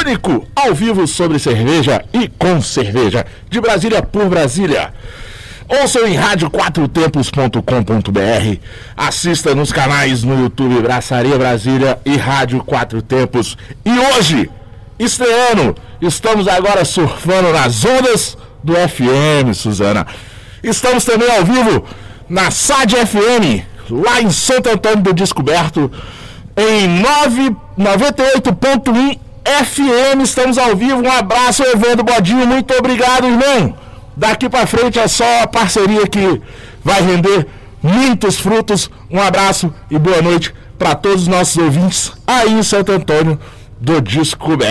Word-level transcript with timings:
único 0.00 0.46
ao 0.56 0.74
vivo 0.74 1.06
sobre 1.06 1.38
cerveja 1.38 2.04
e 2.12 2.26
com 2.28 2.60
cerveja, 2.60 3.24
de 3.48 3.60
Brasília 3.60 4.02
por 4.02 4.28
Brasília. 4.28 4.92
Ouçam 5.68 6.04
em 6.06 6.16
rádio4tempos.com.br, 6.16 8.58
assista 8.96 9.54
nos 9.54 9.72
canais 9.72 10.24
no 10.24 10.42
YouTube 10.42 10.82
Braçaria 10.82 11.38
Brasília 11.38 12.00
e 12.04 12.16
Rádio 12.16 12.64
Quatro 12.64 13.00
Tempos. 13.02 13.56
E 13.84 13.90
hoje, 13.90 14.50
estreando, 14.98 15.76
estamos 16.00 16.48
agora 16.48 16.84
surfando 16.84 17.52
nas 17.52 17.84
ondas 17.84 18.36
do 18.64 18.72
FM, 18.74 19.54
Suzana. 19.54 20.08
Estamos 20.62 21.04
também 21.04 21.30
ao 21.30 21.44
vivo 21.44 21.84
na 22.28 22.50
SAD 22.50 22.96
FM, 23.06 23.64
lá 23.90 24.20
em 24.20 24.30
Santo 24.30 24.68
Antônio 24.70 25.02
do 25.02 25.12
Descoberto, 25.12 25.88
em 26.56 26.88
9 26.88 27.54
98.1 27.78 29.29
FM. 29.44 30.22
Estamos 30.22 30.58
ao 30.58 30.76
vivo. 30.76 31.02
Um 31.02 31.10
abraço, 31.10 31.62
Evandro 31.62 32.04
Bodinho. 32.04 32.46
Muito 32.46 32.72
obrigado, 32.74 33.26
irmão. 33.26 33.74
Daqui 34.16 34.48
para 34.48 34.66
frente 34.66 34.98
é 34.98 35.08
só 35.08 35.42
a 35.42 35.46
parceria 35.46 36.06
que 36.06 36.40
vai 36.84 37.00
render 37.00 37.46
muitos 37.82 38.38
frutos. 38.38 38.90
Um 39.10 39.20
abraço 39.20 39.72
e 39.90 39.98
boa 39.98 40.20
noite 40.20 40.54
para 40.78 40.94
todos 40.94 41.22
os 41.22 41.28
nossos 41.28 41.56
ouvintes 41.56 42.12
aí 42.26 42.52
em 42.52 42.62
Santo 42.62 42.92
Antônio 42.92 43.38
do 43.80 44.00
Descoberto. 44.00 44.70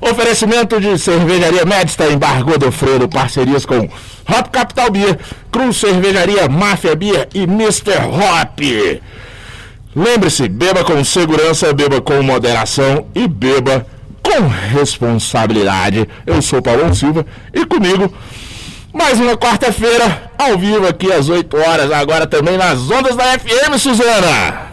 Oferecimento 0.00 0.80
de 0.80 0.98
cervejaria 0.98 1.64
Medsta, 1.64 2.06
embargou 2.06 2.58
do 2.58 2.70
Freiro, 2.70 3.08
parcerias 3.08 3.64
com 3.64 3.78
Hop 3.78 4.48
Capital 4.52 4.90
Beer, 4.90 5.18
Cruz 5.50 5.76
Cervejaria, 5.78 6.48
Máfia 6.48 6.94
Beer 6.94 7.28
e 7.34 7.42
Mr. 7.42 7.98
Hop. 8.06 8.60
Lembre-se, 9.96 10.46
beba 10.46 10.84
com 10.84 11.02
segurança, 11.02 11.72
beba 11.72 12.02
com 12.02 12.22
moderação 12.22 13.06
e 13.14 13.26
beba 13.26 13.86
com 14.22 14.46
responsabilidade. 14.46 16.06
Eu 16.26 16.42
sou 16.42 16.60
Paulo 16.60 16.94
Silva 16.94 17.24
e 17.50 17.64
comigo 17.64 18.12
mais 18.92 19.18
uma 19.18 19.38
quarta-feira 19.38 20.30
ao 20.36 20.58
vivo 20.58 20.86
aqui 20.86 21.10
às 21.10 21.30
8 21.30 21.56
horas, 21.56 21.90
agora 21.90 22.26
também 22.26 22.58
nas 22.58 22.90
ondas 22.90 23.16
da 23.16 23.38
FM, 23.38 23.78
Suzana. 23.78 24.66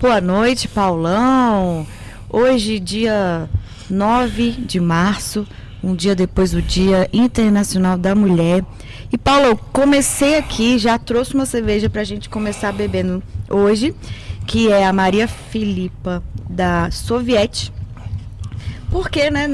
Boa 0.00 0.20
noite, 0.20 0.66
Paulão. 0.66 1.86
Hoje, 2.28 2.80
dia 2.80 3.48
9 3.88 4.50
de 4.58 4.80
março, 4.80 5.46
um 5.84 5.94
dia 5.94 6.16
depois 6.16 6.50
do 6.50 6.60
Dia 6.60 7.08
Internacional 7.12 7.96
da 7.96 8.12
Mulher. 8.12 8.64
E 9.12 9.16
Paulo, 9.16 9.56
comecei 9.72 10.36
aqui, 10.36 10.78
já 10.78 10.98
trouxe 10.98 11.32
uma 11.32 11.46
cerveja 11.46 11.88
para 11.88 12.00
a 12.00 12.04
gente 12.04 12.28
começar 12.28 12.72
bebendo 12.72 13.22
hoje, 13.48 13.94
que 14.46 14.70
é 14.70 14.84
a 14.84 14.92
Maria 14.92 15.28
Filipa 15.28 16.22
da 16.48 16.90
Soviete. 16.90 17.72
Porque, 18.90 19.30
né, 19.30 19.48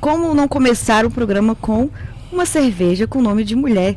como 0.00 0.34
não 0.34 0.48
começar 0.48 1.04
o 1.04 1.10
programa 1.10 1.54
com 1.54 1.90
uma 2.32 2.46
cerveja 2.46 3.06
com 3.06 3.20
nome 3.20 3.44
de 3.44 3.56
mulher, 3.56 3.96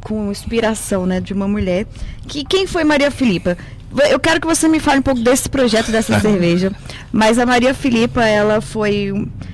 com 0.00 0.30
inspiração, 0.30 1.06
né, 1.06 1.20
de 1.20 1.32
uma 1.32 1.48
mulher. 1.48 1.86
Que 2.26 2.44
quem 2.44 2.66
foi 2.66 2.84
Maria 2.84 3.10
Filipa? 3.10 3.56
Eu 4.10 4.18
quero 4.18 4.40
que 4.40 4.46
você 4.46 4.68
me 4.68 4.80
fale 4.80 5.00
um 5.00 5.02
pouco 5.02 5.20
desse 5.20 5.48
projeto 5.48 5.90
dessa 5.90 6.18
cerveja. 6.20 6.72
Mas 7.10 7.38
a 7.38 7.46
Maria 7.46 7.74
Filipa, 7.74 8.24
ela 8.24 8.60
foi, 8.60 9.12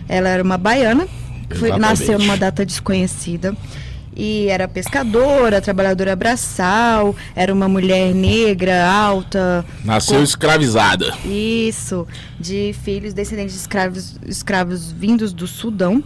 ela 0.08 0.28
era 0.28 0.42
uma 0.42 0.58
baiana, 0.58 1.06
foi, 1.54 1.76
nasceu 1.78 2.18
numa 2.18 2.36
data 2.36 2.64
desconhecida 2.64 3.56
e 4.18 4.48
era 4.48 4.66
pescadora, 4.66 5.60
trabalhadora 5.60 6.16
braçal, 6.16 7.14
era 7.36 7.54
uma 7.54 7.68
mulher 7.68 8.12
negra, 8.12 8.90
alta. 8.90 9.64
Nasceu 9.84 10.16
com... 10.16 10.24
escravizada. 10.24 11.14
Isso, 11.24 12.04
de 12.38 12.74
filhos 12.82 13.14
descendentes 13.14 13.54
de 13.54 13.60
escravos, 13.60 14.16
escravos 14.26 14.90
vindos 14.90 15.32
do 15.32 15.46
Sudão. 15.46 16.02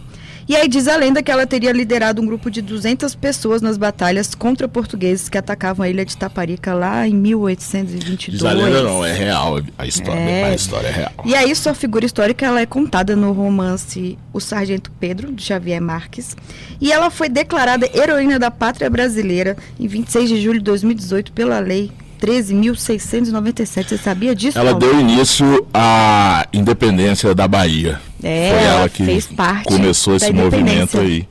E 0.47 0.55
aí 0.55 0.67
diz 0.67 0.87
a 0.87 0.97
lenda 0.97 1.23
que 1.23 1.31
ela 1.31 1.47
teria 1.47 1.71
liderado 1.71 2.21
um 2.21 2.25
grupo 2.25 2.51
de 2.51 2.61
200 2.61 3.15
pessoas 3.15 3.61
nas 3.61 3.77
batalhas 3.77 4.35
contra 4.35 4.67
portugueses 4.67 5.29
que 5.29 5.37
atacavam 5.37 5.85
a 5.85 5.89
ilha 5.89 6.03
de 6.03 6.17
Taparica 6.17 6.73
lá 6.73 7.07
em 7.07 7.13
1822. 7.13 8.39
Diz 8.39 8.43
a 8.43 8.51
lenda 8.51 8.83
não, 8.83 9.05
é 9.05 9.13
real 9.13 9.61
a 9.77 9.87
história, 9.87 10.19
é. 10.19 10.43
a 10.45 10.53
história 10.55 10.87
é 10.87 10.91
real. 10.91 11.11
E 11.23 11.33
aí 11.33 11.55
sua 11.55 11.73
figura 11.73 12.05
histórica 12.05 12.45
ela 12.45 12.59
é 12.59 12.65
contada 12.65 13.15
no 13.15 13.31
romance 13.31 14.17
O 14.33 14.39
Sargento 14.39 14.91
Pedro, 14.99 15.31
de 15.31 15.43
Xavier 15.43 15.81
Marques. 15.81 16.35
E 16.81 16.91
ela 16.91 17.09
foi 17.09 17.29
declarada 17.29 17.89
heroína 17.93 18.37
da 18.37 18.51
pátria 18.51 18.89
brasileira 18.89 19.55
em 19.79 19.87
26 19.87 20.29
de 20.29 20.41
julho 20.41 20.59
de 20.59 20.65
2018 20.65 21.31
pela 21.31 21.59
lei 21.59 21.91
13.697. 22.23 23.89
Você 23.89 23.97
sabia 23.97 24.33
disso? 24.33 24.57
Ela 24.57 24.71
Paulo? 24.71 24.79
deu 24.79 24.99
início 24.99 25.67
à 25.73 26.47
independência 26.53 27.35
da 27.35 27.47
Bahia. 27.49 27.99
É, 28.23 28.49
Foi 28.49 28.59
ela, 28.59 28.79
ela 28.79 28.89
que 28.89 29.03
fez 29.03 29.27
parte 29.27 29.65
começou 29.65 30.15
esse 30.15 30.31
movimento 30.31 30.97
aí. 30.97 31.27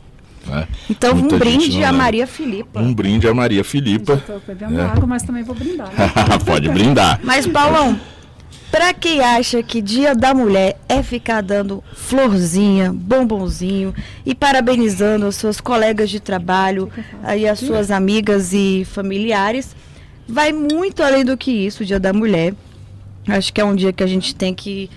Né? 0.46 0.68
Então, 0.90 1.14
Muita 1.14 1.36
um 1.36 1.38
brinde 1.38 1.82
a 1.82 1.92
Maria 1.92 2.26
Filipa. 2.26 2.80
Um 2.80 2.92
brinde 2.92 3.26
a 3.26 3.32
Maria 3.32 3.64
Filipa. 3.64 4.14
Estou 4.14 4.42
bebendo 4.46 4.78
é. 4.78 4.84
água, 4.84 5.06
mas 5.06 5.22
também 5.22 5.42
vou 5.42 5.54
brindar. 5.54 5.88
Né? 5.88 6.10
Pode 6.44 6.68
brindar. 6.68 7.20
Mas, 7.22 7.46
Paulão, 7.46 7.98
para 8.70 8.92
quem 8.92 9.20
acha 9.20 9.62
que 9.62 9.80
Dia 9.80 10.14
da 10.14 10.34
Mulher 10.34 10.78
é 10.88 11.02
ficar 11.02 11.40
dando 11.40 11.82
florzinha, 11.94 12.92
bombonzinho 12.92 13.94
e 14.26 14.34
parabenizando 14.34 15.26
os 15.26 15.36
seus 15.36 15.58
colegas 15.58 16.10
de 16.10 16.20
trabalho 16.20 16.90
e 17.36 17.48
as 17.48 17.58
suas 17.60 17.90
amigas 17.90 18.52
e 18.52 18.84
familiares, 18.84 19.74
vai 20.28 20.52
muito 20.52 21.02
além 21.02 21.24
do 21.24 21.36
que 21.36 21.50
isso, 21.50 21.82
o 21.82 21.86
Dia 21.86 22.00
da 22.00 22.12
Mulher. 22.12 22.54
Acho 23.28 23.52
que 23.52 23.60
é 23.60 23.64
um 23.64 23.74
dia 23.74 23.92
que 23.92 24.02
a 24.02 24.06
gente 24.06 24.34
tem 24.34 24.54
que 24.54 24.90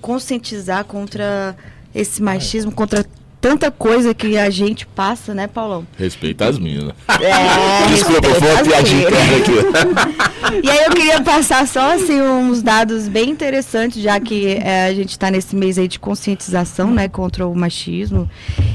conscientizar 0.00 0.84
contra 0.84 1.56
esse 1.94 2.22
machismo, 2.22 2.72
contra 2.72 3.04
tanta 3.40 3.70
coisa 3.70 4.12
que 4.12 4.36
a 4.36 4.50
gente 4.50 4.86
passa, 4.86 5.32
né, 5.32 5.46
Paulão? 5.46 5.86
Respeita 5.96 6.46
as 6.46 6.58
minas. 6.58 6.92
É, 7.08 7.88
Desculpa, 7.88 8.28
foi 8.34 8.50
uma 8.50 8.62
piadinha 8.62 9.08
aqui. 9.08 10.60
e 10.62 10.70
aí 10.70 10.84
eu 10.84 10.90
queria 10.90 11.22
passar 11.22 11.66
só 11.66 11.94
assim 11.94 12.20
uns 12.20 12.62
dados 12.62 13.08
bem 13.08 13.30
interessantes, 13.30 14.02
já 14.02 14.20
que 14.20 14.58
é, 14.62 14.86
a 14.86 14.94
gente 14.94 15.10
está 15.10 15.30
nesse 15.30 15.56
mês 15.56 15.78
aí 15.78 15.88
de 15.88 15.98
conscientização, 15.98 16.90
né, 16.90 17.08
contra 17.08 17.46
o 17.46 17.54
machismo 17.54 18.28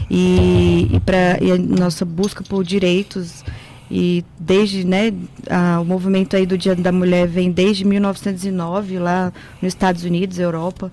e, 0.10 0.90
e 0.94 1.00
para 1.00 1.38
a 1.42 1.58
nossa 1.58 2.04
busca 2.04 2.44
por 2.44 2.64
direitos 2.64 3.44
e 3.96 4.26
desde 4.38 4.86
né 4.86 5.14
a, 5.50 5.80
o 5.80 5.86
movimento 5.86 6.36
aí 6.36 6.46
do 6.46 6.58
Dia 6.58 6.76
da 6.76 6.92
Mulher 6.92 7.28
vem 7.28 7.50
desde 7.50 7.86
1909 7.86 9.00
lá 9.00 9.32
nos 9.62 9.70
Estados 9.70 10.04
Unidos 10.04 10.38
Europa 10.38 10.92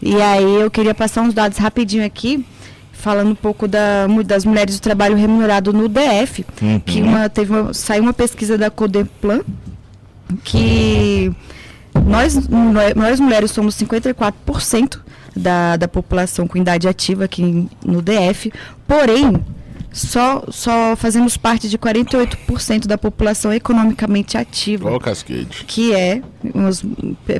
e 0.00 0.22
aí 0.22 0.60
eu 0.60 0.70
queria 0.70 0.94
passar 0.94 1.22
uns 1.22 1.34
dados 1.34 1.58
rapidinho 1.58 2.06
aqui 2.06 2.46
falando 2.92 3.32
um 3.32 3.34
pouco 3.34 3.66
da, 3.66 4.06
das 4.24 4.44
mulheres 4.44 4.78
do 4.78 4.80
trabalho 4.80 5.16
remunerado 5.16 5.72
no 5.72 5.88
DF 5.88 6.46
uhum. 6.62 6.78
que 6.78 7.02
uma 7.02 7.28
teve 7.28 7.50
uma, 7.50 7.74
saiu 7.74 8.04
uma 8.04 8.12
pesquisa 8.12 8.56
da 8.56 8.70
Codeplan 8.70 9.40
que 10.44 11.32
nós 12.06 12.38
nós 12.94 13.18
mulheres 13.18 13.50
somos 13.50 13.74
54% 13.76 15.00
da, 15.34 15.76
da 15.76 15.88
população 15.88 16.46
com 16.46 16.56
idade 16.56 16.86
ativa 16.86 17.24
aqui 17.24 17.68
no 17.84 18.00
DF 18.00 18.52
porém 18.86 19.42
só, 19.94 20.42
só 20.48 20.96
fazemos 20.96 21.36
parte 21.36 21.68
de 21.68 21.78
48% 21.78 22.86
da 22.86 22.98
população 22.98 23.52
economicamente 23.52 24.36
ativa. 24.36 24.88
Qual 24.88 24.98
casquete? 24.98 25.64
Que 25.66 25.94
é 25.94 26.20
umas 26.52 26.84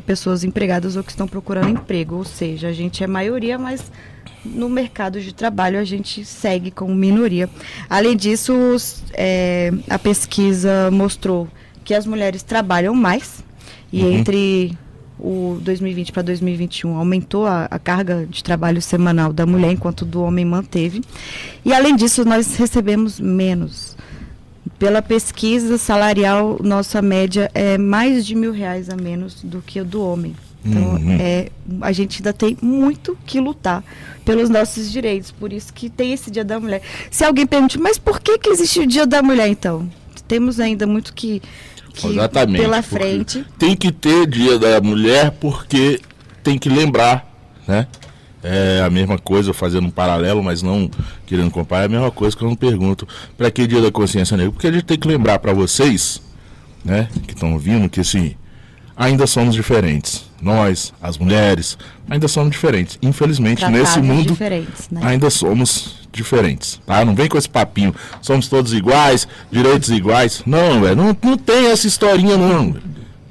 pessoas 0.06 0.44
empregadas 0.44 0.94
ou 0.94 1.02
que 1.02 1.10
estão 1.10 1.26
procurando 1.26 1.68
emprego. 1.68 2.14
Ou 2.14 2.24
seja, 2.24 2.68
a 2.68 2.72
gente 2.72 3.02
é 3.02 3.08
maioria, 3.08 3.58
mas 3.58 3.90
no 4.44 4.68
mercado 4.68 5.20
de 5.20 5.34
trabalho 5.34 5.80
a 5.80 5.84
gente 5.84 6.24
segue 6.24 6.70
como 6.70 6.94
minoria. 6.94 7.50
Além 7.90 8.16
disso, 8.16 8.54
é, 9.14 9.72
a 9.90 9.98
pesquisa 9.98 10.92
mostrou 10.92 11.48
que 11.84 11.92
as 11.92 12.06
mulheres 12.06 12.44
trabalham 12.44 12.94
mais 12.94 13.42
e 13.92 14.00
uhum. 14.02 14.12
entre 14.12 14.78
o 15.18 15.58
2020 15.62 16.12
para 16.12 16.22
2021 16.22 16.96
aumentou 16.96 17.46
a, 17.46 17.66
a, 17.70 17.78
carga 17.78 18.26
de 18.28 18.42
trabalho 18.42 18.82
semanal 18.82 19.32
da 19.32 19.46
mulher, 19.46 19.70
enquanto 19.72 20.04
do 20.04 20.22
homem 20.22 20.44
manteve. 20.44 21.02
E 21.64 21.72
além 21.72 21.94
disso, 21.94 22.24
nós 22.24 22.56
recebemos 22.56 23.20
menos. 23.20 23.96
Pela 24.78 25.00
pesquisa 25.00 25.78
salarial, 25.78 26.58
nossa 26.62 27.00
média 27.00 27.50
é 27.54 27.78
mais 27.78 28.26
de 28.26 28.34
mil 28.34 28.52
reais 28.52 28.90
a 28.90 28.96
menos 28.96 29.42
do 29.42 29.62
que 29.62 29.80
o 29.80 29.84
do 29.84 30.02
homem. 30.02 30.34
Então, 30.64 30.94
Uhum. 30.94 31.16
é, 31.20 31.48
a 31.82 31.92
gente 31.92 32.18
ainda 32.18 32.32
tem 32.32 32.56
muito 32.60 33.16
que 33.26 33.38
lutar 33.38 33.84
pelos 34.24 34.48
nossos 34.48 34.90
direitos. 34.90 35.30
Por 35.30 35.52
isso 35.52 35.72
que 35.72 35.90
tem 35.90 36.12
esse 36.12 36.30
Dia 36.30 36.44
da 36.44 36.58
Mulher. 36.58 36.80
Se 37.10 37.22
alguém 37.22 37.46
pergunte, 37.46 37.78
mas 37.78 37.98
por 37.98 38.18
que, 38.18 38.38
que 38.38 38.48
existe 38.48 38.80
o 38.80 38.86
Dia 38.86 39.06
da 39.06 39.22
Mulher, 39.22 39.48
então? 39.48 39.88
Temos 40.26 40.58
ainda 40.58 40.86
muito 40.86 41.12
que, 41.12 41.42
que 41.94 42.08
Exatamente. 42.08 42.60
pela 42.60 42.82
frente. 42.82 43.44
Tem 43.58 43.76
que 43.76 43.92
ter 43.92 44.26
dia 44.26 44.58
da 44.58 44.80
mulher 44.80 45.30
porque 45.40 46.00
tem 46.42 46.58
que 46.58 46.68
lembrar, 46.68 47.26
né? 47.66 47.86
É 48.42 48.82
a 48.84 48.90
mesma 48.90 49.16
coisa, 49.16 49.54
fazendo 49.54 49.86
um 49.86 49.90
paralelo, 49.90 50.42
mas 50.42 50.60
não 50.60 50.90
querendo 51.24 51.50
comparar, 51.50 51.84
é 51.84 51.86
a 51.86 51.88
mesma 51.88 52.10
coisa 52.10 52.36
que 52.36 52.42
eu 52.44 52.48
não 52.48 52.56
pergunto 52.56 53.08
para 53.38 53.50
que 53.50 53.66
dia 53.66 53.80
da 53.80 53.90
consciência 53.90 54.36
negra? 54.36 54.52
Porque 54.52 54.66
a 54.66 54.72
gente 54.72 54.84
tem 54.84 54.98
que 54.98 55.08
lembrar 55.08 55.38
para 55.38 55.54
vocês, 55.54 56.20
né, 56.84 57.08
que 57.26 57.32
estão 57.32 57.54
ouvindo, 57.54 57.88
que 57.88 58.00
assim, 58.00 58.34
ainda 58.94 59.26
somos 59.26 59.54
diferentes. 59.54 60.26
Nós, 60.42 60.92
as 61.00 61.16
mulheres, 61.16 61.78
ainda 62.10 62.28
somos 62.28 62.50
diferentes. 62.50 62.98
Infelizmente, 63.00 63.64
nesse 63.66 63.94
tratados 63.94 64.08
mundo, 64.08 64.28
diferentes, 64.28 64.90
né? 64.90 65.00
ainda 65.02 65.30
somos 65.30 66.03
diferentes, 66.14 66.80
tá? 66.86 67.04
Não 67.04 67.14
vem 67.14 67.28
com 67.28 67.36
esse 67.36 67.48
papinho, 67.48 67.94
somos 68.22 68.48
todos 68.48 68.72
iguais, 68.72 69.26
direitos 69.50 69.90
iguais. 69.90 70.42
Não, 70.46 70.80
velho, 70.80 70.96
não, 70.96 71.16
não 71.22 71.36
tem 71.36 71.66
essa 71.66 71.86
historinha 71.86 72.36
não. 72.36 72.76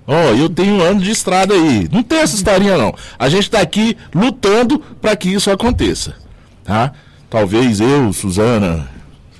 Ó, 0.06 0.34
eu 0.34 0.50
tenho 0.50 0.76
um 0.76 0.82
ano 0.82 1.00
de 1.00 1.12
estrada 1.12 1.54
aí. 1.54 1.88
Não 1.92 2.04
tem 2.04 2.20
essa 2.20 2.36
historinha 2.36 2.78
não. 2.78 2.94
A 3.18 3.30
gente 3.30 3.50
tá 3.50 3.62
aqui 3.62 3.98
lutando 4.14 4.80
para 5.02 5.16
que 5.16 5.30
isso 5.30 5.50
aconteça, 5.50 6.16
tá? 6.64 6.92
Talvez 7.30 7.80
eu, 7.80 8.12
Suzana, 8.14 8.88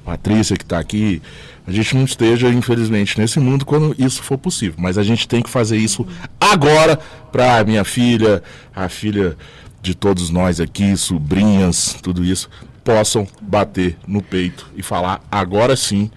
Patrícia 0.04 0.58
que 0.58 0.66
tá 0.66 0.80
aqui, 0.80 1.22
a 1.66 1.72
gente 1.72 1.96
não 1.96 2.04
esteja, 2.04 2.50
infelizmente, 2.50 3.18
nesse 3.18 3.40
mundo 3.40 3.66
quando 3.66 3.96
isso 3.98 4.22
for 4.22 4.38
possível. 4.38 4.76
Mas 4.78 4.98
a 4.98 5.04
gente 5.04 5.28
tem 5.28 5.42
que 5.42 5.50
fazer 5.50 5.78
isso 5.78 6.06
agora 6.40 7.00
para 7.32 7.64
minha 7.64 7.86
filha, 7.86 8.44
a 8.76 8.90
filha 8.90 9.38
de 9.82 9.96
todos 9.96 10.30
nós 10.30 10.60
aqui, 10.60 10.96
sobrinhas, 10.98 11.96
tudo 12.02 12.24
isso, 12.24 12.50
possam 12.84 13.28
bater 13.42 13.98
no 14.08 14.22
peito 14.22 14.70
e 14.76 14.84
falar: 14.84 15.22
agora 15.32 15.76
sim 15.76 16.10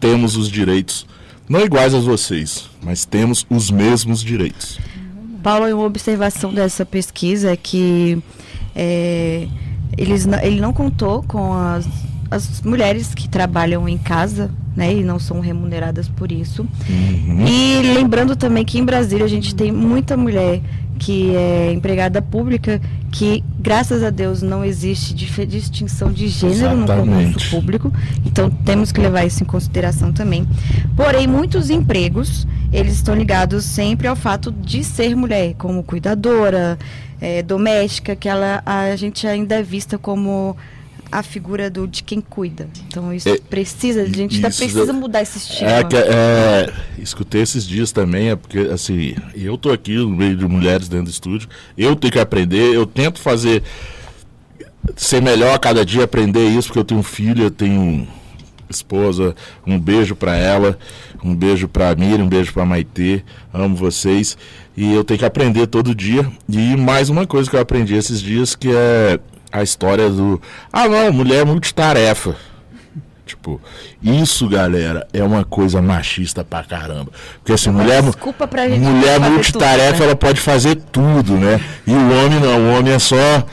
temos 0.00 0.36
os 0.36 0.48
direitos, 0.48 1.06
não 1.48 1.60
iguais 1.60 1.94
a 1.94 1.98
vocês, 1.98 2.68
mas 2.82 3.04
temos 3.04 3.46
os 3.48 3.70
mesmos 3.70 4.22
direitos. 4.22 4.78
Paulo, 5.42 5.66
uma 5.66 5.86
observação 5.86 6.52
dessa 6.52 6.84
pesquisa 6.84 7.52
é 7.52 7.56
que 7.56 8.22
é, 8.74 9.48
eles, 9.96 10.26
ele 10.42 10.60
não 10.60 10.72
contou 10.72 11.22
com 11.22 11.52
as, 11.52 11.88
as 12.30 12.60
mulheres 12.62 13.14
que 13.14 13.28
trabalham 13.28 13.88
em 13.88 13.98
casa, 13.98 14.50
né, 14.76 14.94
e 14.94 15.02
não 15.02 15.18
são 15.18 15.40
remuneradas 15.40 16.08
por 16.08 16.30
isso. 16.30 16.66
E 17.48 17.80
lembrando 17.94 18.36
também 18.36 18.64
que 18.64 18.78
em 18.78 18.84
Brasília 18.84 19.24
a 19.24 19.28
gente 19.28 19.54
tem 19.54 19.72
muita 19.72 20.16
mulher 20.16 20.60
que 20.98 21.34
é 21.34 21.72
empregada 21.72 22.20
pública 22.20 22.80
que, 23.10 23.42
graças 23.58 24.02
a 24.02 24.10
Deus, 24.10 24.42
não 24.42 24.64
existe 24.64 25.14
distinção 25.14 26.12
de 26.12 26.28
gênero 26.28 26.76
no 26.76 26.84
Exatamente. 26.84 27.26
concurso 27.26 27.50
público. 27.50 27.92
Então 28.26 28.50
temos 28.50 28.92
que 28.92 29.00
levar 29.00 29.24
isso 29.24 29.42
em 29.42 29.46
consideração 29.46 30.12
também. 30.12 30.46
Porém, 30.96 31.26
muitos 31.26 31.70
empregos 31.70 32.46
eles 32.72 32.94
estão 32.94 33.14
ligados 33.14 33.64
sempre 33.64 34.06
ao 34.06 34.16
fato 34.16 34.52
de 34.52 34.84
ser 34.84 35.16
mulher, 35.16 35.54
como 35.56 35.82
cuidadora, 35.82 36.78
eh, 37.20 37.42
doméstica, 37.42 38.14
que 38.14 38.28
ela 38.28 38.62
a 38.64 38.94
gente 38.94 39.26
ainda 39.26 39.56
é 39.56 39.62
vista 39.62 39.96
como 39.96 40.56
a 41.10 41.22
figura 41.22 41.70
do 41.70 41.86
de 41.86 42.02
quem 42.02 42.20
cuida. 42.20 42.68
Então 42.86 43.12
isso 43.12 43.28
É, 43.28 43.38
precisa, 43.38 44.02
a 44.02 44.06
gente 44.06 44.36
ainda 44.36 44.48
isso 44.48 44.58
precisa 44.58 44.90
é- 44.90 44.92
mudar 44.92 45.22
esse 45.22 45.38
estigma. 45.38 45.68
É, 45.70 45.84
que, 45.84 45.96
é, 45.96 46.72
escutei 46.98 47.42
esses 47.42 47.66
dias 47.66 47.92
também, 47.92 48.30
é 48.30 48.36
porque 48.36 48.58
assim, 48.58 49.14
eu 49.34 49.56
tô 49.56 49.70
aqui 49.70 49.96
no 49.96 50.10
meio 50.10 50.36
de 50.36 50.46
mulheres 50.46 50.88
dentro 50.88 51.06
do 51.06 51.10
estúdio, 51.10 51.48
eu 51.76 51.96
tenho 51.96 52.12
que 52.12 52.18
aprender, 52.18 52.74
eu 52.74 52.84
tento 52.86 53.18
fazer 53.20 53.62
ser 54.96 55.20
melhor 55.22 55.54
a 55.54 55.58
cada 55.58 55.84
dia, 55.84 56.04
aprender 56.04 56.46
isso, 56.48 56.68
porque 56.68 56.78
eu 56.78 56.84
tenho 56.84 57.02
filha, 57.02 57.42
eu 57.44 57.50
tenho 57.50 58.06
esposa, 58.70 59.34
um 59.66 59.78
beijo 59.78 60.14
pra 60.14 60.36
ela, 60.36 60.78
um 61.24 61.34
beijo 61.34 61.68
pra 61.68 61.94
Miriam, 61.94 62.24
um 62.24 62.28
beijo 62.28 62.52
pra 62.52 62.66
Maitê, 62.66 63.22
amo 63.52 63.74
vocês, 63.74 64.36
e 64.76 64.92
eu 64.92 65.02
tenho 65.02 65.18
que 65.18 65.24
aprender 65.24 65.66
todo 65.66 65.94
dia, 65.94 66.30
e 66.48 66.76
mais 66.76 67.08
uma 67.08 67.26
coisa 67.26 67.48
que 67.48 67.56
eu 67.56 67.60
aprendi 67.60 67.94
esses 67.94 68.20
dias, 68.20 68.54
que 68.54 68.68
é 68.70 69.18
a 69.52 69.62
história 69.62 70.08
do, 70.10 70.40
ah 70.72 70.88
não, 70.88 71.12
mulher 71.12 71.44
multitarefa, 71.44 72.34
Tipo, 73.26 73.60
isso, 74.02 74.48
galera, 74.48 75.06
é 75.12 75.22
uma 75.22 75.44
coisa 75.44 75.82
machista 75.82 76.42
pra 76.42 76.64
caramba. 76.64 77.10
Porque 77.40 77.52
assim, 77.52 77.68
mulher, 77.68 78.02
mu- 78.02 78.10
desculpa 78.10 78.48
pra 78.48 78.66
gente 78.66 78.80
mulher 78.80 79.20
multitarefa, 79.20 79.90
tudo, 79.92 79.98
né? 80.00 80.06
ela 80.06 80.16
pode 80.16 80.40
fazer 80.40 80.76
tudo, 80.90 81.34
né? 81.34 81.60
E 81.86 81.92
o 81.92 82.24
homem 82.24 82.40
não, 82.40 82.58
o 82.58 82.78
homem 82.78 82.94
é 82.94 82.98
só 82.98 83.44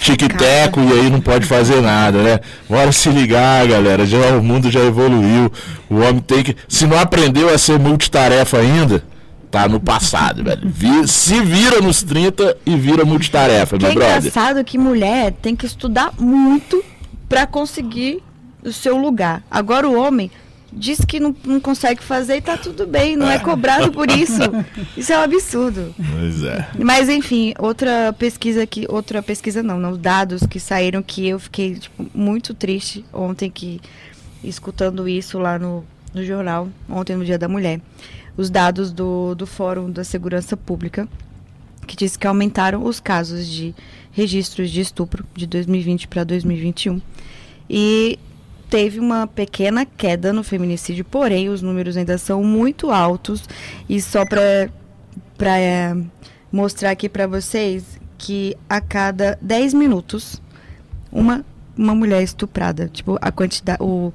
tic-teco 0.00 0.80
e 0.80 0.92
aí 0.92 1.10
não 1.10 1.20
pode 1.20 1.44
fazer 1.46 1.80
nada, 1.80 2.22
né? 2.22 2.38
Bora 2.68 2.92
se 2.92 3.08
ligar, 3.08 3.66
galera, 3.66 4.06
já, 4.06 4.18
o 4.36 4.42
mundo 4.42 4.70
já 4.70 4.80
evoluiu. 4.80 5.50
O 5.90 5.96
homem 5.96 6.20
tem 6.20 6.42
que. 6.44 6.56
Se 6.68 6.86
não 6.86 6.98
aprendeu 6.98 7.52
a 7.52 7.58
ser 7.58 7.78
multitarefa 7.78 8.58
ainda, 8.58 9.02
tá 9.54 9.68
no 9.68 9.78
passado, 9.78 10.42
velho. 10.42 10.62
Vi- 10.64 11.06
se 11.06 11.40
vira 11.40 11.80
nos 11.80 12.02
30 12.02 12.56
e 12.66 12.76
vira 12.76 13.04
multitarefa, 13.04 13.78
Que 13.78 13.84
é 13.84 13.88
meu 13.88 13.94
brother. 13.98 14.18
engraçado 14.18 14.64
que 14.64 14.76
mulher 14.76 15.32
tem 15.40 15.54
que 15.54 15.64
estudar 15.64 16.12
muito 16.18 16.82
para 17.28 17.46
conseguir 17.46 18.20
o 18.64 18.72
seu 18.72 18.96
lugar. 18.98 19.42
Agora 19.50 19.88
o 19.88 19.96
homem 19.96 20.28
diz 20.72 20.98
que 21.06 21.20
não, 21.20 21.32
não 21.44 21.60
consegue 21.60 22.02
fazer 22.02 22.38
e 22.38 22.40
tá 22.40 22.56
tudo 22.56 22.84
bem, 22.84 23.14
não 23.16 23.30
é 23.30 23.38
cobrado 23.38 23.92
por 23.92 24.10
isso. 24.10 24.40
Isso 24.96 25.12
é 25.12 25.18
um 25.18 25.22
absurdo. 25.22 25.94
Pois 26.18 26.42
é. 26.42 26.66
Mas 26.80 27.08
enfim, 27.08 27.54
outra 27.60 28.12
pesquisa 28.18 28.66
que 28.66 28.84
outra 28.88 29.22
pesquisa 29.22 29.62
não, 29.62 29.78
não 29.78 29.96
dados 29.96 30.42
que 30.50 30.58
saíram 30.58 31.00
que 31.00 31.28
eu 31.28 31.38
fiquei 31.38 31.76
tipo, 31.76 32.04
muito 32.12 32.52
triste 32.54 33.04
ontem 33.12 33.48
que 33.48 33.80
escutando 34.42 35.08
isso 35.08 35.38
lá 35.38 35.58
no, 35.60 35.84
no 36.12 36.24
jornal, 36.24 36.68
ontem 36.90 37.14
no 37.16 37.24
Dia 37.24 37.38
da 37.38 37.46
Mulher. 37.48 37.80
Os 38.36 38.50
dados 38.50 38.92
do, 38.92 39.34
do 39.34 39.46
Fórum 39.46 39.90
da 39.90 40.04
Segurança 40.04 40.56
Pública 40.56 41.08
que 41.84 41.96
diz 41.96 42.16
que 42.16 42.26
aumentaram 42.26 42.84
os 42.84 42.98
casos 42.98 43.46
de 43.46 43.74
registros 44.10 44.70
de 44.70 44.80
estupro 44.80 45.24
de 45.34 45.46
2020 45.46 46.08
para 46.08 46.24
2021 46.24 47.00
e 47.68 48.18
teve 48.68 48.98
uma 48.98 49.26
pequena 49.26 49.84
queda 49.84 50.32
no 50.32 50.42
feminicídio, 50.42 51.04
porém 51.04 51.48
os 51.48 51.62
números 51.62 51.96
ainda 51.96 52.18
são 52.18 52.42
muito 52.42 52.90
altos 52.90 53.44
e 53.88 54.00
só 54.00 54.24
para 54.26 55.58
é, 55.58 55.96
mostrar 56.50 56.90
aqui 56.90 57.08
para 57.08 57.26
vocês 57.26 58.00
que 58.18 58.56
a 58.68 58.80
cada 58.80 59.38
10 59.40 59.74
minutos 59.74 60.40
uma 61.12 61.44
uma 61.76 61.92
mulher 61.94 62.20
é 62.20 62.22
estuprada, 62.22 62.88
tipo 62.88 63.18
a 63.20 63.32
quantidade 63.32 63.82
o 63.82 64.12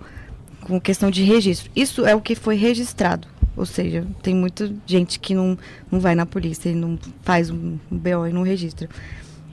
com 0.62 0.80
questão 0.80 1.10
de 1.10 1.24
registro. 1.24 1.70
Isso 1.76 2.06
é 2.06 2.16
o 2.16 2.22
que 2.22 2.36
foi 2.36 2.56
registrado. 2.56 3.28
Ou 3.60 3.66
seja, 3.66 4.08
tem 4.24 4.34
muita 4.34 4.72
gente 4.86 5.20
que 5.20 5.36
não, 5.36 5.58
não 5.92 6.00
vai 6.00 6.16
na 6.16 6.26
polícia 6.26 6.70
e 6.70 6.74
não 6.74 6.98
faz 7.24 7.50
um 7.50 7.78
BO 7.92 8.26
e 8.26 8.32
não 8.32 8.42
registra. 8.42 8.88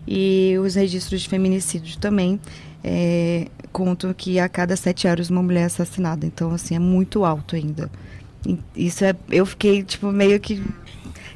E 0.07 0.55
os 0.61 0.77
registros 0.77 1.23
de 1.23 1.29
feminicídio 1.29 1.99
também 1.99 2.41
é, 2.85 3.49
contam 3.73 4.15
que 4.15 4.39
a 4.39 4.49
cada 4.49 4.77
sete 4.77 5.09
horas 5.09 5.29
uma 5.29 5.43
mulher 5.43 5.63
é 5.63 5.65
assassinada. 5.65 6.25
Então, 6.25 6.53
assim, 6.53 6.77
é 6.77 6.79
muito 6.79 7.25
alto 7.25 7.57
ainda. 7.57 7.91
Isso 8.77 9.05
é. 9.05 9.13
Eu 9.29 9.45
fiquei, 9.45 9.83
tipo, 9.83 10.13
meio 10.13 10.39
que. 10.39 10.63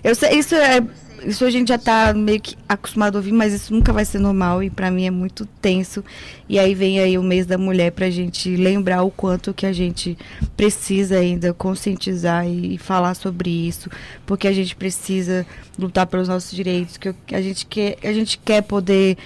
Eu 0.04 0.12
isso 0.12 0.54
é. 0.54 0.80
Isso 1.24 1.44
a 1.44 1.50
gente 1.50 1.68
já 1.68 1.78
tá 1.78 2.12
meio 2.14 2.40
que 2.40 2.56
acostumado 2.68 3.16
a 3.16 3.18
ouvir, 3.18 3.32
mas 3.32 3.52
isso 3.52 3.72
nunca 3.72 3.92
vai 3.92 4.04
ser 4.04 4.18
normal 4.18 4.62
e 4.62 4.70
pra 4.70 4.90
mim 4.90 5.06
é 5.06 5.10
muito 5.10 5.46
tenso. 5.60 6.04
E 6.48 6.58
aí 6.58 6.74
vem 6.74 7.00
aí 7.00 7.18
o 7.18 7.22
mês 7.22 7.46
da 7.46 7.58
mulher 7.58 7.92
pra 7.92 8.10
gente 8.10 8.56
lembrar 8.56 9.02
o 9.02 9.10
quanto 9.10 9.54
que 9.54 9.66
a 9.66 9.72
gente 9.72 10.16
precisa 10.56 11.18
ainda 11.18 11.52
conscientizar 11.52 12.46
e, 12.46 12.74
e 12.74 12.78
falar 12.78 13.14
sobre 13.14 13.50
isso, 13.50 13.90
porque 14.26 14.48
a 14.48 14.52
gente 14.52 14.74
precisa 14.74 15.46
lutar 15.78 16.06
pelos 16.06 16.28
nossos 16.28 16.52
direitos, 16.52 16.96
que, 16.96 17.14
a 17.32 17.40
gente 17.40 17.66
quer, 17.66 17.96
a 18.02 18.12
gente 18.12 18.38
quer 18.38 18.62
poder 18.62 19.16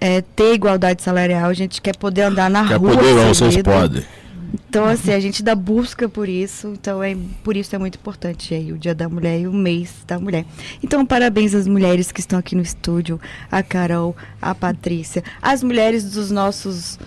é, 0.00 0.20
ter 0.20 0.54
igualdade 0.54 1.02
salarial, 1.02 1.48
a 1.48 1.54
gente 1.54 1.80
quer 1.80 1.96
poder 1.96 2.22
andar 2.22 2.50
na 2.50 2.66
Quer 2.66 2.76
rua 2.76 2.94
poder, 2.96 3.14
não, 3.14 3.34
sem 3.34 3.50
vocês 3.50 3.62
podem. 3.62 4.04
Então, 4.68 4.84
assim, 4.84 5.12
a 5.12 5.20
gente 5.20 5.42
dá 5.42 5.54
busca 5.54 6.08
por 6.08 6.28
isso, 6.28 6.68
então 6.68 7.02
é 7.02 7.16
por 7.42 7.56
isso 7.56 7.74
é 7.74 7.78
muito 7.78 7.96
importante 7.96 8.54
aí 8.54 8.72
o 8.72 8.78
Dia 8.78 8.94
da 8.94 9.08
Mulher 9.08 9.40
e 9.40 9.46
o 9.46 9.52
mês 9.52 9.92
da 10.06 10.18
mulher. 10.18 10.44
Então, 10.82 11.04
parabéns 11.04 11.54
às 11.54 11.66
mulheres 11.66 12.12
que 12.12 12.20
estão 12.20 12.38
aqui 12.38 12.54
no 12.54 12.62
estúdio, 12.62 13.20
a 13.50 13.62
Carol, 13.62 14.16
a 14.40 14.54
Patrícia, 14.54 15.22
as 15.40 15.62
mulheres 15.62 16.10
dos 16.12 16.30
nossos 16.30 16.98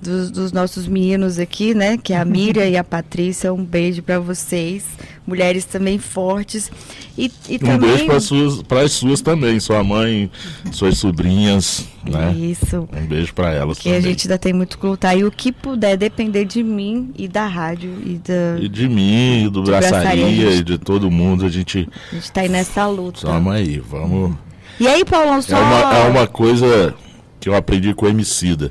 dos, 0.00 0.30
dos, 0.30 0.52
nossos 0.52 0.86
meninos 0.86 1.38
aqui, 1.38 1.74
né? 1.74 1.98
Que 1.98 2.12
é 2.12 2.18
a 2.18 2.24
Miriam 2.24 2.66
e 2.66 2.76
a 2.76 2.82
Patrícia. 2.82 3.52
Um 3.52 3.64
beijo 3.64 4.02
para 4.02 4.18
vocês. 4.18 4.84
Mulheres 5.26 5.64
também 5.64 5.98
fortes. 5.98 6.70
E, 7.16 7.30
e 7.48 7.56
um 7.56 7.58
também... 7.58 7.90
beijo 7.90 8.06
para 8.06 8.20
suas, 8.20 8.62
as 8.82 8.92
suas 8.92 9.20
também, 9.20 9.60
sua 9.60 9.84
mãe, 9.84 10.30
suas 10.72 10.98
sobrinhas, 10.98 11.86
né? 12.08 12.32
Isso. 12.34 12.88
Um 12.92 13.06
beijo 13.06 13.34
para 13.34 13.52
elas 13.52 13.78
que 13.78 13.84
também. 13.84 13.98
a 13.98 14.00
gente 14.00 14.26
ainda 14.26 14.38
tem 14.38 14.52
muito 14.52 14.78
que 14.78 14.86
lutar. 14.86 15.16
E 15.16 15.24
o 15.24 15.30
que 15.30 15.52
puder 15.52 15.96
depender 15.96 16.46
de 16.46 16.62
mim 16.62 17.12
e 17.16 17.28
da 17.28 17.46
rádio 17.46 17.90
e 18.04 18.18
da... 18.18 18.58
E 18.58 18.68
de 18.68 18.88
mim, 18.88 19.44
e 19.44 19.50
do 19.50 19.62
Braçaria, 19.62 20.00
braçaria 20.00 20.50
gente... 20.50 20.60
e 20.60 20.64
de 20.64 20.78
todo 20.78 21.10
mundo, 21.10 21.44
a 21.44 21.48
gente... 21.48 21.88
A 22.10 22.14
gente 22.14 22.32
tá 22.32 22.40
aí 22.40 22.48
nessa 22.48 22.86
luta. 22.86 23.26
Vamos 23.26 23.52
aí, 23.52 23.78
vamos... 23.78 24.34
E 24.80 24.88
aí, 24.88 25.04
Paulão, 25.04 25.42
só... 25.42 25.58
É 25.58 25.60
uma, 25.60 25.94
é 25.94 26.08
uma 26.08 26.26
coisa 26.26 26.94
que 27.38 27.50
eu 27.50 27.54
aprendi 27.54 27.92
com 27.92 28.06
o 28.06 28.08
Emicida 28.08 28.70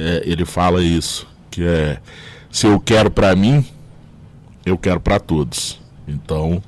é, 0.00 0.22
ele 0.24 0.44
fala 0.44 0.82
isso, 0.82 1.26
que 1.50 1.62
é 1.62 1.98
se 2.50 2.66
eu 2.66 2.80
quero 2.80 3.10
para 3.10 3.34
mim, 3.36 3.64
eu 4.66 4.76
quero 4.76 4.98
para 4.98 5.20
todos. 5.20 5.80
Então, 6.06 6.60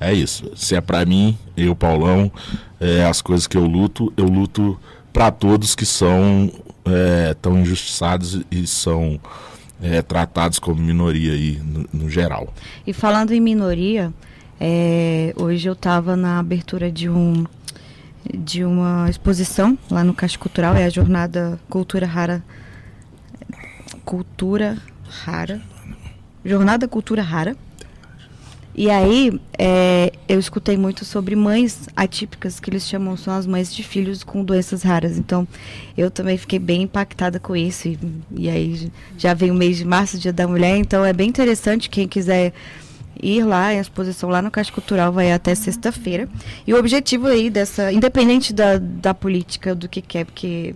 é 0.00 0.12
isso. 0.12 0.50
Se 0.56 0.74
é 0.74 0.80
para 0.80 1.04
mim, 1.04 1.36
eu, 1.56 1.76
Paulão, 1.76 2.32
é, 2.80 3.04
as 3.04 3.20
coisas 3.20 3.46
que 3.46 3.56
eu 3.56 3.66
luto, 3.66 4.12
eu 4.16 4.24
luto 4.24 4.80
para 5.12 5.30
todos 5.30 5.74
que 5.74 5.84
são 5.84 6.50
é, 6.86 7.34
tão 7.42 7.58
injustiçados 7.58 8.40
e 8.50 8.66
são 8.66 9.20
é, 9.82 10.00
tratados 10.00 10.58
como 10.58 10.80
minoria 10.80 11.32
aí 11.32 11.60
no, 11.62 12.04
no, 12.04 12.10
geral. 12.10 12.52
E 12.86 12.92
falando 12.94 13.32
em 13.32 13.40
minoria, 13.40 14.12
é, 14.58 15.34
hoje 15.36 15.68
eu 15.68 15.74
estava 15.74 16.16
na 16.16 16.38
abertura 16.38 16.90
de 16.90 17.08
um 17.08 17.44
de 18.34 18.62
uma 18.62 19.08
exposição 19.08 19.78
lá 19.90 20.04
no 20.04 20.12
Caixa 20.12 20.38
Cultural, 20.38 20.74
é 20.74 20.84
a 20.84 20.90
jornada 20.90 21.58
Cultura 21.68 22.06
Rara 22.06 22.42
Cultura 24.08 24.78
Rara. 25.06 25.60
Jornada 26.42 26.88
Cultura 26.88 27.20
Rara. 27.20 27.54
E 28.74 28.88
aí, 28.90 29.38
é, 29.58 30.10
eu 30.26 30.38
escutei 30.38 30.78
muito 30.78 31.04
sobre 31.04 31.36
mães 31.36 31.90
atípicas, 31.94 32.58
que 32.58 32.70
eles 32.70 32.88
chamam, 32.88 33.18
são 33.18 33.34
as 33.34 33.46
mães 33.46 33.74
de 33.74 33.82
filhos 33.82 34.24
com 34.24 34.42
doenças 34.42 34.82
raras. 34.82 35.18
Então, 35.18 35.46
eu 35.94 36.10
também 36.10 36.38
fiquei 36.38 36.58
bem 36.58 36.84
impactada 36.84 37.38
com 37.38 37.54
isso. 37.54 37.86
E, 37.86 37.98
e 38.34 38.48
aí, 38.48 38.90
já 39.18 39.34
vem 39.34 39.50
o 39.50 39.54
mês 39.54 39.76
de 39.76 39.84
março, 39.84 40.18
Dia 40.18 40.32
da 40.32 40.48
Mulher, 40.48 40.78
então 40.78 41.04
é 41.04 41.12
bem 41.12 41.28
interessante. 41.28 41.90
Quem 41.90 42.08
quiser 42.08 42.54
ir 43.22 43.44
lá, 43.44 43.66
a 43.66 43.74
exposição 43.74 44.30
lá 44.30 44.40
no 44.40 44.50
Caixa 44.50 44.72
Cultural 44.72 45.12
vai 45.12 45.32
até 45.32 45.54
sexta-feira. 45.54 46.26
E 46.66 46.72
o 46.72 46.78
objetivo 46.78 47.26
aí 47.26 47.50
dessa, 47.50 47.92
independente 47.92 48.54
da, 48.54 48.78
da 48.78 49.12
política, 49.12 49.74
do 49.74 49.86
que 49.86 50.00
quer, 50.00 50.24
porque 50.24 50.74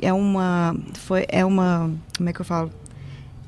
é 0.00 0.12
uma, 0.12 0.76
foi, 0.94 1.26
é 1.28 1.44
uma, 1.44 1.90
como 2.16 2.28
é 2.28 2.32
que 2.32 2.40
eu 2.40 2.44
falo? 2.44 2.70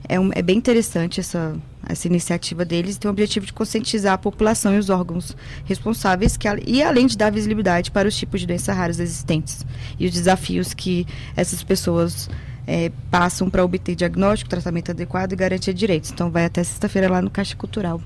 É, 0.09 0.19
um, 0.19 0.31
é 0.35 0.43
bem 0.43 0.57
interessante 0.57 1.21
essa, 1.21 1.55
essa 1.89 2.09
iniciativa 2.09 2.65
deles 2.65 2.99
tem 2.99 3.09
o 3.09 3.13
objetivo 3.13 3.47
de 3.47 3.53
conscientizar 3.53 4.15
a 4.15 4.19
população 4.19 4.75
e 4.75 4.79
os 4.79 4.91
órgãos 4.91 5.37
responsáveis 5.65 6.37
que, 6.37 6.49
e 6.67 6.83
além 6.83 7.07
de 7.07 7.17
dar 7.17 7.31
visibilidade 7.31 7.91
para 7.91 8.09
os 8.09 8.17
tipos 8.17 8.41
de 8.41 8.47
doenças 8.47 8.77
raras 8.77 8.99
existentes 8.99 9.65
e 9.99 10.07
os 10.07 10.13
desafios 10.13 10.75
que 10.75 11.07
essas 11.37 11.63
pessoas 11.63 12.29
é, 12.67 12.91
passam 13.11 13.49
para 13.49 13.65
obter 13.65 13.95
diagnóstico, 13.95 14.49
tratamento 14.49 14.91
adequado 14.91 15.33
e 15.33 15.37
garantia 15.37 15.73
de 15.73 15.79
direitos. 15.81 16.11
Então 16.11 16.31
vai 16.31 16.45
até 16.45 16.63
sexta-feira 16.63 17.11
lá 17.11 17.23
no 17.23 17.31
Caixa 17.31 17.57
Cultural. 17.57 18.01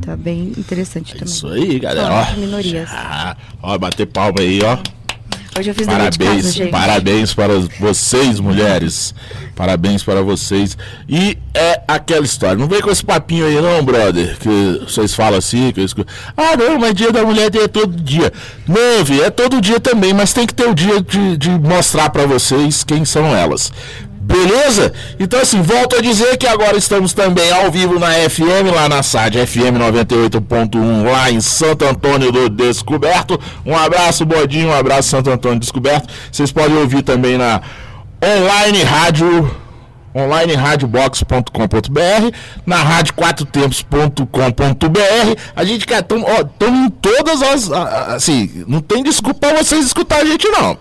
Tá 0.00 0.16
bem 0.16 0.52
interessante 0.56 1.14
é 1.14 1.18
também. 1.18 1.34
Isso 1.34 1.46
aí, 1.48 1.78
galera. 1.78 2.32
Ó, 2.32 2.36
minorias. 2.36 2.88
Ah, 2.92 3.36
ó, 3.62 3.76
bater 3.76 4.06
palma 4.06 4.40
aí, 4.40 4.60
ó. 4.62 4.78
Hoje 5.60 5.68
eu 5.68 5.74
fiz 5.74 5.86
parabéns, 5.86 6.18
casa, 6.18 6.52
gente. 6.52 6.70
Parabéns 6.70 7.34
para 7.34 7.52
vocês, 7.78 8.40
mulheres. 8.40 9.14
Parabéns 9.54 10.02
para 10.02 10.22
vocês. 10.22 10.74
E 11.06 11.36
é 11.52 11.82
aquela 11.86 12.24
história. 12.24 12.56
Não 12.56 12.66
vem 12.66 12.80
com 12.80 12.90
esse 12.90 13.04
papinho 13.04 13.44
aí, 13.44 13.60
não, 13.60 13.84
brother. 13.84 14.38
Que 14.38 14.80
vocês 14.88 15.14
falam 15.14 15.38
assim. 15.38 15.70
Que 15.70 15.80
eu 15.80 15.84
escuto. 15.84 16.10
Ah, 16.34 16.56
não, 16.56 16.78
mas 16.78 16.94
dia 16.94 17.12
da 17.12 17.22
mulher 17.26 17.54
é 17.54 17.68
todo 17.68 17.94
dia. 17.94 18.32
Não, 18.66 19.04
vi, 19.04 19.20
é 19.20 19.28
todo 19.28 19.60
dia 19.60 19.78
também, 19.78 20.14
mas 20.14 20.32
tem 20.32 20.46
que 20.46 20.54
ter 20.54 20.66
o 20.66 20.74
dia 20.74 20.98
de, 21.02 21.36
de 21.36 21.50
mostrar 21.50 22.08
para 22.08 22.24
vocês 22.24 22.82
quem 22.82 23.04
são 23.04 23.26
elas. 23.36 23.70
Beleza? 24.20 24.92
Então, 25.18 25.40
assim, 25.40 25.62
volto 25.62 25.96
a 25.96 26.02
dizer 26.02 26.36
que 26.36 26.46
agora 26.46 26.76
estamos 26.76 27.14
também 27.14 27.50
ao 27.50 27.70
vivo 27.70 27.98
na 27.98 28.12
FM, 28.12 28.70
lá 28.74 28.86
na 28.86 29.02
SAD 29.02 29.46
FM 29.46 29.80
98.1, 29.80 31.10
lá 31.10 31.30
em 31.30 31.40
Santo 31.40 31.86
Antônio 31.86 32.30
do 32.30 32.50
Descoberto. 32.50 33.40
Um 33.64 33.74
abraço, 33.74 34.26
Bodinho, 34.26 34.68
um 34.68 34.74
abraço, 34.74 35.08
Santo 35.08 35.30
Antônio 35.30 35.58
Descoberto. 35.58 36.12
Vocês 36.30 36.52
podem 36.52 36.76
ouvir 36.76 37.02
também 37.02 37.38
na 37.38 37.62
online 38.22 38.82
rádio 38.82 39.50
onlineradiobox.com.br, 40.14 42.36
na 42.66 42.76
rádio 42.76 43.14
quatrotempos.com.br. 43.14 45.40
A 45.56 45.64
gente 45.64 45.86
quer, 45.86 46.00
estamos 46.00 46.78
em 46.78 46.90
todas 46.90 47.42
as, 47.42 47.70
assim, 47.70 48.64
não 48.66 48.80
tem 48.80 49.02
desculpa 49.02 49.54
vocês 49.54 49.86
escutar 49.86 50.20
a 50.20 50.24
gente 50.24 50.48
não. 50.48 50.76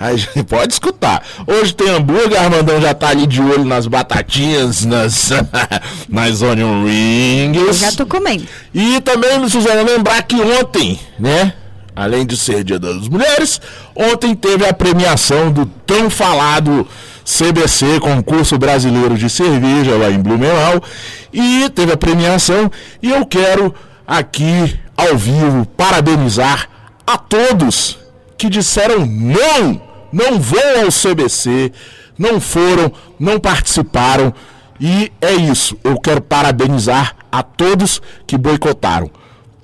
A 0.00 0.16
gente 0.16 0.42
pode 0.44 0.72
escutar. 0.72 1.22
Hoje 1.46 1.74
tem 1.74 1.90
hambúrguer, 1.90 2.40
Armandão 2.40 2.80
já 2.80 2.94
tá 2.94 3.10
ali 3.10 3.26
de 3.26 3.38
olho 3.42 3.66
nas 3.66 3.86
batatinhas, 3.86 4.86
nas, 4.86 5.28
nas 6.08 6.40
onion 6.40 6.86
rings. 6.86 7.60
Eu 7.60 7.72
já 7.74 7.92
tô 7.92 8.06
comendo. 8.06 8.46
E 8.72 8.98
também, 9.02 9.46
Suzana, 9.46 9.82
lembrar 9.82 10.22
que 10.22 10.36
ontem, 10.40 10.98
né? 11.18 11.52
Além 11.94 12.24
de 12.24 12.34
ser 12.34 12.64
Dia 12.64 12.78
das 12.78 13.08
Mulheres, 13.08 13.60
ontem 13.94 14.34
teve 14.34 14.66
a 14.66 14.72
premiação 14.72 15.52
do 15.52 15.66
tão 15.66 16.08
falado 16.08 16.88
CBC, 17.22 18.00
Concurso 18.00 18.56
Brasileiro 18.56 19.18
de 19.18 19.28
Cerveja, 19.28 19.98
lá 19.98 20.10
em 20.10 20.18
Blumenau. 20.18 20.82
E 21.30 21.68
teve 21.74 21.92
a 21.92 21.96
premiação. 21.98 22.72
E 23.02 23.10
eu 23.10 23.26
quero 23.26 23.74
aqui, 24.06 24.80
ao 24.96 25.18
vivo, 25.18 25.66
parabenizar 25.76 26.70
a 27.06 27.18
todos 27.18 27.98
que 28.38 28.48
disseram 28.48 29.04
não 29.04 29.89
não 30.12 30.38
vão 30.38 30.84
ao 30.84 30.88
CBC, 30.88 31.72
não 32.18 32.40
foram, 32.40 32.92
não 33.18 33.38
participaram. 33.38 34.32
E 34.80 35.12
é 35.20 35.32
isso. 35.32 35.76
Eu 35.84 35.98
quero 36.00 36.20
parabenizar 36.20 37.14
a 37.30 37.42
todos 37.42 38.00
que 38.26 38.38
boicotaram. 38.38 39.10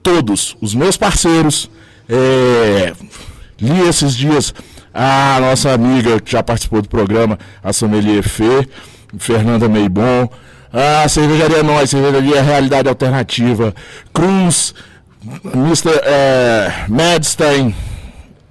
Todos, 0.03 0.57
os 0.61 0.75
meus 0.75 0.97
parceiros. 0.97 1.71
É, 2.09 2.93
li 3.61 3.81
esses 3.89 4.15
dias 4.15 4.55
a 4.97 5.39
nossa 5.41 5.73
amiga 5.73 6.19
que 6.19 6.33
já 6.33 6.43
participou 6.43 6.81
do 6.81 6.89
programa, 6.89 7.39
a 7.63 7.73
Sommelier 7.73 8.23
Fê, 8.23 8.67
Fernanda 9.19 9.69
Meibon, 9.69 10.29
a 10.73 11.07
Cervejaria 11.07 11.63
Nós, 11.63 11.91
Cervejaria 11.91 12.43
Realidade 12.43 12.89
Alternativa, 12.89 13.75
Cruz, 14.13 14.75
Mr. 15.55 15.91
É, 16.03 16.87
Madstein, 16.89 17.75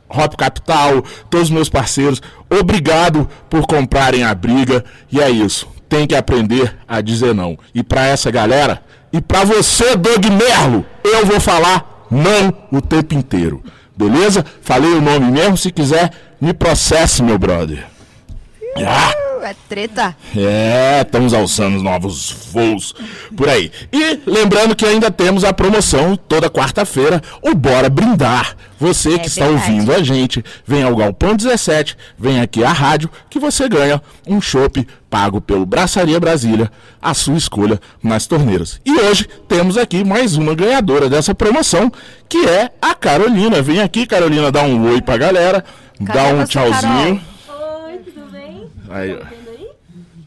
Hop 0.09 0.35
Capital, 0.35 1.03
todos 1.29 1.47
os 1.47 1.53
meus 1.53 1.69
parceiros, 1.69 2.21
obrigado 2.49 3.27
por 3.49 3.65
comprarem 3.65 4.23
a 4.23 4.33
briga. 4.33 4.83
E 5.11 5.19
é 5.19 5.29
isso. 5.29 5.67
Tem 5.87 6.07
que 6.07 6.15
aprender 6.15 6.75
a 6.87 7.01
dizer 7.01 7.33
não. 7.33 7.57
E 7.73 7.83
para 7.83 8.05
essa 8.05 8.31
galera, 8.31 8.81
e 9.13 9.21
para 9.21 9.43
você, 9.43 9.95
Doug 9.95 10.25
Merlo, 10.25 10.85
eu 11.03 11.25
vou 11.25 11.39
falar 11.39 12.07
não 12.09 12.53
o 12.71 12.81
tempo 12.81 13.15
inteiro. 13.15 13.63
Beleza? 13.95 14.45
Falei 14.61 14.91
o 14.91 15.01
nome 15.01 15.31
mesmo. 15.31 15.57
Se 15.57 15.71
quiser, 15.71 16.11
me 16.41 16.53
processe, 16.53 17.23
meu 17.23 17.37
brother. 17.37 17.85
Ah! 18.77 19.34
É 19.45 19.55
treta. 19.69 20.17
É, 20.35 21.01
estamos 21.01 21.31
alçando 21.31 21.83
novos 21.83 22.35
voos 22.51 22.95
por 23.37 23.47
aí. 23.47 23.71
E 23.93 24.19
lembrando 24.25 24.75
que 24.75 24.83
ainda 24.83 25.11
temos 25.11 25.43
a 25.43 25.53
promoção 25.53 26.15
toda 26.15 26.49
quarta-feira, 26.49 27.21
o 27.43 27.53
Bora 27.53 27.87
Brindar. 27.87 28.55
Você 28.79 29.13
é 29.13 29.19
que 29.19 29.27
está 29.27 29.45
verdade. 29.45 29.71
ouvindo 29.71 29.93
a 29.93 30.01
gente, 30.01 30.43
vem 30.65 30.81
ao 30.81 30.95
Galpão 30.95 31.35
17, 31.35 31.95
vem 32.17 32.41
aqui 32.41 32.63
à 32.63 32.71
rádio, 32.71 33.09
que 33.29 33.37
você 33.37 33.69
ganha 33.69 34.01
um 34.27 34.41
chopp 34.41 34.85
pago 35.11 35.39
pelo 35.39 35.65
Braçaria 35.65 36.19
Brasília, 36.19 36.71
a 36.99 37.13
sua 37.13 37.37
escolha 37.37 37.79
nas 38.01 38.25
torneiras. 38.25 38.81
E 38.83 38.91
hoje 38.99 39.29
temos 39.47 39.77
aqui 39.77 40.03
mais 40.03 40.35
uma 40.35 40.55
ganhadora 40.55 41.07
dessa 41.07 41.35
promoção, 41.35 41.91
que 42.27 42.45
é 42.47 42.71
a 42.81 42.95
Carolina. 42.95 43.61
Vem 43.61 43.79
aqui, 43.79 44.07
Carolina, 44.07 44.51
dá 44.51 44.63
um 44.63 44.89
oi 44.89 45.03
pra 45.03 45.17
galera, 45.17 45.63
Cadê 46.03 46.19
dá 46.19 46.25
um 46.33 46.43
tchauzinho. 46.45 47.21
Carol? 47.21 47.34
Aí, 48.95 49.19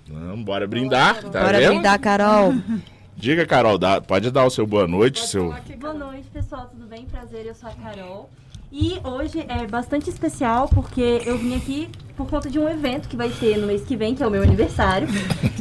Vamos, 0.06 0.44
bora 0.44 0.66
brindar, 0.66 1.22
tá 1.22 1.40
bora 1.40 1.58
vendo? 1.58 1.70
brindar, 1.70 1.98
Carol. 1.98 2.52
Diga, 3.16 3.46
Carol, 3.46 3.78
dá, 3.78 3.98
pode 3.98 4.30
dar 4.30 4.44
o 4.44 4.50
seu 4.50 4.66
boa 4.66 4.86
noite. 4.86 5.26
Seu... 5.26 5.54
Boa 5.78 5.94
noite, 5.94 6.28
pessoal, 6.30 6.66
tudo 6.70 6.86
bem? 6.86 7.06
Prazer, 7.06 7.46
eu 7.46 7.54
sou 7.54 7.70
a 7.70 7.72
Carol. 7.72 8.28
E 8.70 9.00
hoje 9.02 9.42
é 9.48 9.66
bastante 9.66 10.10
especial 10.10 10.68
porque 10.68 11.22
eu 11.24 11.38
vim 11.38 11.56
aqui 11.56 11.88
por 12.18 12.26
conta 12.26 12.50
de 12.50 12.58
um 12.58 12.68
evento 12.68 13.08
que 13.08 13.16
vai 13.16 13.28
ter 13.28 13.56
no 13.56 13.68
mês 13.68 13.82
que 13.82 13.94
vem, 13.94 14.12
que 14.12 14.24
é 14.24 14.26
o 14.26 14.30
meu 14.30 14.42
aniversário. 14.42 15.06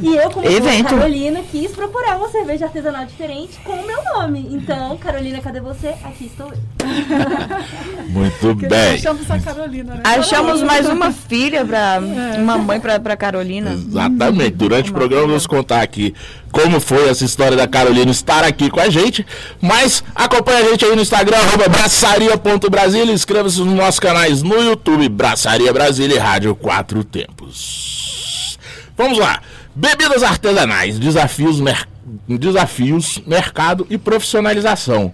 e 0.02 0.16
eu, 0.16 0.28
como 0.28 0.44
evento. 0.44 0.96
Carolina, 0.96 1.40
quis 1.48 1.70
procurar 1.70 2.16
uma 2.16 2.28
cerveja 2.28 2.64
artesanal 2.64 3.06
diferente 3.06 3.60
com 3.62 3.74
o 3.74 3.86
meu 3.86 4.02
nome. 4.02 4.48
Então, 4.50 4.96
Carolina, 4.96 5.40
cadê 5.40 5.60
você? 5.60 5.94
Aqui 6.04 6.26
estou 6.26 6.48
eu. 6.48 6.58
Muito 8.10 8.54
bem. 8.54 8.94
Achamos 8.94 9.30
a 9.30 9.38
Carolina, 9.38 9.94
né? 9.94 10.00
Achamos 10.02 10.62
mais 10.62 10.88
uma 10.88 11.12
filha 11.12 11.64
para 11.64 12.00
uma 12.38 12.58
mãe 12.58 12.80
para 12.80 13.16
Carolina. 13.16 13.72
Exatamente. 13.72 14.56
Durante 14.56 14.90
o 14.90 14.94
programa 14.94 15.28
vamos 15.28 15.46
contar 15.46 15.82
aqui 15.82 16.12
como 16.50 16.80
foi 16.80 17.08
essa 17.08 17.24
história 17.24 17.56
da 17.56 17.68
Carolina 17.68 18.10
estar 18.10 18.42
aqui 18.42 18.68
com 18.68 18.80
a 18.80 18.88
gente. 18.88 19.24
Mas 19.60 20.02
acompanha 20.14 20.58
a 20.58 20.70
gente 20.70 20.84
aí 20.84 20.96
no 20.96 21.02
Instagram, 21.02 21.36
arroba 21.36 21.68
braçaria.brasília. 21.68 23.12
Inscreva-se 23.12 23.60
nos 23.60 23.74
nossos 23.74 24.00
canais 24.00 24.42
no 24.42 24.60
YouTube, 24.60 25.08
Braçaria 25.08 25.72
Brasília 25.72 26.16
e 26.16 26.18
Rádio 26.18 26.47
Quatro 26.54 27.04
Tempos. 27.04 28.58
Vamos 28.96 29.18
lá. 29.18 29.40
Bebidas 29.74 30.22
artesanais, 30.22 30.98
desafios, 30.98 31.60
mer... 31.60 31.88
desafios, 32.26 33.20
mercado 33.26 33.86
e 33.88 33.96
profissionalização. 33.96 35.12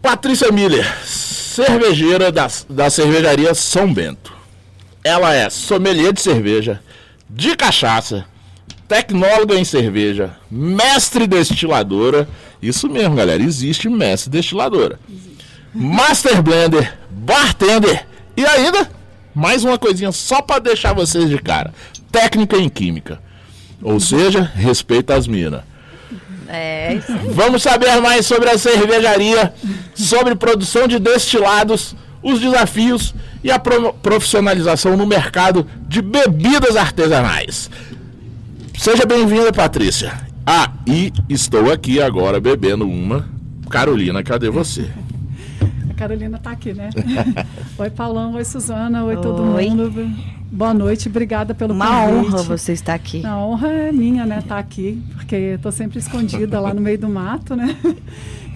Patrícia 0.00 0.50
Miller, 0.50 0.86
cervejeira 1.04 2.32
da, 2.32 2.48
da 2.68 2.88
cervejaria 2.88 3.54
São 3.54 3.92
Bento. 3.92 4.32
Ela 5.04 5.34
é 5.34 5.50
sommelier 5.50 6.12
de 6.12 6.20
cerveja, 6.20 6.80
de 7.28 7.54
cachaça, 7.54 8.24
tecnóloga 8.88 9.54
em 9.54 9.64
cerveja, 9.64 10.30
mestre 10.50 11.26
destiladora. 11.26 12.28
Isso 12.62 12.88
mesmo, 12.88 13.14
galera, 13.16 13.42
existe 13.42 13.88
mestre 13.88 14.30
destiladora. 14.30 14.98
Master 15.74 16.42
blender, 16.42 16.98
bartender 17.10 18.06
e 18.36 18.44
ainda 18.44 18.90
mais 19.34 19.64
uma 19.64 19.78
coisinha 19.78 20.12
só 20.12 20.40
para 20.42 20.58
deixar 20.60 20.92
vocês 20.92 21.28
de 21.28 21.38
cara. 21.38 21.72
Técnica 22.10 22.56
em 22.56 22.68
química. 22.68 23.20
Ou 23.82 23.98
seja, 24.00 24.42
respeita 24.54 25.14
as 25.14 25.26
minas. 25.26 25.62
É, 26.48 26.94
isso 26.94 27.12
aí. 27.12 27.28
Vamos 27.30 27.62
saber 27.62 28.00
mais 28.00 28.26
sobre 28.26 28.50
a 28.50 28.58
cervejaria, 28.58 29.54
sobre 29.94 30.34
produção 30.34 30.88
de 30.88 30.98
destilados, 30.98 31.94
os 32.22 32.40
desafios 32.40 33.14
e 33.42 33.50
a 33.50 33.58
pro- 33.58 33.92
profissionalização 33.94 34.96
no 34.96 35.06
mercado 35.06 35.66
de 35.88 36.02
bebidas 36.02 36.76
artesanais. 36.76 37.70
Seja 38.76 39.06
bem-vinda, 39.06 39.52
Patrícia. 39.52 40.12
Ah, 40.44 40.72
e 40.86 41.12
estou 41.28 41.70
aqui 41.70 42.00
agora 42.02 42.40
bebendo 42.40 42.86
uma. 42.88 43.28
Carolina, 43.70 44.22
cadê 44.22 44.50
você? 44.50 44.90
Carolina 46.00 46.38
tá 46.38 46.52
aqui, 46.52 46.72
né? 46.72 46.88
oi, 47.76 47.90
Paulão. 47.90 48.32
Oi, 48.32 48.42
Suzana. 48.42 49.04
Oi, 49.04 49.16
todo 49.18 49.42
Oi. 49.42 49.68
mundo. 49.68 50.10
Boa 50.50 50.72
noite. 50.72 51.10
Obrigada 51.10 51.54
pelo 51.54 51.74
Uma 51.74 52.06
convite. 52.06 52.26
honra 52.34 52.42
você 52.42 52.72
estar 52.72 52.94
aqui. 52.94 53.24
A 53.26 53.36
honra 53.36 53.68
é 53.68 53.92
minha, 53.92 54.24
né, 54.24 54.38
estar 54.38 54.58
aqui, 54.58 54.98
porque 55.14 55.36
eu 55.36 55.58
tô 55.58 55.70
sempre 55.70 55.98
escondida 55.98 56.58
lá 56.58 56.72
no 56.72 56.80
meio 56.80 56.98
do 56.98 57.06
mato, 57.06 57.54
né? 57.54 57.76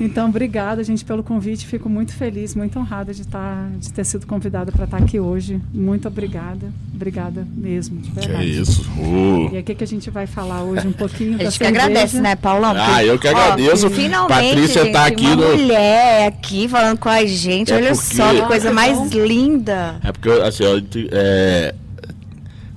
Então, 0.01 0.29
obrigada, 0.29 0.83
gente, 0.83 1.05
pelo 1.05 1.23
convite. 1.23 1.67
Fico 1.67 1.89
muito 1.89 2.13
feliz, 2.15 2.55
muito 2.55 2.77
honrada 2.79 3.15
de, 3.15 3.21
estar, 3.23 3.71
de 3.79 3.93
ter 3.93 4.05
sido 4.05 4.27
convidada 4.27 4.73
para 4.73 4.85
estar 4.87 4.97
aqui 4.97 5.21
hoje. 5.21 5.61
Muito 5.73 6.09
obrigada. 6.09 6.67
Obrigada 6.93 7.47
mesmo, 7.57 8.01
de 8.01 8.11
Que 8.11 8.27
verdade. 8.27 8.61
isso? 8.61 8.83
Uh. 8.99 9.51
E 9.55 9.59
o 9.59 9.63
que, 9.63 9.75
que 9.75 9.85
a 9.85 9.87
gente 9.87 10.11
vai 10.11 10.27
falar 10.27 10.63
hoje? 10.63 10.87
Um 10.87 10.93
pouquinho 10.93 11.35
A 11.35 11.39
da 11.39 11.45
gente 11.45 11.59
que 11.59 11.65
cerveja. 11.65 11.85
agradece, 11.87 12.21
né, 12.21 12.35
Paulão? 12.35 12.75
Ah, 12.77 13.05
eu 13.05 13.19
que 13.19 13.29
ó, 13.29 13.31
agradeço. 13.31 13.89
finalmente, 13.91 14.35
Patrícia 14.49 14.83
gente, 14.83 14.93
tá 14.93 15.07
aqui 15.07 15.27
uma 15.27 15.37
no- 15.37 15.57
mulher 15.59 16.27
aqui 16.29 16.69
falando 16.69 16.99
com 16.99 17.09
a 17.09 17.25
gente. 17.25 17.73
É 17.73 17.77
Olha 17.77 17.93
porque- 17.95 18.17
só 18.17 18.35
que 18.35 18.43
coisa 18.43 18.71
Ah, 18.71 18.73
mais 18.73 18.99
bom. 18.99 19.07
linda. 19.25 19.97
É 20.03 20.11
porque, 20.13 20.29
assim, 20.29 20.65
ó, 20.65 20.81
é, 21.13 21.75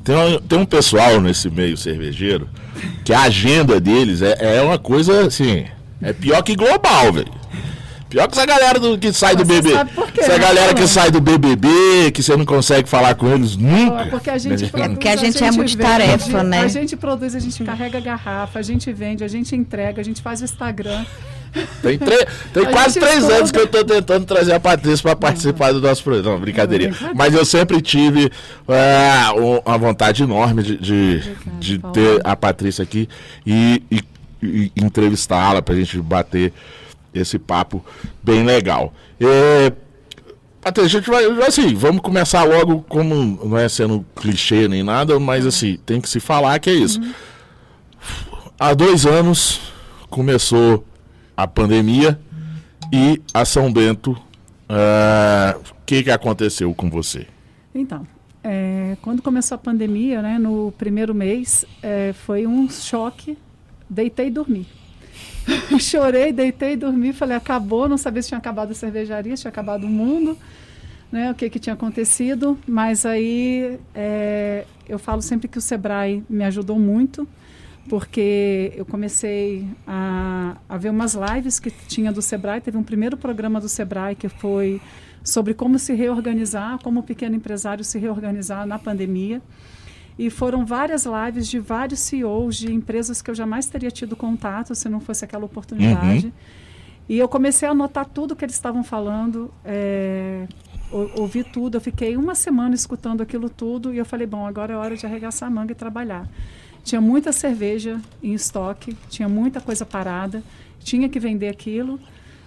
tem, 0.03 0.15
um, 0.15 0.39
tem 0.39 0.59
um 0.59 0.65
pessoal 0.65 1.19
nesse 1.19 1.49
meio 1.49 1.75
cervejeiro 1.77 2.47
que 3.03 3.11
a 3.11 3.21
agenda 3.23 3.79
deles 3.79 4.21
é, 4.21 4.57
é 4.57 4.61
uma 4.61 4.77
coisa, 4.77 5.25
assim, 5.25 5.65
é 6.01 6.13
pior 6.13 6.41
que 6.43 6.55
global, 6.55 7.11
velho. 7.13 7.31
Pior 8.09 8.25
que 8.29 8.37
essa 8.37 8.45
galera 8.45 8.79
do, 8.79 8.97
que 8.97 9.11
sai 9.11 9.35
do 9.35 9.43
Você 9.45 9.55
BBB. 9.61 9.75
sabe 9.75 9.91
por 9.91 10.09
quê, 10.09 10.21
Essa 10.21 10.31
né, 10.33 10.39
galera 10.39 10.73
que 10.73 10.87
sai 10.87 11.11
do 11.11 11.19
BBB, 11.19 11.67
que 12.13 12.23
você 12.23 12.37
não 12.37 12.45
consegue 12.45 12.87
falar 12.87 13.15
com 13.15 13.27
eles 13.27 13.57
nunca. 13.57 14.03
É 14.03 14.05
porque 14.05 14.29
a 14.29 14.37
gente 14.37 14.65
produz, 14.67 14.87
porque 14.93 15.07
a 15.09 15.15
gente 15.17 15.43
é 15.43 15.51
multitarefa, 15.51 16.17
vende, 16.37 16.43
né? 16.45 16.61
A 16.61 16.67
gente 16.69 16.95
produz, 16.95 17.35
a 17.35 17.39
gente 17.39 17.61
carrega 17.65 17.99
garrafa, 17.99 18.59
a 18.59 18.61
gente 18.61 18.93
vende, 18.93 19.25
a 19.25 19.27
gente 19.27 19.53
entrega, 19.57 19.99
a 19.99 20.05
gente 20.05 20.21
faz 20.21 20.39
o 20.39 20.45
Instagram. 20.45 21.03
Tem, 21.81 21.97
tre- 21.97 22.25
tem 22.53 22.63
A 22.67 22.69
quase 22.71 22.93
gente 22.93 23.03
três 23.03 23.17
estuda. 23.17 23.35
anos 23.39 23.51
que 23.51 23.59
eu 23.59 23.67
tô 23.67 23.83
tentando 23.83 24.25
trazer 24.25 24.53
a 24.53 24.59
Patrícia 24.59 25.03
para 25.03 25.15
participar 25.15 25.73
do 25.73 25.81
nosso 25.81 26.01
programa. 26.01 26.31
Não, 26.35 26.39
brincadeirinha. 26.39 26.95
Não, 27.01 27.13
Mas 27.13 27.33
eu 27.33 27.43
sempre 27.43 27.81
tive 27.81 28.31
é, 28.69 29.31
um- 29.37 29.59
uma 29.65 29.77
vontade 29.77 30.23
enorme 30.23 30.63
de, 30.63 30.77
de, 30.77 31.21
de 31.59 31.79
ter 31.91 32.21
a 32.23 32.37
Patrícia 32.37 32.83
aqui 32.83 33.09
e- 33.45 33.81
e 33.91 34.01
entrevistá-la 34.75 35.61
para 35.61 35.73
a 35.73 35.77
gente 35.77 35.99
bater 35.99 36.53
esse 37.13 37.39
papo 37.39 37.83
bem 38.23 38.43
legal. 38.43 38.93
É, 39.19 39.71
Patrícia, 40.61 40.99
a 40.99 41.01
gente 41.01 41.09
vai, 41.09 41.47
assim, 41.47 41.73
vamos 41.75 42.01
começar 42.01 42.43
logo 42.43 42.83
como 42.89 43.15
não 43.45 43.57
é 43.57 43.69
sendo 43.69 44.05
clichê 44.15 44.67
nem 44.67 44.83
nada, 44.83 45.19
mas 45.19 45.45
assim, 45.45 45.77
tem 45.85 46.01
que 46.01 46.09
se 46.09 46.19
falar 46.19 46.59
que 46.59 46.69
é 46.69 46.73
isso. 46.73 46.99
Há 48.59 48.73
dois 48.73 49.05
anos 49.05 49.61
começou 50.09 50.83
a 51.35 51.47
pandemia 51.47 52.19
e 52.91 53.21
a 53.33 53.45
São 53.45 53.71
Bento. 53.71 54.17
ah, 54.67 55.55
O 55.71 55.85
que, 55.85 56.03
que 56.03 56.11
aconteceu 56.11 56.73
com 56.73 56.89
você? 56.89 57.27
Então, 57.73 58.05
é, 58.43 58.97
quando 59.01 59.21
começou 59.21 59.55
a 59.55 59.59
pandemia, 59.59 60.21
né, 60.21 60.39
no 60.39 60.73
primeiro 60.77 61.13
mês, 61.13 61.65
é, 61.81 62.13
foi 62.25 62.47
um 62.47 62.69
choque. 62.69 63.37
Deitei 63.89 64.27
e 64.27 64.31
dormi. 64.31 64.67
Chorei, 65.79 66.31
deitei 66.31 66.73
e 66.73 66.75
dormi. 66.75 67.13
Falei, 67.13 67.37
acabou. 67.37 67.87
Não 67.87 67.97
sabia 67.97 68.21
se 68.21 68.29
tinha 68.29 68.37
acabado 68.37 68.71
a 68.71 68.75
cervejaria, 68.75 69.35
se 69.35 69.41
tinha 69.41 69.49
acabado 69.49 69.85
o 69.85 69.89
mundo, 69.89 70.37
né, 71.11 71.31
o 71.31 71.35
que, 71.35 71.49
que 71.49 71.59
tinha 71.59 71.73
acontecido. 71.73 72.57
Mas 72.67 73.05
aí 73.05 73.79
é, 73.95 74.65
eu 74.87 74.99
falo 74.99 75.21
sempre 75.21 75.47
que 75.47 75.57
o 75.57 75.61
Sebrae 75.61 76.23
me 76.29 76.43
ajudou 76.43 76.77
muito, 76.77 77.27
porque 77.89 78.73
eu 78.75 78.85
comecei 78.85 79.65
a, 79.85 80.57
a 80.67 80.77
ver 80.77 80.89
umas 80.89 81.15
lives 81.15 81.59
que 81.59 81.71
tinha 81.71 82.11
do 82.11 82.21
Sebrae. 82.21 82.61
Teve 82.61 82.77
um 82.77 82.83
primeiro 82.83 83.17
programa 83.17 83.59
do 83.61 83.69
Sebrae 83.69 84.15
que 84.15 84.29
foi 84.29 84.81
sobre 85.23 85.53
como 85.53 85.77
se 85.77 85.93
reorganizar, 85.93 86.79
como 86.81 87.01
o 87.01 87.03
pequeno 87.03 87.35
empresário 87.35 87.83
se 87.83 87.97
reorganizar 87.97 88.65
na 88.65 88.79
pandemia. 88.79 89.41
E 90.17 90.29
foram 90.29 90.65
várias 90.65 91.05
lives 91.05 91.47
de 91.47 91.59
vários 91.59 91.99
CEOs 91.99 92.55
de 92.57 92.73
empresas 92.73 93.21
que 93.21 93.29
eu 93.29 93.35
jamais 93.35 93.67
teria 93.67 93.91
tido 93.91 94.15
contato 94.15 94.73
se 94.73 94.89
não 94.89 94.99
fosse 94.99 95.23
aquela 95.23 95.45
oportunidade. 95.45 96.33
E 97.09 97.17
eu 97.19 97.27
comecei 97.29 97.67
a 97.67 97.71
anotar 97.71 98.05
tudo 98.05 98.35
que 98.35 98.43
eles 98.43 98.55
estavam 98.55 98.83
falando, 98.83 99.51
é, 99.63 100.45
ou- 100.91 101.11
ouvi 101.21 101.43
tudo. 101.43 101.77
Eu 101.77 101.81
fiquei 101.81 102.17
uma 102.17 102.33
semana 102.35 102.73
escutando 102.75 103.21
aquilo 103.21 103.47
tudo 103.49 103.93
e 103.93 103.97
eu 103.97 104.05
falei, 104.05 104.25
bom, 104.27 104.45
agora 104.45 104.73
é 104.73 104.75
hora 104.75 104.95
de 104.97 105.05
arregaçar 105.05 105.47
a 105.47 105.51
manga 105.51 105.71
e 105.71 105.75
trabalhar. 105.75 106.27
Tinha 106.83 106.99
muita 106.99 107.31
cerveja 107.31 108.01
em 108.23 108.33
estoque, 108.33 108.97
tinha 109.09 109.29
muita 109.29 109.61
coisa 109.61 109.85
parada, 109.85 110.41
tinha 110.79 111.07
que 111.07 111.19
vender 111.19 111.49
aquilo. 111.49 111.99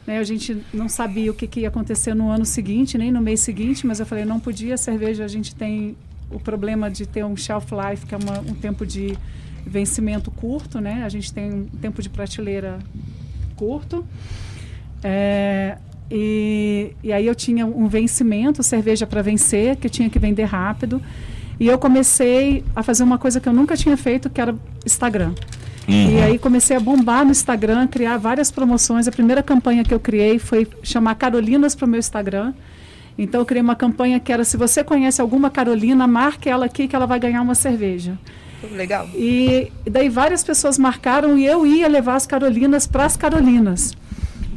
né? 0.06 0.18
A 0.18 0.24
gente 0.24 0.60
não 0.74 0.88
sabia 0.88 1.30
o 1.30 1.34
que, 1.34 1.46
que 1.46 1.60
ia 1.60 1.68
acontecer 1.68 2.14
no 2.14 2.30
ano 2.30 2.44
seguinte, 2.44 2.98
nem 2.98 3.10
no 3.12 3.20
mês 3.20 3.40
seguinte, 3.40 3.86
mas 3.86 4.00
eu 4.00 4.06
falei, 4.06 4.24
não 4.24 4.40
podia. 4.40 4.76
Cerveja, 4.76 5.24
a 5.24 5.28
gente 5.28 5.54
tem 5.54 5.96
o 6.30 6.38
problema 6.38 6.90
de 6.90 7.06
ter 7.06 7.24
um 7.24 7.36
shelf 7.36 7.66
life, 7.72 8.06
que 8.06 8.14
é 8.14 8.18
uma- 8.18 8.40
um 8.40 8.54
tempo 8.54 8.86
de 8.86 9.16
vencimento 9.66 10.30
curto, 10.30 10.80
né? 10.80 11.02
A 11.04 11.08
gente 11.08 11.32
tem 11.32 11.52
um 11.52 11.64
tempo 11.66 12.00
de 12.02 12.08
prateleira 12.08 12.78
curto. 13.56 14.04
É, 15.02 15.76
e, 16.10 16.92
e 17.02 17.12
aí 17.12 17.26
eu 17.26 17.34
tinha 17.34 17.66
um 17.66 17.86
vencimento, 17.88 18.62
cerveja 18.62 19.06
para 19.06 19.22
vencer, 19.22 19.76
que 19.76 19.86
eu 19.86 19.90
tinha 19.90 20.08
que 20.10 20.18
vender 20.18 20.44
rápido. 20.44 21.00
E 21.58 21.66
eu 21.66 21.78
comecei 21.78 22.64
a 22.74 22.82
fazer 22.82 23.02
uma 23.02 23.18
coisa 23.18 23.38
que 23.38 23.48
eu 23.48 23.52
nunca 23.52 23.76
tinha 23.76 23.96
feito, 23.96 24.30
que 24.30 24.40
era 24.40 24.54
Instagram. 24.84 25.34
E 25.88 26.18
aí 26.22 26.38
comecei 26.38 26.76
a 26.76 26.80
bombar 26.80 27.24
no 27.24 27.32
Instagram, 27.32 27.86
criar 27.86 28.16
várias 28.16 28.50
promoções. 28.50 29.08
A 29.08 29.12
primeira 29.12 29.42
campanha 29.42 29.82
que 29.84 29.92
eu 29.92 30.00
criei 30.00 30.38
foi 30.38 30.66
chamar 30.82 31.14
Carolinas 31.16 31.74
para 31.74 31.84
o 31.86 31.88
meu 31.88 31.98
Instagram. 31.98 32.54
Então 33.18 33.40
eu 33.40 33.44
criei 33.46 33.62
uma 33.62 33.76
campanha 33.76 34.18
que 34.18 34.32
era 34.32 34.44
se 34.44 34.56
você 34.56 34.82
conhece 34.82 35.20
alguma 35.20 35.50
Carolina, 35.50 36.06
marque 36.06 36.48
ela 36.48 36.66
aqui 36.66 36.88
que 36.88 36.96
ela 36.96 37.06
vai 37.06 37.18
ganhar 37.20 37.42
uma 37.42 37.54
cerveja. 37.54 38.18
Legal. 38.72 39.08
E 39.14 39.70
daí 39.90 40.08
várias 40.08 40.44
pessoas 40.44 40.78
marcaram 40.78 41.38
e 41.38 41.46
eu 41.46 41.66
ia 41.66 41.88
levar 41.88 42.16
as 42.16 42.26
Carolinas 42.26 42.86
para 42.86 43.04
as 43.04 43.16
Carolinas. 43.16 43.94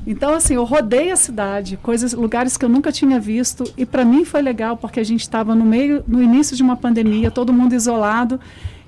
Então 0.06 0.34
assim, 0.34 0.56
eu 0.56 0.66
rodei 0.66 1.12
a 1.12 1.16
cidade, 1.16 1.78
coisas, 1.82 2.12
lugares 2.14 2.58
que 2.58 2.66
eu 2.66 2.70
nunca 2.70 2.92
tinha 2.92 3.20
visto 3.20 3.64
e 3.78 3.86
para 3.86 4.04
mim 4.04 4.26
foi 4.26 4.42
legal 4.42 4.76
porque 4.76 5.00
a 5.00 5.04
gente 5.04 5.22
estava 5.22 5.56
no 5.56 5.64
meio, 5.64 6.04
no 6.06 6.22
início 6.22 6.58
de 6.58 6.62
uma 6.62 6.76
pandemia, 6.76 7.32
todo 7.32 7.54
mundo 7.54 7.74
isolado 7.74 8.38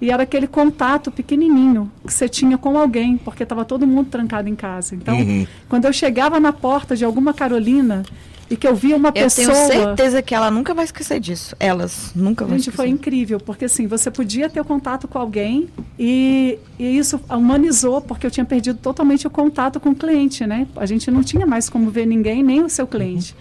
e 0.02 0.12
era 0.12 0.24
aquele 0.24 0.46
contato 0.48 1.10
pequenininho 1.10 1.90
que 2.06 2.12
você 2.14 2.28
tinha 2.28 2.58
com 2.58 2.78
alguém, 2.78 3.16
porque 3.18 3.44
estava 3.44 3.64
todo 3.64 3.88
mundo 3.88 4.10
trancado 4.10 4.50
em 4.50 4.56
casa. 4.56 4.94
Então, 4.94 5.18
Uhum. 5.18 5.48
quando 5.70 5.86
eu 5.86 5.94
chegava 5.94 6.38
na 6.38 6.52
porta 6.52 6.98
de 6.98 7.06
alguma 7.06 7.34
Carolina, 7.34 8.04
e 8.50 8.56
que 8.56 8.68
eu 8.68 8.76
via 8.76 8.96
uma 8.96 9.10
Eu 9.10 9.14
pessoa. 9.14 9.48
tenho 9.48 9.68
certeza 9.68 10.22
que 10.22 10.36
ela 10.36 10.52
nunca 10.52 10.74
vai 10.74 10.86
esquecer 10.86 11.20
disso. 11.20 11.56
Elas 11.60 12.12
nunca 12.16 12.46
vão 12.46 12.54
Gente, 12.58 12.70
esquecer. 12.70 12.78
foi 12.78 12.90
incrível, 12.90 13.40
porque 13.40 13.66
assim, 13.66 13.88
você 13.88 14.12
podia 14.12 14.50
ter 14.50 14.64
contato 14.64 15.08
com 15.08 15.18
alguém 15.18 15.68
e, 15.98 16.60
e 16.78 16.98
isso 16.98 17.20
humanizou, 17.30 18.02
porque 18.02 18.26
eu 18.28 18.32
tinha 18.32 18.46
perdido 18.46 18.78
totalmente 18.80 19.26
o 19.26 19.30
contato 19.30 19.80
com 19.80 19.90
o 19.90 19.96
cliente, 19.96 20.46
né? 20.46 20.68
A 20.76 20.86
gente 20.86 21.10
não 21.10 21.24
tinha 21.24 21.46
mais 21.46 21.70
como 21.70 21.90
ver 21.90 22.06
ninguém, 22.06 22.44
nem 22.44 22.62
o 22.64 22.70
seu 22.70 22.86
cliente. 22.86 23.36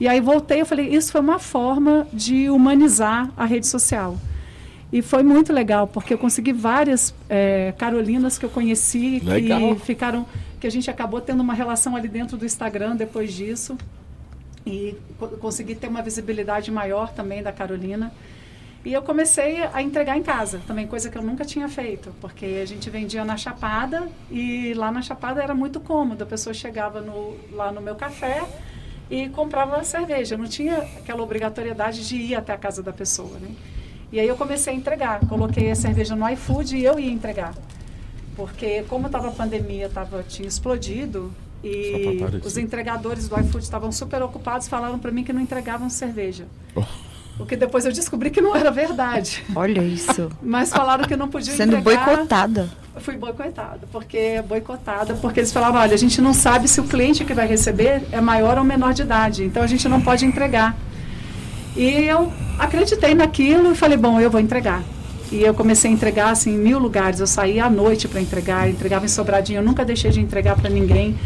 E 0.00 0.06
aí 0.08 0.20
voltei, 0.20 0.60
eu 0.60 0.66
falei, 0.66 0.88
isso 0.94 1.10
foi 1.12 1.20
uma 1.20 1.38
forma 1.38 2.06
de 2.12 2.48
humanizar 2.48 3.30
a 3.36 3.44
rede 3.44 3.66
social. 3.66 4.16
E 4.90 5.02
foi 5.02 5.22
muito 5.22 5.52
legal, 5.52 5.86
porque 5.86 6.14
eu 6.14 6.18
consegui 6.18 6.52
várias 6.52 7.12
eh, 7.28 7.74
Carolinas 7.76 8.38
que 8.38 8.46
eu 8.46 8.48
conheci 8.48 9.20
Legal. 9.22 9.74
que 9.74 9.82
ficaram, 9.84 10.24
que 10.58 10.66
a 10.66 10.70
gente 10.70 10.88
acabou 10.90 11.20
tendo 11.20 11.40
uma 11.42 11.52
relação 11.52 11.94
ali 11.94 12.08
dentro 12.08 12.38
do 12.38 12.46
Instagram 12.46 12.96
depois 12.96 13.34
disso. 13.34 13.76
E 14.68 14.94
co- 15.18 15.28
consegui 15.28 15.74
ter 15.74 15.88
uma 15.88 16.02
visibilidade 16.02 16.70
maior 16.70 17.10
também 17.12 17.42
da 17.42 17.50
Carolina. 17.50 18.12
E 18.84 18.92
eu 18.92 19.00
comecei 19.02 19.62
a 19.72 19.82
entregar 19.82 20.16
em 20.16 20.22
casa, 20.22 20.60
também 20.66 20.86
coisa 20.86 21.08
que 21.10 21.16
eu 21.16 21.22
nunca 21.22 21.44
tinha 21.44 21.68
feito, 21.68 22.12
porque 22.20 22.60
a 22.62 22.66
gente 22.66 22.88
vendia 22.90 23.24
na 23.24 23.36
Chapada 23.36 24.08
e 24.30 24.72
lá 24.74 24.92
na 24.92 25.00
Chapada 25.02 25.42
era 25.42 25.54
muito 25.54 25.80
cômodo. 25.80 26.22
A 26.22 26.26
pessoa 26.26 26.52
chegava 26.52 27.00
no- 27.00 27.34
lá 27.52 27.72
no 27.72 27.80
meu 27.80 27.94
café 27.96 28.44
e 29.10 29.28
comprava 29.30 29.82
cerveja. 29.84 30.36
Não 30.36 30.46
tinha 30.46 30.76
aquela 31.00 31.22
obrigatoriedade 31.22 32.06
de 32.06 32.16
ir 32.16 32.34
até 32.34 32.52
a 32.52 32.58
casa 32.58 32.82
da 32.82 32.92
pessoa, 32.92 33.38
né? 33.40 33.48
E 34.12 34.20
aí 34.20 34.28
eu 34.28 34.36
comecei 34.36 34.72
a 34.72 34.76
entregar. 34.76 35.20
Coloquei 35.28 35.70
a 35.70 35.74
cerveja 35.74 36.14
no 36.14 36.28
iFood 36.30 36.76
e 36.76 36.84
eu 36.84 36.98
ia 36.98 37.10
entregar. 37.10 37.54
Porque 38.36 38.82
como 38.88 39.06
estava 39.06 39.28
a 39.28 39.32
pandemia, 39.32 39.88
tava, 39.88 40.22
tinha 40.22 40.46
explodido 40.46 41.32
e 41.62 42.20
os 42.44 42.56
entregadores 42.56 43.28
do 43.28 43.38
iFood 43.40 43.64
estavam 43.64 43.90
super 43.90 44.22
ocupados, 44.22 44.68
falaram 44.68 44.98
para 44.98 45.10
mim 45.10 45.24
que 45.24 45.32
não 45.32 45.40
entregavam 45.40 45.90
cerveja. 45.90 46.46
Oh. 46.74 46.82
O 47.38 47.46
que 47.46 47.56
depois 47.56 47.86
eu 47.86 47.92
descobri 47.92 48.30
que 48.30 48.40
não 48.40 48.54
era 48.56 48.70
verdade. 48.70 49.44
Olha 49.54 49.80
isso. 49.80 50.28
Mas 50.42 50.70
falaram 50.70 51.04
que 51.04 51.16
não 51.16 51.28
podia 51.28 51.54
Sendo 51.54 51.76
entregar. 51.76 52.04
boicotada. 52.04 52.68
Eu 52.94 53.00
fui 53.00 53.16
boicotada, 53.16 53.86
porque 53.92 54.42
boicotada, 54.42 55.14
porque 55.14 55.38
eles 55.38 55.52
falavam, 55.52 55.80
olha, 55.80 55.94
a 55.94 55.98
gente 55.98 56.20
não 56.20 56.34
sabe 56.34 56.66
se 56.66 56.80
o 56.80 56.84
cliente 56.84 57.24
que 57.24 57.32
vai 57.32 57.46
receber 57.46 58.02
é 58.10 58.20
maior 58.20 58.58
ou 58.58 58.64
menor 58.64 58.92
de 58.92 59.02
idade, 59.02 59.44
então 59.44 59.62
a 59.62 59.68
gente 59.68 59.88
não 59.88 60.00
pode 60.00 60.26
entregar. 60.26 60.76
E 61.76 61.84
eu 61.84 62.32
acreditei 62.58 63.14
naquilo 63.14 63.70
e 63.70 63.76
falei, 63.76 63.96
bom, 63.96 64.20
eu 64.20 64.28
vou 64.28 64.40
entregar. 64.40 64.82
E 65.30 65.42
eu 65.42 65.54
comecei 65.54 65.90
a 65.90 65.94
entregar 65.94 66.30
assim, 66.30 66.54
em 66.54 66.58
mil 66.58 66.78
lugares. 66.78 67.20
Eu 67.20 67.26
saía 67.26 67.66
à 67.66 67.70
noite 67.70 68.08
para 68.08 68.20
entregar, 68.20 68.68
entregava 68.68 69.04
em 69.04 69.08
Sobradinho. 69.08 69.58
Eu 69.58 69.62
nunca 69.62 69.84
deixei 69.84 70.10
de 70.10 70.20
entregar 70.20 70.56
para 70.56 70.70
ninguém. 70.70 71.16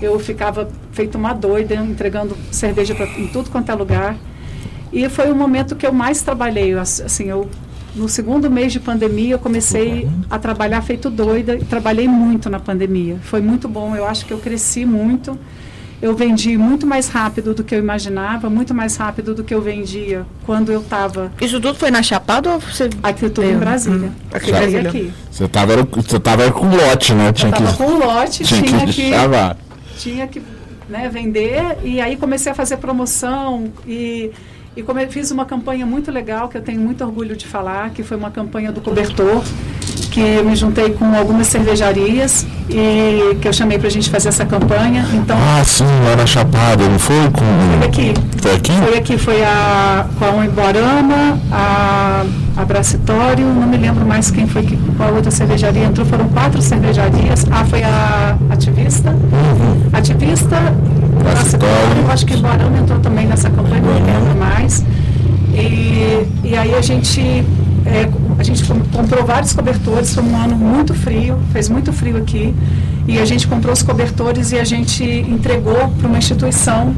Eu 0.00 0.18
ficava 0.18 0.68
feito 0.92 1.18
uma 1.18 1.32
doida, 1.32 1.74
entregando 1.74 2.36
cerveja 2.50 2.94
pra, 2.94 3.06
em 3.06 3.26
tudo 3.26 3.50
quanto 3.50 3.70
é 3.70 3.74
lugar. 3.74 4.16
E 4.92 5.08
foi 5.08 5.30
o 5.30 5.34
momento 5.36 5.74
que 5.76 5.86
eu 5.86 5.92
mais 5.92 6.22
trabalhei. 6.22 6.72
Eu, 6.74 6.80
Assim, 6.80 7.24
eu, 7.28 7.48
no 7.94 8.08
segundo 8.08 8.50
mês 8.50 8.72
de 8.72 8.80
pandemia, 8.80 9.34
eu 9.34 9.38
comecei 9.38 10.08
a 10.30 10.38
trabalhar 10.38 10.80
feito 10.82 11.10
doida. 11.10 11.56
E 11.56 11.64
trabalhei 11.64 12.06
muito 12.08 12.48
na 12.48 12.60
pandemia. 12.60 13.16
Foi 13.22 13.40
muito 13.40 13.68
bom. 13.68 13.94
Eu 13.96 14.06
acho 14.06 14.24
que 14.24 14.32
eu 14.32 14.38
cresci 14.38 14.84
muito. 14.86 15.38
Eu 16.00 16.14
vendi 16.14 16.56
muito 16.56 16.86
mais 16.86 17.08
rápido 17.08 17.52
do 17.52 17.64
que 17.64 17.74
eu 17.74 17.78
imaginava, 17.80 18.48
muito 18.48 18.72
mais 18.72 18.96
rápido 18.96 19.34
do 19.34 19.42
que 19.42 19.52
eu 19.52 19.60
vendia 19.60 20.24
quando 20.46 20.70
eu 20.70 20.80
estava 20.80 21.32
Isso 21.40 21.60
tudo 21.60 21.74
foi 21.74 21.90
na 21.90 22.04
Chapada 22.04 22.52
ou 22.52 22.60
você. 22.60 22.88
aqui 23.02 23.22
tudo 23.28 23.40
Veio, 23.40 23.56
em 23.56 23.58
Brasília. 23.58 24.06
hum, 24.06 24.12
aqui 24.32 24.46
Cheguei 24.46 24.58
em 24.60 24.70
Brasília. 24.70 24.90
aqui. 24.90 25.12
Você 25.28 25.48
tava, 25.48 25.74
você 25.82 26.20
tava 26.20 26.52
com 26.52 26.68
lote, 26.68 27.12
né? 27.14 27.30
Eu 27.30 27.32
Tinha 27.32 27.50
que, 27.50 27.62
estava 27.64 27.76
com 27.76 27.92
um 27.92 27.98
lote, 27.98 28.44
tinha 28.44 28.62
tinha 28.62 28.86
que 28.86 28.92
que. 28.92 29.12
Tinha 29.98 30.26
que 30.26 30.40
né, 30.88 31.08
vender 31.12 31.76
e 31.82 32.00
aí 32.00 32.16
comecei 32.16 32.50
a 32.50 32.54
fazer 32.54 32.78
promoção 32.78 33.64
e, 33.86 34.30
e 34.76 34.82
come, 34.82 35.06
fiz 35.08 35.30
uma 35.30 35.44
campanha 35.44 35.84
muito 35.84 36.10
legal 36.10 36.48
que 36.48 36.56
eu 36.56 36.62
tenho 36.62 36.80
muito 36.80 37.04
orgulho 37.04 37.36
de 37.36 37.46
falar, 37.46 37.90
que 37.90 38.02
foi 38.02 38.16
uma 38.16 38.30
campanha 38.30 38.72
do 38.72 38.80
cobertor, 38.80 39.42
que 40.10 40.20
eu 40.20 40.44
me 40.44 40.56
juntei 40.56 40.90
com 40.90 41.14
algumas 41.14 41.46
cervejarias 41.48 42.46
e 42.70 43.34
que 43.40 43.46
eu 43.48 43.52
chamei 43.52 43.78
para 43.78 43.88
a 43.88 43.90
gente 43.90 44.08
fazer 44.08 44.30
essa 44.30 44.46
campanha. 44.46 45.06
Então, 45.12 45.36
Ah, 45.38 45.62
sim, 45.64 45.84
lá 46.04 46.16
na 46.16 46.24
Chapada, 46.26 46.88
não 46.88 46.98
foi? 46.98 47.16
foi 47.16 47.30
Com... 47.30 47.86
aqui. 47.86 48.14
Foi 48.40 48.54
aqui? 48.54 48.72
Foi 48.72 48.98
aqui, 48.98 49.18
foi 49.18 49.44
a, 49.44 50.06
com 50.18 50.40
a 50.40 50.46
Emborama, 50.46 51.38
a, 51.52 52.24
a 52.58 52.64
Bracitório, 52.64 53.46
não 53.46 53.68
me 53.68 53.76
lembro 53.76 54.04
mais 54.04 54.32
quem 54.32 54.46
foi, 54.48 54.64
que, 54.64 54.76
qual 54.96 55.14
outra 55.14 55.30
cervejaria 55.30 55.84
entrou, 55.84 56.04
foram 56.04 56.28
quatro 56.28 56.60
cervejarias. 56.60 57.46
Ah, 57.52 57.64
foi 57.64 57.84
a 57.84 58.36
Ativista, 58.50 59.14
Ativista, 59.92 60.56
Bracitório, 61.22 62.02
eu 62.02 62.10
acho 62.10 62.26
que 62.26 62.34
Emborama 62.34 62.78
entrou 62.78 62.98
também 62.98 63.26
nessa 63.26 63.48
campanha, 63.48 63.80
não 63.80 63.94
me 63.94 64.00
lembro 64.00 64.36
mais. 64.36 64.84
E, 65.54 66.26
e 66.42 66.56
aí 66.56 66.74
a 66.74 66.80
gente, 66.80 67.20
é, 67.86 68.08
a 68.36 68.42
gente 68.42 68.64
com- 68.64 68.80
comprou 68.92 69.24
vários 69.24 69.52
cobertores, 69.52 70.12
foi 70.12 70.24
um 70.24 70.36
ano 70.36 70.56
muito 70.56 70.94
frio, 70.94 71.38
fez 71.52 71.68
muito 71.68 71.92
frio 71.92 72.16
aqui, 72.16 72.52
e 73.06 73.20
a 73.20 73.24
gente 73.24 73.46
comprou 73.46 73.72
os 73.72 73.84
cobertores 73.84 74.50
e 74.50 74.58
a 74.58 74.64
gente 74.64 75.04
entregou 75.04 75.88
para 75.96 76.08
uma 76.08 76.18
instituição 76.18 76.92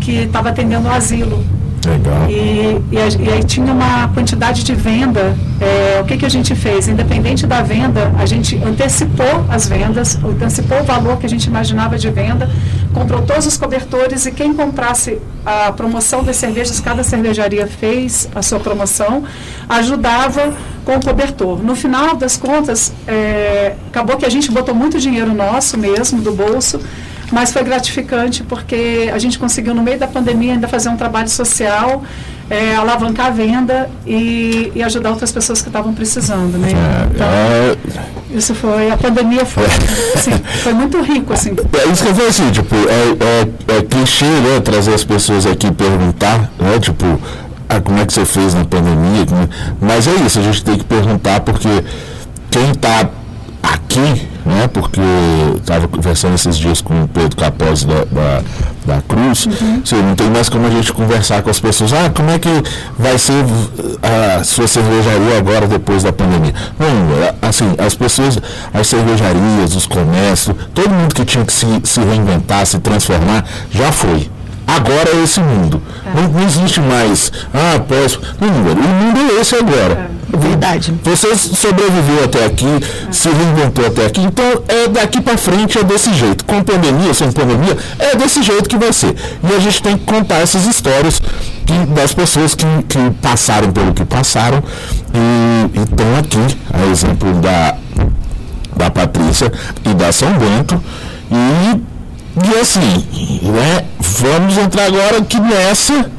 que 0.00 0.12
estava 0.24 0.50
atendendo 0.50 0.86
o 0.86 0.92
asilo. 0.92 1.42
Legal. 1.86 2.28
E, 2.28 2.80
e, 2.90 3.24
e 3.24 3.32
aí 3.32 3.44
tinha 3.44 3.72
uma 3.72 4.08
quantidade 4.08 4.64
de 4.64 4.74
venda. 4.74 5.36
É, 5.60 6.00
o 6.00 6.04
que, 6.04 6.16
que 6.16 6.26
a 6.26 6.28
gente 6.28 6.54
fez? 6.54 6.88
Independente 6.88 7.46
da 7.46 7.62
venda, 7.62 8.12
a 8.18 8.26
gente 8.26 8.56
antecipou 8.64 9.44
as 9.48 9.68
vendas, 9.68 10.18
antecipou 10.22 10.80
o 10.80 10.84
valor 10.84 11.18
que 11.18 11.26
a 11.26 11.28
gente 11.28 11.44
imaginava 11.44 11.98
de 11.98 12.10
venda, 12.10 12.48
comprou 12.92 13.22
todos 13.22 13.46
os 13.46 13.56
cobertores 13.56 14.26
e 14.26 14.32
quem 14.32 14.54
comprasse 14.54 15.18
a 15.44 15.72
promoção 15.72 16.22
das 16.22 16.36
cervejas, 16.36 16.80
cada 16.80 17.02
cervejaria 17.02 17.66
fez 17.66 18.28
a 18.34 18.42
sua 18.42 18.60
promoção, 18.60 19.24
ajudava 19.68 20.52
com 20.84 20.96
o 20.96 21.04
cobertor. 21.04 21.62
No 21.62 21.74
final 21.76 22.16
das 22.16 22.36
contas, 22.36 22.92
é, 23.06 23.74
acabou 23.88 24.16
que 24.16 24.24
a 24.24 24.30
gente 24.30 24.50
botou 24.50 24.74
muito 24.74 24.98
dinheiro 24.98 25.34
nosso 25.34 25.76
mesmo, 25.76 26.20
do 26.20 26.32
bolso, 26.32 26.80
mas 27.30 27.52
foi 27.52 27.62
gratificante 27.62 28.42
porque 28.42 29.10
a 29.12 29.18
gente 29.18 29.38
conseguiu, 29.38 29.74
no 29.74 29.82
meio 29.82 29.98
da 29.98 30.06
pandemia, 30.06 30.54
ainda 30.54 30.68
fazer 30.68 30.88
um 30.88 30.96
trabalho 30.96 31.28
social, 31.28 32.02
é, 32.50 32.74
alavancar 32.76 33.26
a 33.26 33.30
venda 33.30 33.90
e, 34.06 34.72
e 34.74 34.82
ajudar 34.82 35.10
outras 35.10 35.30
pessoas 35.30 35.60
que 35.60 35.68
estavam 35.68 35.92
precisando, 35.92 36.56
né? 36.58 36.68
Então, 37.14 37.26
É, 37.26 37.76
isso 38.30 38.54
foi, 38.54 38.90
a 38.90 38.96
pandemia 38.96 39.44
foi, 39.44 39.64
assim, 40.14 40.32
foi 40.62 40.72
muito 40.72 41.00
rico, 41.02 41.32
assim. 41.32 41.50
é 41.50 41.92
isso 41.92 42.02
que 42.02 42.08
eu 42.08 42.14
falei 42.14 42.30
assim, 42.30 42.50
tipo, 42.50 42.74
é, 42.74 43.74
é, 43.74 43.78
é 43.78 43.82
clichê, 43.82 44.24
né? 44.24 44.60
Trazer 44.60 44.94
as 44.94 45.04
pessoas 45.04 45.44
aqui 45.46 45.66
e 45.66 45.72
perguntar, 45.72 46.50
né? 46.58 46.78
Tipo, 46.80 47.20
ah, 47.68 47.80
como 47.80 47.98
é 47.98 48.06
que 48.06 48.12
você 48.12 48.24
fez 48.24 48.54
na 48.54 48.64
pandemia? 48.64 49.26
Mas 49.80 50.06
é 50.06 50.14
isso, 50.24 50.38
a 50.38 50.42
gente 50.42 50.64
tem 50.64 50.78
que 50.78 50.84
perguntar 50.84 51.40
porque 51.40 51.68
quem 52.50 52.70
está 52.70 53.10
aqui, 53.98 54.28
né? 54.44 54.68
Porque 54.72 55.00
estava 55.56 55.88
conversando 55.88 56.34
esses 56.34 56.56
dias 56.56 56.80
com 56.80 57.02
o 57.02 57.08
Pedro 57.08 57.36
Capozzi 57.36 57.86
da, 57.86 58.04
da, 58.04 58.42
da 58.86 59.02
Cruz, 59.02 59.48
assim, 59.82 60.02
não 60.02 60.14
tem 60.14 60.30
mais 60.30 60.48
como 60.48 60.66
a 60.66 60.70
gente 60.70 60.92
conversar 60.92 61.42
com 61.42 61.50
as 61.50 61.60
pessoas, 61.60 61.92
ah, 61.92 62.10
como 62.14 62.30
é 62.30 62.38
que 62.38 62.48
vai 62.98 63.18
ser 63.18 63.44
a 64.02 64.44
sua 64.44 64.66
cervejaria 64.66 65.38
agora 65.38 65.66
depois 65.66 66.02
da 66.02 66.12
pandemia? 66.12 66.54
Não, 66.78 67.22
é, 67.22 67.34
assim, 67.42 67.74
as 67.78 67.94
pessoas, 67.94 68.38
as 68.72 68.86
cervejarias, 68.86 69.74
os 69.74 69.86
comércios, 69.86 70.56
todo 70.74 70.90
mundo 70.90 71.14
que 71.14 71.24
tinha 71.24 71.44
que 71.44 71.52
se, 71.52 71.66
se 71.84 72.00
reinventar, 72.00 72.64
se 72.66 72.78
transformar, 72.78 73.44
já 73.70 73.92
foi. 73.92 74.30
Agora 74.66 75.08
é 75.16 75.24
esse 75.24 75.40
mundo. 75.40 75.82
Não, 76.14 76.28
não 76.28 76.42
existe 76.46 76.78
mais. 76.78 77.32
Ah, 77.54 77.80
posso. 77.80 78.20
Não, 78.38 78.48
o 78.48 78.52
mundo 78.52 79.18
é 79.32 79.40
esse 79.40 79.56
agora. 79.56 80.10
Verdade. 80.38 80.94
Você 81.02 81.36
sobreviveu 81.36 82.24
até 82.24 82.44
aqui, 82.44 82.66
se 83.10 83.28
reinventou 83.28 83.86
até 83.86 84.06
aqui, 84.06 84.20
então 84.20 84.44
é 84.68 84.88
daqui 84.88 85.20
para 85.20 85.36
frente 85.36 85.78
é 85.78 85.82
desse 85.84 86.12
jeito. 86.14 86.44
Com 86.44 86.62
pandemia, 86.62 87.12
sem 87.12 87.30
pandemia, 87.32 87.76
é 87.98 88.14
desse 88.16 88.42
jeito 88.42 88.68
que 88.68 88.76
vai 88.76 88.92
ser. 88.92 89.14
E 89.42 89.54
a 89.54 89.58
gente 89.58 89.82
tem 89.82 89.96
que 89.98 90.04
contar 90.04 90.36
essas 90.36 90.66
histórias 90.66 91.20
que- 91.66 91.86
das 91.94 92.12
pessoas 92.14 92.54
que, 92.54 92.66
que 92.88 93.10
passaram 93.20 93.70
pelo 93.72 93.92
que 93.92 94.04
passaram 94.04 94.62
e 95.12 95.80
estão 95.80 96.16
aqui, 96.18 96.58
a 96.72 96.86
exemplo 96.90 97.32
da, 97.40 97.74
da 98.76 98.90
Patrícia 98.90 99.52
e 99.84 99.94
da 99.94 100.12
São 100.12 100.32
Bento. 100.38 100.82
E, 101.30 101.80
e 102.46 102.60
assim, 102.60 103.04
né, 103.42 103.84
vamos 103.98 104.56
entrar 104.56 104.84
agora 104.86 105.18
aqui 105.18 105.40
nessa 105.40 106.10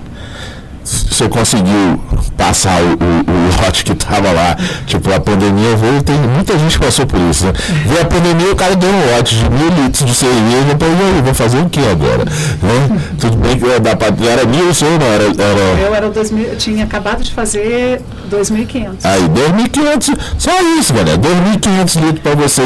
você 0.84 1.30
conseguiu 1.30 2.02
passar 2.40 2.82
o, 2.82 2.86
o, 2.94 2.94
o 2.94 3.62
lote 3.66 3.84
que 3.84 3.94
tava 3.94 4.32
lá, 4.32 4.56
tipo, 4.88 5.12
a 5.14 5.20
pandemia 5.20 5.76
veio, 5.76 6.02
tem 6.02 6.16
muita 6.18 6.58
gente 6.58 6.80
que 6.80 6.86
passou 6.86 7.06
por 7.06 7.20
isso, 7.30 7.46
né? 7.46 7.54
Veio 7.86 8.02
a 8.02 8.06
pandemia, 8.06 8.52
o 8.54 8.56
cara 8.56 8.78
deu 8.78 8.90
um 8.90 9.16
lote 9.16 9.36
de 9.36 9.50
mil 9.50 9.70
litros 9.84 10.06
de 10.06 10.16
cerveja, 10.16 10.72
então, 10.74 10.88
e 10.88 11.16
aí, 11.18 11.22
vou 11.22 11.34
fazer 11.34 11.58
o 11.60 11.70
que 11.70 11.80
agora? 11.82 12.24
Né? 12.24 13.02
Tudo 13.20 13.36
bem 13.38 13.58
que 13.60 13.66
eu 13.66 13.82
pat- 13.82 14.22
era 14.26 14.46
mil, 14.46 14.68
ou 14.68 15.00
não, 15.00 15.06
era, 15.08 15.24
era 15.26 15.82
Eu 15.82 15.94
era 15.94 16.10
2000, 16.10 16.46
eu 16.46 16.56
tinha 16.56 16.86
acabado 16.86 17.22
de 17.22 17.34
fazer 17.34 18.02
2.500. 18.32 18.88
Aí, 19.04 19.22
2.500, 19.24 20.18
só 20.38 20.52
isso, 20.80 20.94
galera. 20.94 21.18
2.500 21.18 22.02
litros 22.02 22.20
para 22.22 22.36
você 22.36 22.62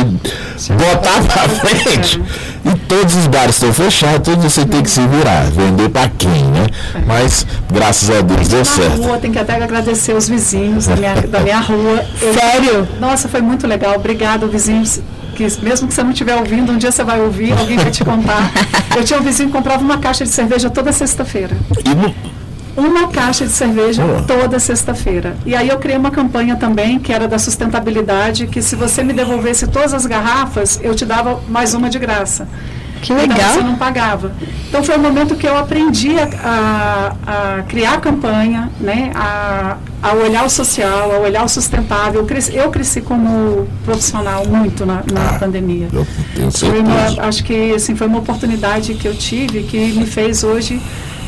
botar 0.76 1.24
para 1.24 1.50
frente. 1.50 2.22
E 2.66 2.78
todos 2.88 3.16
os 3.16 3.28
bares 3.28 3.56
estão 3.56 3.74
fechados, 3.74 4.20
todos 4.24 4.44
você 4.54 4.66
tem 4.66 4.82
que 4.82 4.90
se 4.90 5.02
virar, 5.08 5.44
vender 5.52 5.90
para 5.90 6.10
quem, 6.10 6.46
né? 6.46 6.68
Mas 7.06 7.46
graças 7.72 8.10
a 8.10 8.22
Deus 8.22 8.48
deu 8.48 8.60
Na 8.60 8.66
certo. 8.66 9.02
rua, 9.02 9.18
tem 9.18 9.32
que 9.32 9.40
até 9.40 9.62
agradecer 9.62 10.14
os 10.16 10.30
vizinhos 10.30 10.88
da 10.88 10.96
minha, 10.96 11.14
da 11.16 11.40
minha 11.42 11.60
rua. 11.60 12.06
Sério? 12.20 12.88
Nossa, 13.00 13.28
foi 13.28 13.42
muito 13.42 13.68
legal. 13.68 13.96
Obrigada, 13.96 14.48
vizinhos. 14.48 15.02
Que 15.36 15.48
mesmo 15.64 15.88
que 15.88 15.94
você 15.96 16.04
não 16.04 16.12
estiver 16.12 16.36
ouvindo, 16.36 16.72
um 16.72 16.78
dia 16.78 16.92
você 16.92 17.04
vai 17.04 17.20
ouvir, 17.20 17.52
alguém 17.54 17.76
vai 17.78 17.90
te 17.92 18.06
contar. 18.06 18.52
Eu 18.96 19.04
tinha 19.04 19.20
um 19.20 19.24
vizinho 19.24 19.50
que 19.50 19.56
comprava 19.56 19.82
uma 19.84 19.98
caixa 19.98 20.24
de 20.24 20.30
cerveja 20.30 20.70
toda 20.70 20.92
sexta-feira. 20.92 21.58
E 21.84 21.90
no- 21.96 22.14
Uma 22.76 23.08
caixa 23.10 23.46
de 23.46 23.52
cerveja 23.52 24.04
Boa. 24.04 24.24
toda 24.24 24.60
sexta-feira. 24.60 25.36
E 25.46 25.56
aí 25.56 25.70
eu 25.70 25.78
criei 25.78 25.98
uma 25.98 26.10
campanha 26.10 26.56
também, 26.56 26.98
que 26.98 27.14
era 27.14 27.28
da 27.28 27.38
sustentabilidade, 27.38 28.48
que 28.48 28.62
se 28.64 28.76
você 28.76 29.04
me 29.04 29.14
devolvesse 29.14 29.68
todas 29.68 29.94
as 29.94 30.06
garrafas, 30.08 30.80
eu 30.82 30.96
te 30.96 31.06
dava 31.06 31.40
mais 31.48 31.74
uma 31.76 31.88
de 31.90 32.00
graça. 32.00 32.48
Que 33.00 33.12
Então 33.12 33.28
legal. 33.28 33.54
você 33.54 33.60
não 33.62 33.76
pagava. 33.76 34.32
Então 34.70 34.82
foi 34.82 34.96
o 34.96 35.00
momento 35.00 35.36
que 35.36 35.46
eu 35.46 35.58
aprendi 35.58 36.16
a, 36.18 36.30
a- 37.28 37.58
a 37.60 37.62
criar 37.64 38.00
campanha, 38.00 38.72
né? 38.80 39.12
A, 39.14 39.76
a 40.02 40.14
olhar 40.14 40.46
o 40.46 40.50
social, 40.50 41.12
a 41.12 41.20
olhar 41.20 41.44
o 41.44 41.50
sustentável. 41.50 42.22
Eu 42.22 42.26
cresci, 42.26 42.56
eu 42.56 42.70
cresci 42.72 43.02
como 43.02 43.68
profissional 43.86 44.46
muito 44.48 44.86
na, 44.86 45.04
na 45.12 45.30
Ah, 45.36 45.40
pandemia. 45.40 45.90
eu 45.92 46.08
tenho 46.34 46.50
Foi 46.52 46.80
uma, 46.80 46.98
certeza. 46.98 47.22
acho 47.28 47.44
que 47.44 47.74
assim, 47.76 47.94
foi 47.94 48.08
uma 48.08 48.20
oportunidade 48.20 48.94
que 48.96 49.06
eu 49.08 49.14
tive 49.16 49.64
que 49.64 49.78
me 49.92 50.06
fez 50.06 50.44
hoje 50.46 50.82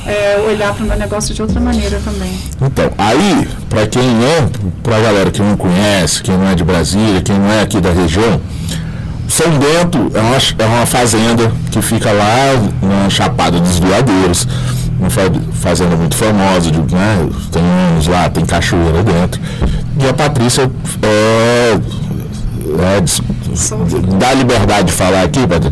é, 0.05 0.37
olhar 0.47 0.73
para 0.73 0.83
o 0.83 0.87
meu 0.87 0.97
negócio 0.97 1.33
de 1.33 1.41
outra 1.41 1.59
maneira 1.59 1.99
também. 2.03 2.31
Então, 2.61 2.91
aí, 2.97 3.47
para 3.69 3.87
quem 3.87 4.03
é, 4.23 4.47
pra 4.83 4.99
galera 4.99 5.31
que 5.31 5.41
não 5.41 5.55
conhece, 5.57 6.21
quem 6.23 6.37
não 6.37 6.47
é 6.49 6.55
de 6.55 6.63
Brasília, 6.63 7.21
quem 7.21 7.37
não 7.37 7.51
é 7.51 7.61
aqui 7.61 7.79
da 7.81 7.91
região, 7.91 8.39
São 9.27 9.47
Bento 9.57 10.11
é 10.13 10.19
uma, 10.21 10.37
é 10.37 10.65
uma 10.77 10.85
fazenda 10.85 11.51
que 11.71 11.81
fica 11.81 12.11
lá 12.11 12.53
na 12.81 13.09
Chapada 13.09 13.59
dos 13.59 13.79
Veadeiros, 13.79 14.47
uma 14.99 15.09
fa- 15.09 15.21
fazenda 15.53 15.95
muito 15.95 16.15
famosa, 16.15 16.71
de, 16.71 16.77
né, 16.79 17.27
tem 17.51 17.63
uns 17.97 18.07
lá, 18.07 18.29
tem 18.29 18.45
cachoeira 18.45 19.01
dentro. 19.03 19.41
E 19.99 20.07
a 20.07 20.13
Patrícia 20.13 20.69
é, 21.01 21.77
é, 22.97 23.01
des- 23.01 23.21
dá 24.19 24.33
liberdade 24.33 24.87
de 24.87 24.91
falar 24.93 25.23
aqui, 25.23 25.39
Patrícia, 25.47 25.71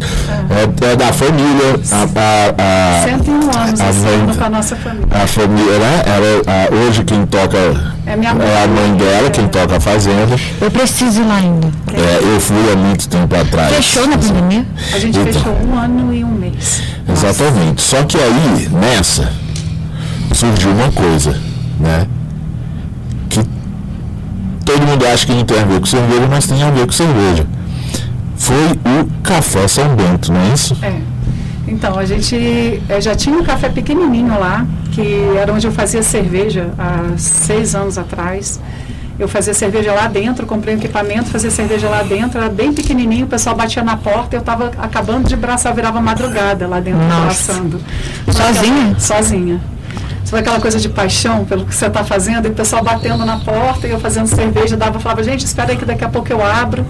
é, 0.49 0.91
é 0.91 0.95
da 0.95 1.11
família, 1.13 1.79
a, 1.91 2.03
a, 2.03 3.01
a, 3.01 3.03
101 3.03 3.33
anos 3.33 3.79
a 3.81 3.93
mãe- 3.93 4.35
com 4.37 4.43
a 4.43 4.49
nossa 4.49 4.75
família. 4.75 5.07
a 5.11 5.27
família, 5.27 5.79
né? 5.79 6.03
Ela, 6.05 6.41
a- 6.47 6.75
hoje 6.87 7.03
quem 7.03 7.25
toca 7.25 7.57
É 8.05 8.15
minha 8.15 8.33
mãe. 8.33 8.47
é 8.47 8.63
a 8.63 8.67
mãe 8.67 8.95
dela, 8.95 9.29
quem 9.29 9.45
É. 9.45 9.47
toca 9.47 9.77
a 9.77 9.79
fazenda. 9.79 10.35
Eu 10.61 10.71
preciso 10.71 11.21
ir 11.21 11.25
lá 11.25 11.35
ainda. 11.37 11.67
É, 11.93 12.19
eu 12.35 12.39
fui 12.39 12.55
há 12.71 12.75
muito 12.75 13.07
tempo 13.07 13.35
atrás. 13.35 13.73
Fechou 13.75 14.07
na 14.07 14.17
pandemia? 14.17 14.65
A 14.93 14.99
gente 14.99 15.17
Então. 15.19 15.33
fechou 15.33 15.53
um 15.67 15.77
ano 15.77 16.13
e 16.13 16.23
um 16.23 16.31
mês. 16.31 16.81
Exatamente. 17.07 17.81
Só 17.81 18.03
que 18.03 18.17
aí, 18.17 18.69
nessa, 18.71 19.31
surgiu 20.33 20.71
uma 20.71 20.91
coisa, 20.91 21.37
né? 21.79 22.07
Que 23.29 23.39
todo 24.65 24.85
mundo 24.87 25.05
acha 25.05 25.25
que 25.25 25.33
não 25.33 25.43
tem 25.43 25.59
a 25.59 25.63
ver 25.65 25.79
com 25.79 25.85
cerveja, 25.85 26.27
mas 26.29 26.47
tem 26.47 26.63
a 26.63 26.71
ver 26.71 26.85
com 26.85 26.91
cerveja. 26.91 27.45
Foi 28.43 28.55
o 28.73 29.21
Café 29.23 29.69
São 29.69 29.95
Bento, 29.95 30.33
não 30.33 30.41
é 30.41 30.53
isso? 30.53 30.77
É. 30.81 30.99
Então, 31.65 31.97
a 31.97 32.03
gente 32.03 32.83
eh, 32.89 32.99
já 32.99 33.15
tinha 33.15 33.37
um 33.37 33.43
café 33.43 33.69
pequenininho 33.69 34.37
lá, 34.37 34.67
que 34.91 35.23
era 35.37 35.53
onde 35.53 35.65
eu 35.65 35.71
fazia 35.71 36.03
cerveja 36.03 36.71
há 36.77 37.17
seis 37.17 37.73
anos 37.73 37.97
atrás. 37.97 38.59
Eu 39.17 39.29
fazia 39.29 39.53
cerveja 39.53 39.93
lá 39.93 40.07
dentro, 40.07 40.45
comprei 40.45 40.75
um 40.75 40.77
equipamento, 40.77 41.29
fazia 41.29 41.49
cerveja 41.49 41.87
lá 41.87 42.03
dentro, 42.03 42.37
era 42.37 42.49
bem 42.49 42.73
pequenininho, 42.73 43.25
o 43.25 43.29
pessoal 43.29 43.55
batia 43.55 43.81
na 43.81 43.95
porta, 43.95 44.35
eu 44.35 44.41
estava 44.41 44.71
acabando 44.77 45.29
de 45.29 45.37
braçar, 45.37 45.73
virava 45.73 46.01
madrugada 46.01 46.67
lá 46.67 46.81
dentro, 46.81 47.01
Nossa. 47.01 47.53
braçando. 47.53 47.81
Sozinha? 48.29 48.99
Sozinha. 48.99 49.61
Foi 50.25 50.39
aquela 50.39 50.59
coisa 50.59 50.79
de 50.79 50.89
paixão 50.89 51.45
pelo 51.45 51.65
que 51.65 51.73
você 51.73 51.85
está 51.85 52.03
fazendo, 52.03 52.47
e 52.47 52.51
o 52.51 52.53
pessoal 52.53 52.83
batendo 52.83 53.25
na 53.25 53.37
porta, 53.37 53.87
e 53.87 53.91
eu 53.91 53.99
fazendo 54.01 54.27
cerveja, 54.27 54.75
dava, 54.75 54.99
falava, 54.99 55.23
gente, 55.23 55.45
espera 55.45 55.71
aí 55.71 55.77
que 55.77 55.85
daqui 55.85 56.03
a 56.03 56.09
pouco 56.09 56.29
eu 56.29 56.43
abro. 56.43 56.85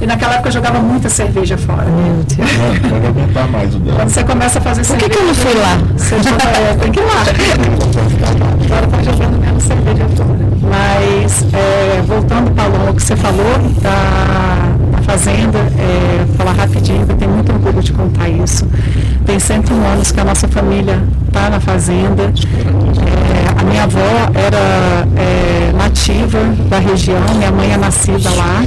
E 0.00 0.06
naquela 0.06 0.34
época 0.34 0.48
eu 0.48 0.52
jogava 0.52 0.78
muita 0.78 1.08
cerveja 1.10 1.58
fora. 1.58 1.84
Meu 1.84 2.24
Deus. 2.24 2.38
Não, 2.38 2.90
pode 2.90 3.06
aguentar 3.06 3.48
mais 3.48 3.74
o 3.74 3.78
dela. 3.78 3.96
Quando 3.98 4.08
você 4.08 4.24
começa 4.24 4.58
a 4.58 4.62
fazer 4.62 4.86
Por 4.86 4.96
que, 4.96 5.00
cerveja. 5.00 5.10
que 5.10 5.18
eu 5.18 5.26
não 5.26 5.34
fui 5.34 5.54
lá? 5.54 5.78
Você 5.96 6.22
joga, 6.22 6.44
é, 6.44 6.74
tem 6.74 6.92
que 6.92 7.00
ir 7.00 7.02
lá. 7.02 7.20
Agora 8.64 8.86
tá 8.86 9.02
jogando 9.02 9.40
menos 9.40 9.62
cerveja 9.62 10.08
fora. 10.16 10.50
Mas, 10.70 11.44
é, 11.52 12.02
voltando, 12.06 12.50
Paulo, 12.52 12.86
ao 12.88 12.94
que 12.94 13.02
você 13.02 13.16
falou 13.16 13.58
da, 13.82 14.96
da 14.96 15.02
fazenda, 15.02 15.58
é, 15.58 16.24
falar 16.36 16.52
rapidinho, 16.52 17.04
eu 17.06 17.16
tenho 17.16 17.30
muito 17.32 17.52
orgulho 17.52 17.82
de 17.82 17.92
contar 17.92 18.28
isso. 18.28 18.66
Tem 19.26 19.38
101 19.38 19.84
anos 19.86 20.12
que 20.12 20.20
a 20.20 20.24
nossa 20.24 20.48
família 20.48 21.02
está 21.26 21.50
na 21.50 21.60
fazenda. 21.60 22.22
É, 22.22 23.60
a 23.60 23.64
minha 23.64 23.82
avó 23.84 24.00
era 24.34 25.06
é, 25.16 25.72
nativa 25.76 26.38
da 26.70 26.78
região, 26.78 27.20
minha 27.36 27.50
mãe 27.50 27.72
é 27.72 27.76
nascida 27.76 28.30
lá. 28.30 28.64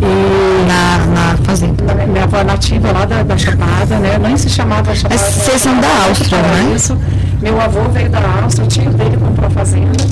E 0.00 0.66
Na, 0.66 0.98
na 1.06 1.36
fazenda. 1.44 1.94
minha 2.06 2.24
avó 2.24 2.38
é 2.38 2.44
nativa 2.44 2.92
lá 2.92 3.04
da, 3.04 3.22
da 3.22 3.36
Chapada, 3.38 3.98
né? 3.98 4.18
Nem 4.18 4.36
se 4.36 4.48
chamava 4.50 4.94
Chapada. 4.94 5.20
Mas 5.20 5.34
vocês 5.34 5.62
são 5.62 5.80
da 5.80 5.88
Áustria, 6.08 6.38
né? 6.42 6.72
Isso. 6.74 6.98
Meu 7.40 7.60
avô 7.60 7.82
veio 7.90 8.08
da 8.10 8.20
Áustria, 8.42 8.64
o 8.64 8.68
tio 8.68 8.90
dele 8.92 9.16
comprou 9.16 9.46
a 9.46 9.50
fazenda. 9.50 10.04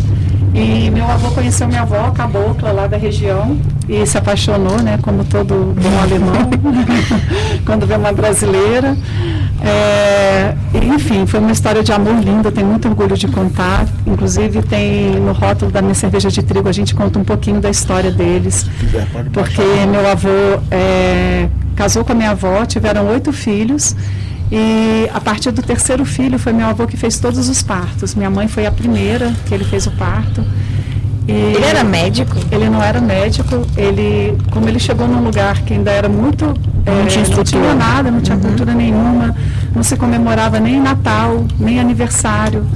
E 0.54 0.90
meu 0.90 1.06
avô 1.10 1.30
conheceu 1.30 1.66
minha 1.66 1.80
avó, 1.80 2.10
cabocla 2.10 2.72
lá 2.72 2.86
da 2.86 2.96
região, 2.96 3.58
e 3.88 4.04
se 4.06 4.18
apaixonou, 4.18 4.82
né? 4.82 4.98
Como 5.00 5.24
todo 5.24 5.74
bom 5.74 6.00
alemão, 6.02 6.50
quando 7.64 7.86
vê 7.86 7.94
uma 7.94 8.12
brasileira. 8.12 8.96
É, 9.64 10.54
enfim, 10.94 11.24
foi 11.24 11.40
uma 11.40 11.52
história 11.52 11.82
de 11.82 11.92
amor 11.92 12.16
linda, 12.22 12.50
tenho 12.50 12.66
muito 12.66 12.86
orgulho 12.88 13.16
de 13.16 13.28
contar. 13.28 13.86
Inclusive, 14.06 14.62
tem 14.62 15.12
no 15.20 15.32
rótulo 15.32 15.70
da 15.70 15.80
minha 15.80 15.94
cerveja 15.94 16.30
de 16.30 16.42
trigo, 16.42 16.68
a 16.68 16.72
gente 16.72 16.94
conta 16.94 17.18
um 17.18 17.24
pouquinho 17.24 17.60
da 17.60 17.70
história 17.70 18.10
deles. 18.10 18.66
Porque 19.32 19.62
meu 19.90 20.06
avô 20.06 20.28
é, 20.70 21.48
casou 21.74 22.04
com 22.04 22.12
a 22.12 22.14
minha 22.14 22.30
avó, 22.32 22.66
tiveram 22.66 23.06
oito 23.08 23.32
filhos. 23.32 23.96
E 24.54 25.08
a 25.14 25.18
partir 25.18 25.50
do 25.50 25.62
terceiro 25.62 26.04
filho 26.04 26.38
foi 26.38 26.52
meu 26.52 26.66
avô 26.66 26.86
que 26.86 26.94
fez 26.94 27.18
todos 27.18 27.48
os 27.48 27.62
partos. 27.62 28.14
Minha 28.14 28.28
mãe 28.28 28.46
foi 28.48 28.66
a 28.66 28.70
primeira 28.70 29.32
que 29.46 29.54
ele 29.54 29.64
fez 29.64 29.86
o 29.86 29.90
parto. 29.92 30.44
E 31.26 31.32
Ele 31.32 31.64
era 31.64 31.82
médico? 31.82 32.36
ele 32.50 32.68
não 32.68 32.82
era 32.82 33.00
médico, 33.00 33.66
ele, 33.76 34.36
como 34.50 34.68
ele 34.68 34.78
chegou 34.78 35.08
num 35.08 35.24
lugar 35.24 35.62
que 35.62 35.72
ainda 35.72 35.90
era 35.90 36.06
muito. 36.06 36.44
Não 36.44 37.04
eh, 37.04 37.06
tinha 37.06 37.24
não 37.34 37.44
tinha 37.44 37.74
nada, 37.74 38.10
não 38.10 38.20
tinha 38.20 38.36
cultura 38.36 38.74
nenhuma, 38.74 39.34
não 39.74 39.82
se 39.82 39.96
comemorava 39.96 40.60
nem 40.60 40.78
Natal, 40.82 41.46
nem 41.58 41.80
aniversário. 41.80 42.66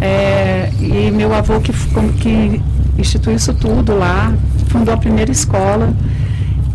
Eh, 0.00 0.70
e 0.78 1.10
meu 1.10 1.34
avô 1.34 1.58
que, 1.58 1.72
que 2.20 2.62
instituiu 2.98 3.34
isso 3.34 3.52
tudo 3.52 3.98
lá, 3.98 4.32
fundou 4.68 4.94
a 4.94 4.96
primeira 4.96 5.32
escola. 5.32 5.92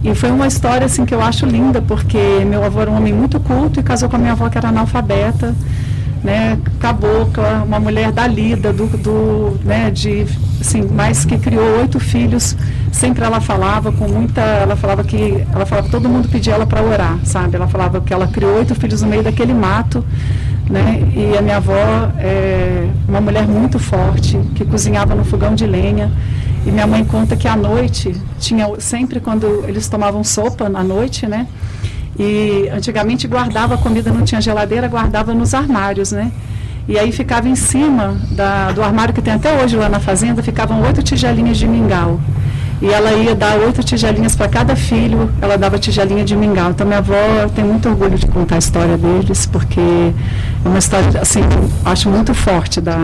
E 0.04 0.16
foi 0.16 0.32
uma 0.32 0.48
história 0.48 0.86
assim 0.86 1.06
que 1.06 1.14
eu 1.14 1.22
acho 1.22 1.46
linda, 1.46 1.82
porque 1.82 2.18
meu 2.46 2.64
avô 2.64 2.82
era 2.82 2.90
um 2.90 2.98
homem 2.98 3.14
muito 3.14 3.40
culto 3.40 3.80
e 3.80 3.84
casou 3.84 4.10
com 4.10 4.16
a 4.16 4.20
minha 4.20 4.32
avó 4.32 4.50
que 4.50 4.58
era 4.58 4.70
analfabeta, 4.70 5.54
né, 6.24 6.58
cabocla, 6.80 7.64
uma 7.66 7.80
mulher 7.80 8.12
da 8.12 8.28
lida, 8.28 8.72
do, 8.74 8.86
do 8.86 9.60
né, 9.64 9.90
de 9.92 10.26
assim, 10.60 10.88
mas 10.92 11.24
que 11.26 11.38
criou 11.38 11.80
oito 11.80 12.00
filhos. 12.00 12.56
Sempre 12.92 13.24
ela 13.24 13.40
falava 13.40 13.92
com 13.92 14.08
muita, 14.08 14.42
ela 14.42 14.76
falava 14.76 15.04
que 15.04 15.44
ela 15.54 15.66
falava 15.66 15.90
todo 15.90 16.10
mundo 16.10 16.28
pedia 16.30 16.54
ela 16.54 16.66
para 16.66 16.82
orar, 16.82 17.20
sabe? 17.24 17.56
Ela 17.56 17.68
falava 17.68 18.02
que 18.02 18.14
ela 18.14 18.28
criou 18.28 18.58
oito 18.58 18.76
filhos 18.76 19.02
no 19.02 19.08
meio 19.08 19.24
daquele 19.24 19.54
mato, 19.54 20.04
né? 20.70 21.02
E 21.16 21.38
a 21.38 21.42
minha 21.42 21.58
avó 21.58 22.12
é 22.18 22.88
uma 23.08 23.22
mulher 23.22 23.48
muito 23.48 23.78
forte 23.80 24.40
que 24.56 24.66
cozinhava 24.66 25.14
no 25.14 25.24
fogão 25.24 25.54
de 25.54 25.66
lenha. 25.66 26.12
E 26.66 26.72
minha 26.72 26.86
mãe 26.86 27.04
conta 27.04 27.36
que 27.36 27.48
à 27.48 27.56
noite, 27.56 28.16
tinha 28.40 28.68
sempre 28.80 29.20
quando 29.20 29.64
eles 29.68 29.88
tomavam 29.90 30.24
sopa 30.24 30.66
à 30.66 30.84
noite, 30.84 31.26
né? 31.28 31.48
E 32.20 32.70
antigamente 32.72 33.28
guardava 33.28 33.76
a 33.76 33.78
comida, 33.78 34.12
não 34.12 34.24
tinha 34.24 34.40
geladeira, 34.42 34.88
guardava 34.88 35.34
nos 35.34 35.54
armários, 35.54 36.12
né? 36.12 36.32
E 36.88 36.98
aí 37.00 37.12
ficava 37.12 37.48
em 37.48 37.56
cima 37.56 38.16
da- 38.32 38.72
do 38.72 38.84
armário 38.84 39.14
que 39.14 39.22
tem 39.22 39.34
até 39.34 39.64
hoje 39.64 39.76
lá 39.76 39.88
na 39.90 40.00
fazenda, 40.00 40.44
ficavam 40.44 40.82
oito 40.82 41.02
tigelinhas 41.02 41.58
de 41.58 41.68
mingau. 41.68 42.20
E 42.82 42.88
ela 42.88 43.12
ia 43.14 43.36
dar 43.36 43.56
oito 43.58 43.84
tigelinhas 43.84 44.36
para 44.36 44.48
cada 44.50 44.76
filho, 44.76 45.32
ela 45.42 45.56
dava 45.58 45.78
tigelinha 45.80 46.24
de 46.26 46.36
mingau. 46.36 46.72
Então 46.72 46.86
minha 46.86 46.98
avó 47.00 47.14
tem 47.56 47.64
muito 47.64 47.88
orgulho 47.88 48.18
de 48.18 48.26
contar 48.28 48.56
a 48.56 48.58
história 48.60 48.98
deles, 48.98 49.46
porque 49.46 49.80
é 49.80 50.68
uma 50.68 50.80
história, 50.80 51.22
assim, 51.22 51.42
acho 51.86 52.10
muito 52.10 52.34
forte 52.34 52.82
da, 52.82 52.98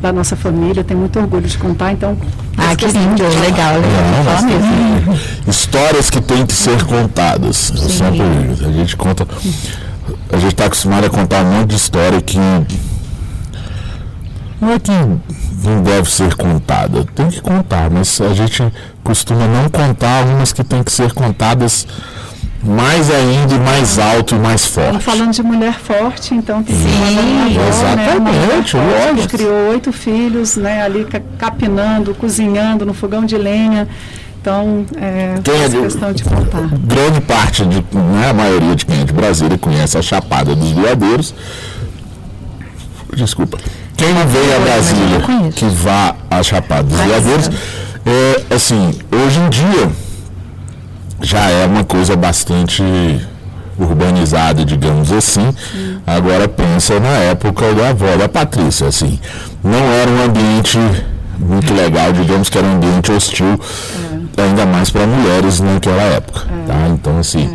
da 0.00 0.12
nossa 0.12 0.36
família, 0.36 0.84
tem 0.84 0.96
muito 0.96 1.18
orgulho 1.18 1.46
de 1.46 1.58
contar, 1.58 1.92
então... 1.92 2.16
Ah, 2.56 2.74
que 2.74 2.86
lindo, 2.86 3.22
legal, 3.22 3.74
legal. 3.74 4.42
Não, 4.42 4.48
tem 4.48 5.18
histórias 5.48 6.10
que 6.10 6.20
têm 6.20 6.44
que 6.44 6.54
ser 6.54 6.84
contadas. 6.84 7.70
Eu 7.70 7.88
sempre 7.88 8.22
a 8.66 8.72
gente 8.72 8.96
conta. 8.96 9.26
A 10.32 10.36
gente 10.36 10.52
está 10.52 10.66
acostumado 10.66 11.06
a 11.06 11.10
contar 11.10 11.44
um 11.44 11.52
monte 11.52 11.70
de 11.70 11.76
história 11.76 12.20
que. 12.20 12.38
Não 14.60 14.72
é 14.72 14.78
que 14.78 14.90
não 15.64 15.82
deve 15.82 16.10
ser 16.10 16.34
contada, 16.34 17.04
tem 17.14 17.28
que 17.28 17.40
contar, 17.40 17.90
mas 17.90 18.20
a 18.20 18.34
gente 18.34 18.62
costuma 19.04 19.46
não 19.46 19.68
contar 19.68 20.20
algumas 20.20 20.52
que 20.52 20.64
têm 20.64 20.82
que 20.82 20.92
ser 20.92 21.12
contadas 21.12 21.86
mais 22.68 23.10
ainda 23.10 23.54
e 23.54 23.58
mais 23.58 23.98
alto 23.98 24.34
e 24.34 24.38
mais 24.38 24.64
Estamos 24.64 24.90
forte. 25.02 25.04
falando 25.04 25.32
de 25.32 25.42
mulher 25.42 25.74
forte, 25.74 26.34
então 26.34 26.62
tem 26.62 26.76
Sim, 26.76 26.84
né, 26.84 27.56
exatamente, 27.68 28.20
mulher 28.20 28.46
forte 28.52 28.76
lógico. 28.76 29.28
criou 29.28 29.68
oito 29.70 29.92
filhos, 29.92 30.56
né, 30.56 30.82
ali 30.82 31.04
ca- 31.04 31.22
capinando, 31.38 32.14
cozinhando 32.14 32.84
no 32.86 32.92
fogão 32.94 33.24
de 33.24 33.36
lenha. 33.36 33.88
Então, 34.40 34.86
é, 34.96 35.34
faz 35.44 35.70
de- 35.72 35.80
questão 35.80 36.12
de 36.12 36.22
contar. 36.24 36.68
grande 36.84 37.20
parte, 37.22 37.64
de, 37.66 37.76
né, 37.76 38.30
a 38.30 38.32
maioria 38.32 38.76
de 38.76 38.86
quem 38.86 39.00
é 39.00 39.04
de 39.04 39.12
Brasília 39.12 39.58
conhece 39.58 39.98
a 39.98 40.02
Chapada 40.02 40.54
dos 40.54 40.70
Veadeiros. 40.70 41.34
Desculpa. 43.14 43.58
Quem 43.96 44.12
não 44.14 44.26
veio 44.28 44.56
a 44.56 44.60
Brasília, 44.60 45.50
que 45.54 45.64
vá 45.66 46.14
à 46.30 46.42
Chapada 46.42 46.84
dos 46.84 46.98
Veadeiros, 46.98 47.50
é, 48.06 48.54
assim, 48.54 48.92
hoje 49.10 49.40
em 49.40 49.48
dia 49.48 49.90
já 51.20 51.50
é 51.50 51.66
uma 51.66 51.84
coisa 51.84 52.16
bastante 52.16 52.82
urbanizada, 53.78 54.64
digamos 54.64 55.12
assim. 55.12 55.54
Agora 56.06 56.48
pensa 56.48 56.98
na 56.98 57.08
época 57.08 57.72
da 57.74 57.90
avó 57.90 58.16
da 58.16 58.28
Patrícia, 58.28 58.88
assim. 58.88 59.18
Não 59.62 59.92
era 59.92 60.10
um 60.10 60.24
ambiente 60.24 60.78
muito 61.38 61.72
legal, 61.72 62.12
digamos 62.12 62.48
que 62.48 62.58
era 62.58 62.66
um 62.66 62.76
ambiente 62.76 63.12
hostil, 63.12 63.58
ainda 64.36 64.66
mais 64.66 64.90
para 64.90 65.06
mulheres 65.06 65.60
naquela 65.60 66.02
época, 66.02 66.40
tá? 66.66 66.88
Então, 66.88 67.18
assim, 67.18 67.48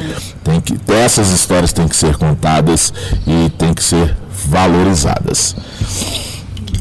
tem 0.43 0.62
que, 0.62 0.78
essas 0.91 1.32
histórias 1.32 1.73
têm 1.73 1.88
que 1.88 1.95
ser 1.95 2.17
contadas 2.17 2.93
e 3.28 3.49
têm 3.58 3.73
que 3.73 3.84
ser 3.84 4.15
valorizadas. 4.47 5.56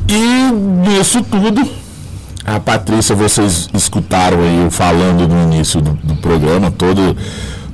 E 0.09 0.53
nisso 0.53 1.23
tudo, 1.23 1.69
a 2.45 2.59
Patrícia, 2.61 3.15
vocês 3.15 3.69
escutaram 3.75 4.41
aí 4.41 4.63
eu 4.65 4.71
falando 4.71 5.29
no 5.29 5.43
início 5.53 5.81
do, 5.81 5.93
do 6.03 6.15
programa, 6.17 6.71
todo 6.71 7.17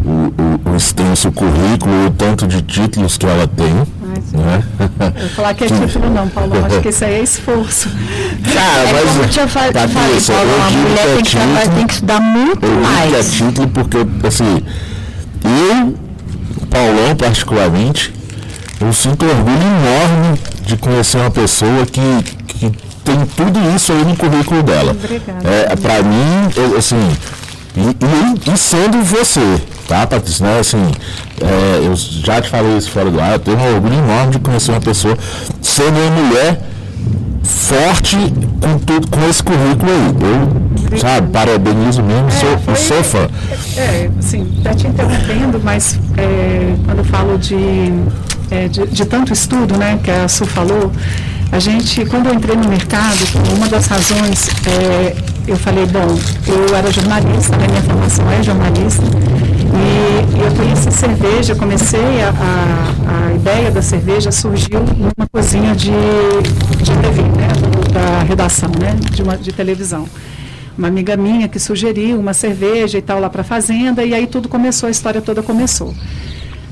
o, 0.04 0.09
o- 0.11 0.70
o 0.72 0.76
extenso 0.76 1.33
currículo, 1.33 2.07
o 2.07 2.11
tanto 2.11 2.46
de 2.46 2.61
títulos 2.62 3.16
que 3.16 3.26
ela 3.26 3.46
tem. 3.48 3.66
Ai. 3.76 4.22
Né? 4.33 4.62
Eu 5.16 5.20
vou 5.22 5.28
falar 5.31 5.54
que 5.54 5.64
é 5.64 5.66
título 5.87 6.11
não, 6.11 6.28
Paulo. 6.28 6.52
Acho 6.66 6.81
que 6.81 6.88
isso 6.90 7.04
aí 7.04 7.14
é 7.14 7.22
esforço. 7.22 7.88
Cara, 8.52 8.88
É 8.88 8.92
mas, 8.92 9.09
como 9.11 9.22
eu 9.24 9.28
tinha 9.28 9.48
falei, 9.48 9.72
Patrícia, 9.72 10.35
Paulo, 10.35 10.50
eu 10.50 10.62
a 10.62 10.68
digo 10.68 10.81
mulher 10.83 11.09
é 11.09 11.14
tem 11.14 11.22
que, 11.24 11.31
trabalhar, 11.31 11.59
título, 11.61 11.76
tem 11.76 11.87
que 11.87 11.92
estudar 11.94 12.20
muito 12.20 12.66
eu 12.66 12.72
é 12.72 12.81
mais. 12.83 13.33
título 13.33 13.68
porque, 13.68 13.96
assim, 14.26 14.62
eu, 15.44 15.94
Paulão 16.70 17.16
particularmente, 17.16 18.12
eu 18.81 18.92
sinto 18.92 19.24
orgulho 19.26 19.57
enorme 19.57 20.38
de 20.64 20.76
conhecer 20.76 21.16
uma 21.18 21.31
pessoa 21.31 21.85
que 21.87 22.00
tem 23.09 23.27
tudo 23.37 23.59
isso 23.75 23.92
aí 23.92 24.05
no 24.05 24.14
currículo 24.16 24.62
dela. 24.62 24.92
Obrigada. 24.92 25.49
É, 25.49 25.75
pra 25.77 26.03
mim, 26.03 26.51
eu, 26.57 26.77
assim, 26.77 26.97
e, 27.77 27.81
e- 27.81 28.53
e 28.53 28.57
sendo 28.57 29.03
você, 29.03 29.40
tá, 29.87 30.07
Patrícia? 30.07 30.44
Né, 30.47 30.59
assim, 30.61 30.90
é, 31.40 31.87
eu 31.87 31.94
já 31.97 32.40
te 32.42 32.51
falei 32.51 32.77
isso 32.77 32.90
fora 32.90 33.11
do 33.11 33.18
ar, 33.21 33.33
eu 33.33 33.38
tenho 33.38 33.57
um 33.59 33.75
orgulho 33.75 33.94
enorme 33.94 34.33
de 34.33 34.38
conhecer 34.40 34.73
uma 34.73 34.81
pessoa 34.81 35.16
sendo 35.62 35.99
uma 35.99 36.11
mulher 36.23 36.61
forte 37.44 38.16
com 38.61 38.79
tudo, 38.79 39.09
com 39.09 39.29
esse 39.29 39.42
currículo 39.42 39.90
aí. 39.90 40.14
Eu, 40.92 40.99
sabe, 40.99 41.31
parabenizo 41.31 42.03
mesmo, 42.03 42.31
sou, 42.31 42.59
foi- 42.59 42.77
sou 42.77 43.03
fã. 43.05 43.29
É, 43.77 44.11
assim, 44.18 44.47
até 44.61 44.75
te 44.75 44.87
interrompendo, 44.87 45.61
mas 45.62 45.99
é, 46.16 46.75
quando 46.85 46.99
eu 46.99 47.05
falo 47.05 47.38
de, 47.38 47.92
é, 48.51 48.68
de, 48.68 48.87
de 48.87 49.05
tanto 49.07 49.33
estudo, 49.33 49.77
né, 49.79 49.99
que 50.03 50.11
a 50.11 50.29
Su 50.29 50.44
falou, 50.47 50.90
a 51.50 51.58
gente, 51.58 52.04
quando 52.06 52.26
eu 52.28 52.34
entrei 52.34 52.56
no 52.56 52.68
mercado, 52.68 53.18
uma 53.56 53.68
das 53.68 53.87
razões, 53.87 54.48
é, 54.66 55.16
eu 55.46 55.56
falei, 55.56 55.87
bom, 55.87 56.18
eu 56.46 56.76
era 56.76 56.90
jornalista, 56.92 57.56
né, 57.56 57.66
minha 57.68 57.82
formação 57.82 58.30
é 58.30 58.42
jornalista, 58.42 59.02
e 59.04 60.40
eu 60.40 60.54
conheci 60.54 60.92
cerveja, 60.92 61.54
comecei 61.54 62.22
a, 62.22 62.30
a, 62.30 63.28
a 63.28 63.34
ideia 63.34 63.70
da 63.70 63.80
cerveja 63.80 64.30
surgiu 64.30 64.80
numa 64.80 65.26
cozinha 65.32 65.74
de, 65.74 65.90
de 65.90 66.90
TV, 67.00 67.22
né, 67.22 67.48
da 67.92 68.22
redação, 68.24 68.70
né, 68.78 68.94
de, 69.11 69.22
uma, 69.22 69.37
de 69.37 69.52
televisão 69.52 70.06
uma 70.76 70.87
amiga 70.87 71.16
minha 71.16 71.48
que 71.48 71.58
sugeriu 71.58 72.20
uma 72.20 72.32
cerveja 72.32 72.98
e 72.98 73.02
tal 73.02 73.18
lá 73.18 73.28
para 73.28 73.40
a 73.40 73.44
fazenda, 73.44 74.04
e 74.04 74.14
aí 74.14 74.28
tudo 74.28 74.48
começou, 74.48 74.87
a 74.87 74.90
história 74.90 75.20
toda 75.20 75.42
começou. 75.42 75.92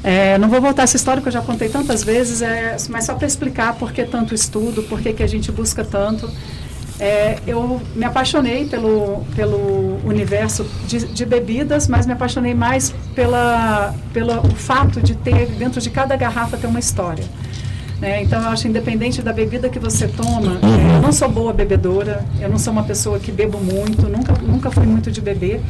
É, 0.07 0.39
não 0.39 0.49
vou 0.49 0.61
voltar 0.61 0.85
essa 0.85 0.95
história 0.95 1.21
que 1.21 1.27
eu 1.27 1.33
já 1.33 1.43
contei 1.43 1.69
tantas 1.69 2.05
vezes, 2.05 2.41
é, 2.41 2.77
mas 2.91 3.07
só 3.07 3.15
para 3.17 3.27
explicar 3.27 3.75
por 3.75 3.91
que 3.91 4.05
tanto 4.05 4.37
estudo, 4.37 4.85
por 4.85 5.01
que, 5.01 5.13
que 5.13 5.21
a 5.21 5.27
gente 5.27 5.51
busca 5.51 5.85
tanto. 5.85 6.31
É, 7.01 7.41
eu 7.45 7.83
me 7.93 8.05
apaixonei 8.05 8.67
pelo, 8.67 9.25
pelo 9.35 9.99
universo 10.05 10.65
de, 10.87 11.09
de 11.09 11.27
bebidas, 11.27 11.89
mas 11.89 12.07
me 12.07 12.13
apaixonei 12.13 12.55
mais 12.55 12.95
pela, 13.17 13.93
pelo 14.13 14.45
fato 14.55 15.03
de 15.03 15.17
ter 15.17 15.47
dentro 15.47 15.81
de 15.81 15.91
cada 15.91 16.15
garrafa 16.15 16.57
ter 16.57 16.69
uma 16.69 16.79
história. 16.79 17.25
né? 18.01 18.23
então, 18.23 18.41
eu 18.41 18.51
acho 18.51 18.69
independente 18.69 19.21
da 19.21 19.33
bebida 19.33 19.69
que 19.69 19.81
você 19.81 20.07
toma, 20.07 20.61
é, 20.63 20.99
eu 20.99 21.03
não 21.03 21.11
sou 21.11 21.29
boa 21.29 21.53
bebedora, 21.53 22.25
eu 22.41 22.49
não 22.49 22.61
sou 22.61 22.73
uma 22.73 22.85
pessoa 22.85 23.19
que 23.19 23.33
bebo 23.33 23.59
muito, 23.59 24.09
nunca, 24.09 24.35
nunca 24.41 24.71
fui 24.71 24.87
muito 24.87 25.11
de 25.11 25.21
beber. 25.21 25.61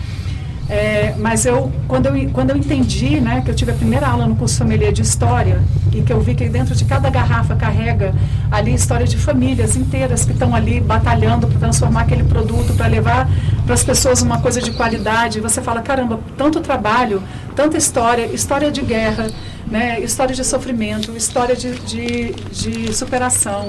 É, 0.68 1.14
mas 1.18 1.46
eu 1.46 1.70
quando, 1.87 2.07
eu, 2.07 2.31
quando 2.31 2.50
eu 2.50 2.57
entendi, 2.57 3.20
né, 3.20 3.40
que 3.44 3.50
eu 3.50 3.55
tive 3.55 3.70
a 3.70 3.74
primeira 3.74 4.09
aula 4.09 4.26
no 4.26 4.35
curso 4.35 4.57
sommelier 4.57 4.92
de 4.92 5.00
história 5.02 5.62
e 5.92 6.02
que 6.02 6.12
eu 6.12 6.20
vi 6.20 6.35
que 6.35 6.48
dentro 6.48 6.74
de 6.74 6.85
cada 6.85 7.09
garrafa 7.09 7.55
carrega 7.55 8.12
ali 8.50 8.74
história 8.74 9.07
de 9.07 9.16
famílias 9.16 9.76
inteiras 9.76 10.24
que 10.24 10.33
estão 10.33 10.55
ali 10.57 10.81
batalhando 10.81 11.46
para 11.46 11.59
transformar 11.59 12.00
aquele 12.00 12.24
produto, 12.24 12.74
para 12.74 12.88
levar 12.88 13.29
para 13.64 13.74
as 13.74 13.85
pessoas 13.85 14.22
uma 14.22 14.40
coisa 14.40 14.61
de 14.61 14.72
qualidade, 14.72 15.40
você 15.40 15.62
fala, 15.62 15.83
caramba, 15.83 16.18
tanto 16.37 16.61
trabalho, 16.61 17.22
tanta 17.55 17.76
história, 17.76 18.26
história 18.26 18.70
de 18.70 18.83
guerra, 18.83 19.29
né, 19.66 20.00
história 20.00 20.35
de 20.35 20.44
sofrimento, 20.44 21.16
história 21.16 21.55
de, 21.55 21.74
de, 21.81 22.33
de 22.50 22.92
superação, 22.92 23.68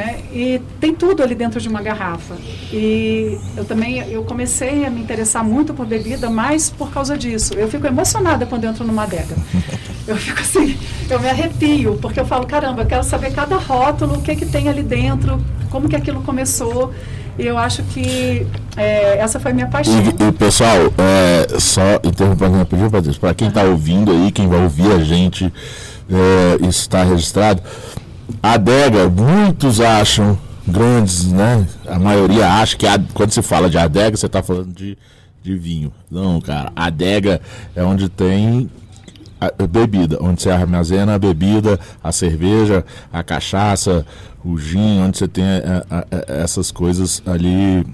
né? 0.00 0.20
E 0.32 0.62
tem 0.80 0.94
tudo 0.94 1.22
ali 1.22 1.34
dentro 1.34 1.60
de 1.60 1.68
uma 1.68 1.82
garrafa. 1.82 2.34
E 2.72 3.38
eu 3.54 3.66
também 3.66 3.98
eu 4.10 4.24
comecei 4.24 4.86
a 4.86 4.90
me 4.90 5.00
interessar 5.00 5.44
muito 5.44 5.74
por 5.74 5.84
bebida, 5.84 6.30
mais 6.30 6.70
por 6.70 6.90
causa 6.90 7.18
disso. 7.18 7.52
Eu 7.54 7.68
fico 7.68 7.86
emocionada 7.86 8.46
quando 8.46 8.64
entro 8.64 8.82
numa 8.84 9.02
adega. 9.02 9.36
Eu 10.08 10.16
fico 10.16 10.40
assim, 10.40 10.76
eu 11.08 11.20
me 11.20 11.28
arrepio, 11.28 11.96
porque 12.02 12.18
eu 12.18 12.26
falo, 12.26 12.44
caramba, 12.44 12.82
eu 12.82 12.86
quero 12.86 13.04
saber 13.04 13.32
cada 13.32 13.56
rótulo, 13.56 14.14
o 14.14 14.22
que 14.22 14.34
que 14.34 14.46
tem 14.46 14.68
ali 14.68 14.82
dentro, 14.82 15.40
como 15.70 15.88
que 15.88 15.94
aquilo 15.94 16.20
começou. 16.22 16.92
E 17.38 17.46
eu 17.46 17.56
acho 17.56 17.84
que 17.84 18.44
é, 18.76 19.18
essa 19.18 19.38
foi 19.38 19.52
a 19.52 19.54
minha 19.54 19.68
paixão. 19.68 19.94
E, 19.94 20.28
e, 20.28 20.32
pessoal, 20.32 20.76
é, 20.98 21.60
só 21.60 22.00
interrompendo 22.02 22.56
rapidinho, 22.56 22.90
para 23.20 23.34
quem 23.34 23.48
está 23.48 23.62
ouvindo 23.62 24.10
aí, 24.10 24.32
quem 24.32 24.48
vai 24.48 24.62
ouvir 24.62 24.90
a 24.90 24.98
gente, 24.98 25.44
é, 26.10 26.66
isso 26.66 26.80
está 26.80 27.04
registrado. 27.04 27.62
A 28.42 28.52
adega, 28.52 29.08
muitos 29.08 29.80
acham 29.80 30.38
grandes, 30.66 31.30
né? 31.30 31.66
A 31.86 31.98
maioria 31.98 32.46
acha 32.54 32.76
que 32.76 32.86
a- 32.86 33.00
quando 33.14 33.30
se 33.32 33.42
fala 33.42 33.68
de 33.68 33.78
adega, 33.78 34.16
você 34.16 34.26
está 34.26 34.42
falando 34.42 34.72
de, 34.72 34.96
de 35.42 35.56
vinho. 35.56 35.92
Não, 36.10 36.40
cara, 36.40 36.72
a 36.76 36.86
adega 36.86 37.40
é 37.74 37.82
onde 37.82 38.08
tem 38.08 38.68
a 39.40 39.46
a 39.58 39.66
bebida, 39.66 40.18
onde 40.20 40.42
você 40.42 40.50
armazena 40.50 41.14
a 41.14 41.18
bebida, 41.18 41.80
a 42.04 42.12
cerveja, 42.12 42.84
a 43.10 43.22
cachaça, 43.22 44.04
o 44.44 44.58
gin, 44.58 45.00
onde 45.00 45.16
você 45.16 45.26
tem 45.26 45.42
é, 45.44 45.62
é, 45.90 46.06
é, 46.10 46.42
essas 46.42 46.70
coisas 46.70 47.22
ali, 47.26 47.86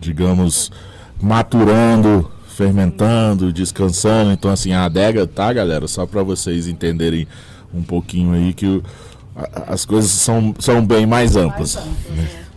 digamos, 0.00 0.70
maturando, 1.20 2.30
fermentando, 2.48 3.52
descansando. 3.52 4.30
Então, 4.32 4.50
assim, 4.50 4.72
a 4.72 4.84
adega, 4.84 5.26
tá, 5.26 5.52
galera? 5.52 5.88
Só 5.88 6.06
para 6.06 6.22
vocês 6.22 6.68
entenderem 6.68 7.26
um 7.74 7.82
pouquinho 7.82 8.32
aí 8.34 8.52
que 8.52 8.66
o- 8.66 8.82
a- 9.36 9.72
as 9.72 9.84
coisas 9.84 10.10
são, 10.10 10.54
são 10.58 10.84
bem 10.84 11.06
mais 11.06 11.36
amplas. 11.36 11.78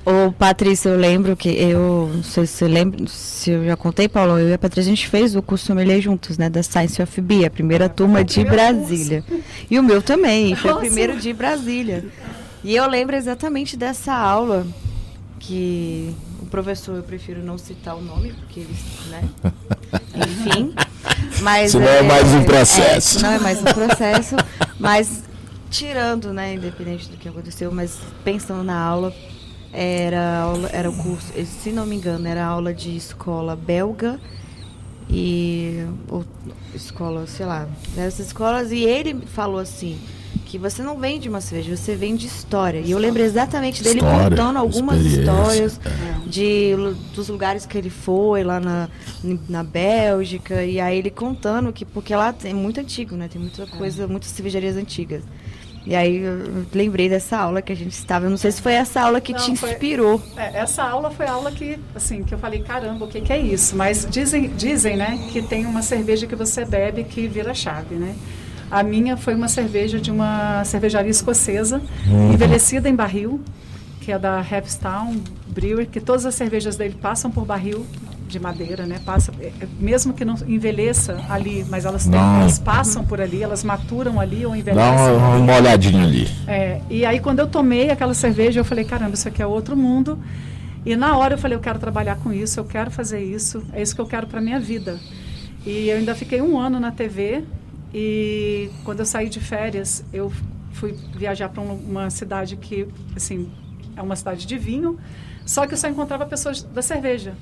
Ô, 0.06 0.32
Patrícia, 0.32 0.90
eu 0.90 0.98
lembro 1.00 1.36
que 1.36 1.50
eu, 1.50 2.12
não 2.14 2.24
sei 2.24 2.46
se 2.46 2.54
você 2.54 2.68
lembra, 2.68 3.08
se 3.08 3.50
eu 3.50 3.66
já 3.66 3.76
contei, 3.76 4.08
Paulo, 4.08 4.38
eu 4.38 4.50
e 4.50 4.54
a 4.54 4.58
Patrícia, 4.58 4.92
a 4.92 4.96
gente 4.96 5.08
fez 5.10 5.36
o 5.36 5.42
curso 5.42 5.66
sommelier 5.66 6.00
juntos, 6.00 6.38
né, 6.38 6.48
da 6.48 6.62
Science 6.62 7.02
of 7.02 7.22
Beer, 7.22 7.48
a 7.48 7.50
primeira 7.50 7.90
turma 7.90 8.24
de 8.24 8.44
Brasília. 8.44 9.24
E 9.70 9.80
o 9.80 9.84
meu 9.84 10.04
também, 10.04 10.56
foi 10.56 10.72
o 10.74 10.78
primeiro 10.78 11.18
de 11.18 11.34
Brasília. 11.34 12.06
E 12.64 12.76
eu 12.76 12.88
lembro 12.88 13.16
exatamente 13.16 13.76
dessa 13.76 14.14
aula 14.14 14.68
que 15.40 16.14
o 16.40 16.46
professor, 16.46 16.98
eu 16.98 17.04
prefiro 17.04 17.42
não 17.44 17.58
citar 17.58 17.96
o 17.96 18.02
nome, 18.02 18.32
porque 18.34 18.60
eles, 18.60 18.78
né, 19.10 19.24
enfim. 20.16 20.72
Mas 21.42 21.72
Senão 21.72 21.88
é 21.88 22.02
mais 22.04 22.28
um 22.32 22.44
processo. 22.44 23.18
é, 23.20 23.22
não 23.24 23.32
é 23.32 23.40
mais 23.40 23.60
um 23.60 23.64
processo, 23.66 24.36
mas 24.80 25.24
tirando, 25.76 26.32
né, 26.32 26.54
independente 26.54 27.10
do 27.10 27.18
que 27.18 27.28
aconteceu, 27.28 27.70
mas 27.70 28.00
pensando 28.24 28.64
na 28.64 28.80
aula, 28.80 29.14
era 29.74 30.40
aula, 30.40 30.70
era 30.72 30.90
o 30.90 30.96
curso, 30.96 31.34
eh, 31.36 31.44
se 31.44 31.70
não 31.70 31.86
me 31.86 31.98
engano, 31.98 32.26
era 32.28 32.46
aula 32.46 32.74
de 32.74 32.96
escola 32.96 33.58
belga 33.58 34.18
e 35.10 35.86
ou, 36.10 36.26
escola, 36.74 37.28
sei 37.28 37.46
lá, 37.46 37.68
dessas 37.94 38.28
escolas 38.28 38.72
e 38.72 38.84
ele 38.84 39.20
falou 39.28 39.60
assim 39.60 40.00
que 40.46 40.58
você 40.58 40.82
não 40.82 40.98
vende 40.98 41.28
uma 41.28 41.42
cerveja, 41.42 41.76
você 41.76 41.96
vende 41.96 42.26
história. 42.26 42.80
E 42.80 42.92
eu 42.92 42.98
lembro 42.98 43.22
exatamente 43.22 43.84
dele 43.84 44.00
História, 44.00 44.30
contando 44.30 44.58
algumas 44.58 45.02
histórias 45.02 45.80
é. 45.84 46.30
de, 46.30 46.74
dos 47.14 47.28
lugares 47.28 47.66
que 47.66 47.78
ele 47.78 47.90
foi, 47.90 48.44
lá 48.44 48.60
na, 48.60 48.90
na 49.50 49.64
Bélgica, 49.64 50.64
e 50.64 50.80
aí 50.80 50.98
ele 50.98 51.10
contando 51.10 51.74
que, 51.74 51.84
porque 51.84 52.16
lá 52.16 52.34
é 52.44 52.54
muito 52.54 52.80
antigo, 52.80 53.16
né? 53.16 53.28
Tem 53.28 53.42
muita 53.42 53.66
coisa, 53.66 54.08
muitas 54.08 54.30
cervejarias 54.30 54.78
antigas. 54.78 55.24
E 55.86 55.96
aí 55.96 56.18
eu 56.18 56.66
lembrei 56.74 57.08
dessa 57.08 57.38
aula 57.38 57.62
que 57.62 57.72
a 57.72 57.76
gente 57.76 57.92
estava. 57.94 58.26
Eu 58.26 58.30
não 58.32 58.38
sei 58.38 58.52
se 58.52 58.62
foi 58.62 58.74
essa 58.74 59.02
aula 59.02 59.22
que 59.22 59.34
Não, 59.34 59.40
te 59.40 59.56
foi- 59.56 59.72
inspirou. 59.72 60.22
É, 60.36 60.58
essa 60.58 60.84
aula 60.84 61.12
foi 61.12 61.28
a 61.28 61.32
aula 61.34 61.52
que, 61.52 61.78
assim, 61.94 62.24
que 62.24 62.34
eu 62.34 62.40
falei, 62.40 62.62
caramba, 62.62 63.06
o 63.06 63.08
que, 63.08 63.22
que 63.22 63.32
é 63.32 63.38
isso? 63.40 63.76
Mas 63.76 64.08
dizem, 64.10 64.50
dizem, 64.58 64.98
né, 64.98 65.28
que 65.32 65.42
tem 65.44 65.66
uma 65.66 65.84
cerveja 65.84 66.26
que 66.26 66.36
você 66.36 66.66
bebe 66.66 67.04
que 67.04 67.28
vira 67.28 67.54
chave, 67.54 67.96
né? 67.96 68.16
A 68.72 68.82
minha 68.82 69.16
foi 69.16 69.36
uma 69.36 69.48
cerveja 69.48 70.00
de 70.00 70.10
uma 70.10 70.64
cervejaria 70.66 71.12
escocesa, 71.12 71.80
envelhecida 72.34 72.90
em 72.90 72.96
barril, 72.96 73.40
que 74.02 74.12
é 74.12 74.18
da 74.18 74.40
Hepstown 74.42 75.18
Brewer, 75.48 75.88
que 75.88 76.00
todas 76.02 76.26
as 76.26 76.34
cervejas 76.34 76.76
dele 76.76 76.96
passam 77.00 77.30
por 77.30 77.46
barril 77.46 77.86
de 78.28 78.40
madeira, 78.40 78.86
né? 78.86 79.00
Passa, 79.06 79.32
é, 79.40 79.52
é, 79.62 79.68
mesmo 79.80 80.14
que 80.14 80.26
não 80.26 80.36
envelheça 80.48 81.18
ali, 81.30 81.66
mas 81.70 81.86
elas, 81.86 82.08
elas 82.08 82.60
passam 82.60 83.04
por 83.04 83.22
ali, 83.22 83.44
elas 83.44 83.64
maturam 83.64 84.20
ali 84.20 84.46
ou 84.46 84.52
Dá 84.52 84.58
envelhecem. 84.58 85.16
uma, 85.16 85.34
ali. 85.34 85.42
uma 85.42 85.56
olhadinha 85.56 86.04
ali. 86.04 86.28
É, 86.48 86.82
e 86.90 87.06
aí 87.06 87.20
quando 87.20 87.40
eu 87.40 87.48
tomei 87.48 87.90
aquela 87.90 88.14
cerveja, 88.14 88.60
eu 88.60 88.66
falei, 88.66 88.84
caramba, 88.84 89.14
isso 89.14 89.28
aqui 89.28 89.42
é 89.42 89.48
outro 89.48 89.78
mundo. 89.78 90.20
E 90.86 90.96
na 90.96 91.18
hora 91.18 91.34
eu 91.34 91.38
falei, 91.38 91.58
eu 91.58 91.62
quero 91.62 91.80
trabalhar 91.80 92.16
com 92.18 92.32
isso, 92.32 92.60
eu 92.60 92.66
quero 92.66 92.92
fazer 92.92 93.24
isso, 93.24 93.64
é 93.74 93.82
isso 93.82 93.96
que 93.96 94.02
eu 94.02 94.06
quero 94.06 94.28
para 94.28 94.40
minha 94.40 94.60
vida. 94.60 95.00
E 95.66 95.90
eu 95.90 95.98
ainda 95.98 96.14
fiquei 96.14 96.42
um 96.42 96.60
ano 96.60 96.80
na 96.80 96.92
TV 96.92 97.44
e 97.94 98.70
quando 98.84 99.00
eu 99.00 99.06
saí 99.06 99.30
de 99.30 99.40
férias, 99.40 100.04
eu 100.14 100.32
fui 100.74 100.96
viajar 101.16 101.50
para 101.50 101.62
uma 101.62 102.10
cidade 102.10 102.58
que, 102.58 102.88
assim, 103.16 103.50
é 103.96 104.02
uma 104.02 104.16
cidade 104.16 104.46
de 104.46 104.58
vinho, 104.58 105.00
só 105.46 105.66
que 105.66 105.74
eu 105.74 105.78
só 105.78 105.88
encontrava 105.88 106.26
pessoas 106.26 106.62
da 106.62 106.82
cerveja. 106.82 107.34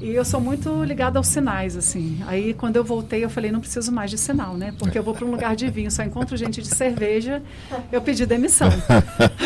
E 0.00 0.10
eu 0.10 0.24
sou 0.24 0.40
muito 0.40 0.84
ligada 0.84 1.18
aos 1.18 1.26
sinais, 1.26 1.76
assim. 1.76 2.20
Aí, 2.28 2.54
quando 2.54 2.76
eu 2.76 2.84
voltei, 2.84 3.24
eu 3.24 3.28
falei, 3.28 3.50
não 3.50 3.58
preciso 3.58 3.90
mais 3.90 4.10
de 4.10 4.16
sinal, 4.16 4.54
né? 4.56 4.72
Porque 4.78 4.96
eu 4.96 5.02
vou 5.02 5.12
para 5.12 5.24
um 5.24 5.30
lugar 5.30 5.56
de 5.56 5.68
vinho, 5.68 5.90
só 5.90 6.04
encontro 6.04 6.36
gente 6.36 6.62
de 6.62 6.68
cerveja, 6.68 7.42
eu 7.90 8.00
pedi 8.00 8.24
demissão. 8.24 8.68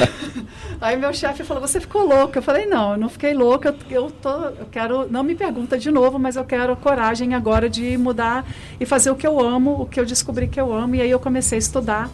Aí 0.79 0.97
meu 0.99 1.13
chefe 1.15 1.43
falou, 1.43 1.67
você 1.67 1.81
ficou 1.81 2.07
louca? 2.07 2.39
Eu 2.39 2.43
falei, 2.43 2.67
não, 2.67 2.93
eu 2.93 2.99
não 2.99 3.09
fiquei 3.09 3.33
louca, 3.33 3.75
eu, 3.89 4.03
eu, 4.03 4.11
tô, 4.11 4.29
eu 4.29 4.67
quero, 4.71 5.11
não 5.11 5.23
me 5.23 5.35
pergunta 5.35 5.79
de 5.79 5.91
novo, 5.91 6.19
mas 6.19 6.37
eu 6.37 6.45
quero 6.45 6.77
coragem 6.77 7.35
agora 7.35 7.71
de 7.71 7.97
mudar 7.97 8.45
e 8.79 8.85
fazer 8.85 9.11
o 9.11 9.17
que 9.17 9.27
eu 9.27 9.41
amo, 9.41 9.83
o 9.83 9.87
que 9.87 9.99
eu 9.99 10.05
descobri 10.05 10.49
que 10.49 10.61
eu 10.61 10.71
amo, 10.75 10.97
e 10.97 11.01
aí 11.01 11.11
eu 11.11 11.21
comecei 11.21 11.57
a 11.57 11.61
estudar, 11.61 12.11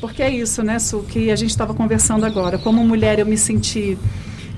porque 0.00 0.24
é 0.24 0.30
isso, 0.30 0.60
né, 0.62 0.80
Su, 0.80 1.04
que 1.04 1.30
a 1.30 1.36
gente 1.36 1.50
estava 1.50 1.72
conversando 1.72 2.26
agora. 2.26 2.58
Como 2.58 2.84
mulher 2.84 3.20
eu 3.20 3.26
me 3.26 3.38
senti... 3.38 3.96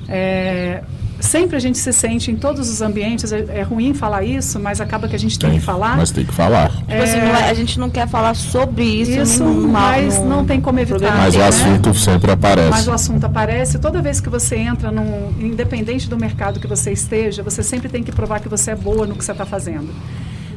é, 0.08 0.82
sempre 1.20 1.56
a 1.56 1.58
gente 1.60 1.78
se 1.78 1.92
sente 1.92 2.30
em 2.30 2.36
todos 2.36 2.68
os 2.70 2.80
ambientes, 2.80 3.32
é, 3.32 3.44
é 3.48 3.62
ruim 3.62 3.92
falar 3.94 4.22
isso, 4.24 4.58
mas 4.60 4.80
acaba 4.80 5.08
que 5.08 5.16
a 5.16 5.18
gente 5.18 5.38
tem, 5.38 5.52
que 5.54 5.60
falar. 5.60 5.96
Mas 5.96 6.10
tem 6.10 6.24
que 6.24 6.32
falar. 6.32 6.70
Tipo 6.70 7.02
assim, 7.02 7.18
não 7.18 7.36
é- 7.36 7.50
a 7.50 7.54
gente 7.54 7.78
não 7.78 7.90
quer 7.90 8.08
falar 8.08 8.34
sobre 8.34 8.84
isso, 8.84 9.10
Isso, 9.10 9.44
num- 9.44 9.68
mas 9.68 10.18
num 10.18 10.28
não 10.28 10.44
tem 10.46 10.60
como 10.60 10.78
evitar. 10.78 11.16
Mas 11.16 11.34
o 11.34 11.38
né? 11.38 11.48
assunto 11.48 11.94
sempre 11.94 12.30
aparece. 12.30 12.70
Mas 12.70 12.86
o 12.88 12.92
assunto 12.92 13.24
aparece. 13.24 13.78
Toda 13.78 14.00
vez 14.00 14.20
que 14.20 14.28
você 14.28 14.56
entra 14.56 14.90
num. 14.90 15.32
Independente 15.40 16.08
do 16.08 16.16
mercado 16.16 16.60
que 16.60 16.66
você 16.66 16.92
esteja, 16.92 17.42
você 17.42 17.62
sempre 17.62 17.88
tem 17.88 18.02
que 18.02 18.12
provar 18.12 18.40
que 18.40 18.48
você 18.48 18.70
é 18.72 18.76
boa 18.76 19.06
no 19.06 19.14
que 19.14 19.24
você 19.24 19.32
está 19.32 19.44
fazendo. 19.46 19.88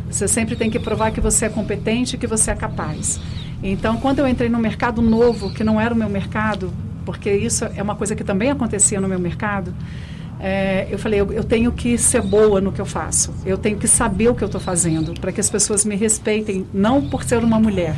Você 0.10 0.28
sempre 0.28 0.56
tem 0.56 0.70
que 0.70 0.78
provar 0.80 1.12
que 1.12 1.22
você 1.22 1.46
é 1.46 1.50
competente, 1.50 2.18
que 2.18 2.28
você 2.28 2.52
é 2.52 2.56
capaz. 2.56 3.20
Então, 3.64 3.98
quando 3.98 4.20
eu 4.20 4.28
entrei 4.28 4.50
no 4.50 4.60
mercado 4.60 5.02
novo, 5.02 5.52
que 5.54 5.64
não 5.64 5.80
era 5.80 5.94
o 5.94 5.98
meu 5.98 6.10
mercado, 6.10 6.74
porque 7.06 7.32
isso 7.32 7.66
é 7.76 7.82
uma 7.82 7.96
coisa 7.96 8.16
que 8.16 8.24
também 8.24 8.50
acontecia 8.52 9.00
no 9.00 9.08
meu 9.08 9.20
mercado, 9.20 9.74
é, 10.42 10.88
eu 10.90 10.98
falei, 10.98 11.22
eu, 11.22 11.32
eu 11.32 11.44
tenho 11.44 11.72
que 11.72 12.00
ser 12.00 12.22
boa 12.22 12.60
no 12.60 12.72
que 12.72 12.82
eu 12.82 12.86
faço. 12.86 13.32
Eu 13.46 13.60
tenho 13.60 13.78
que 13.78 13.88
saber 13.88 14.30
o 14.30 14.34
que 14.34 14.44
eu 14.44 14.48
estou 14.48 14.60
fazendo, 14.60 15.14
para 15.20 15.32
que 15.32 15.40
as 15.40 15.50
pessoas 15.52 15.86
me 15.86 15.96
respeitem, 15.96 16.66
não 16.74 17.08
por 17.10 17.24
ser 17.24 17.44
uma 17.44 17.60
mulher. 17.60 17.96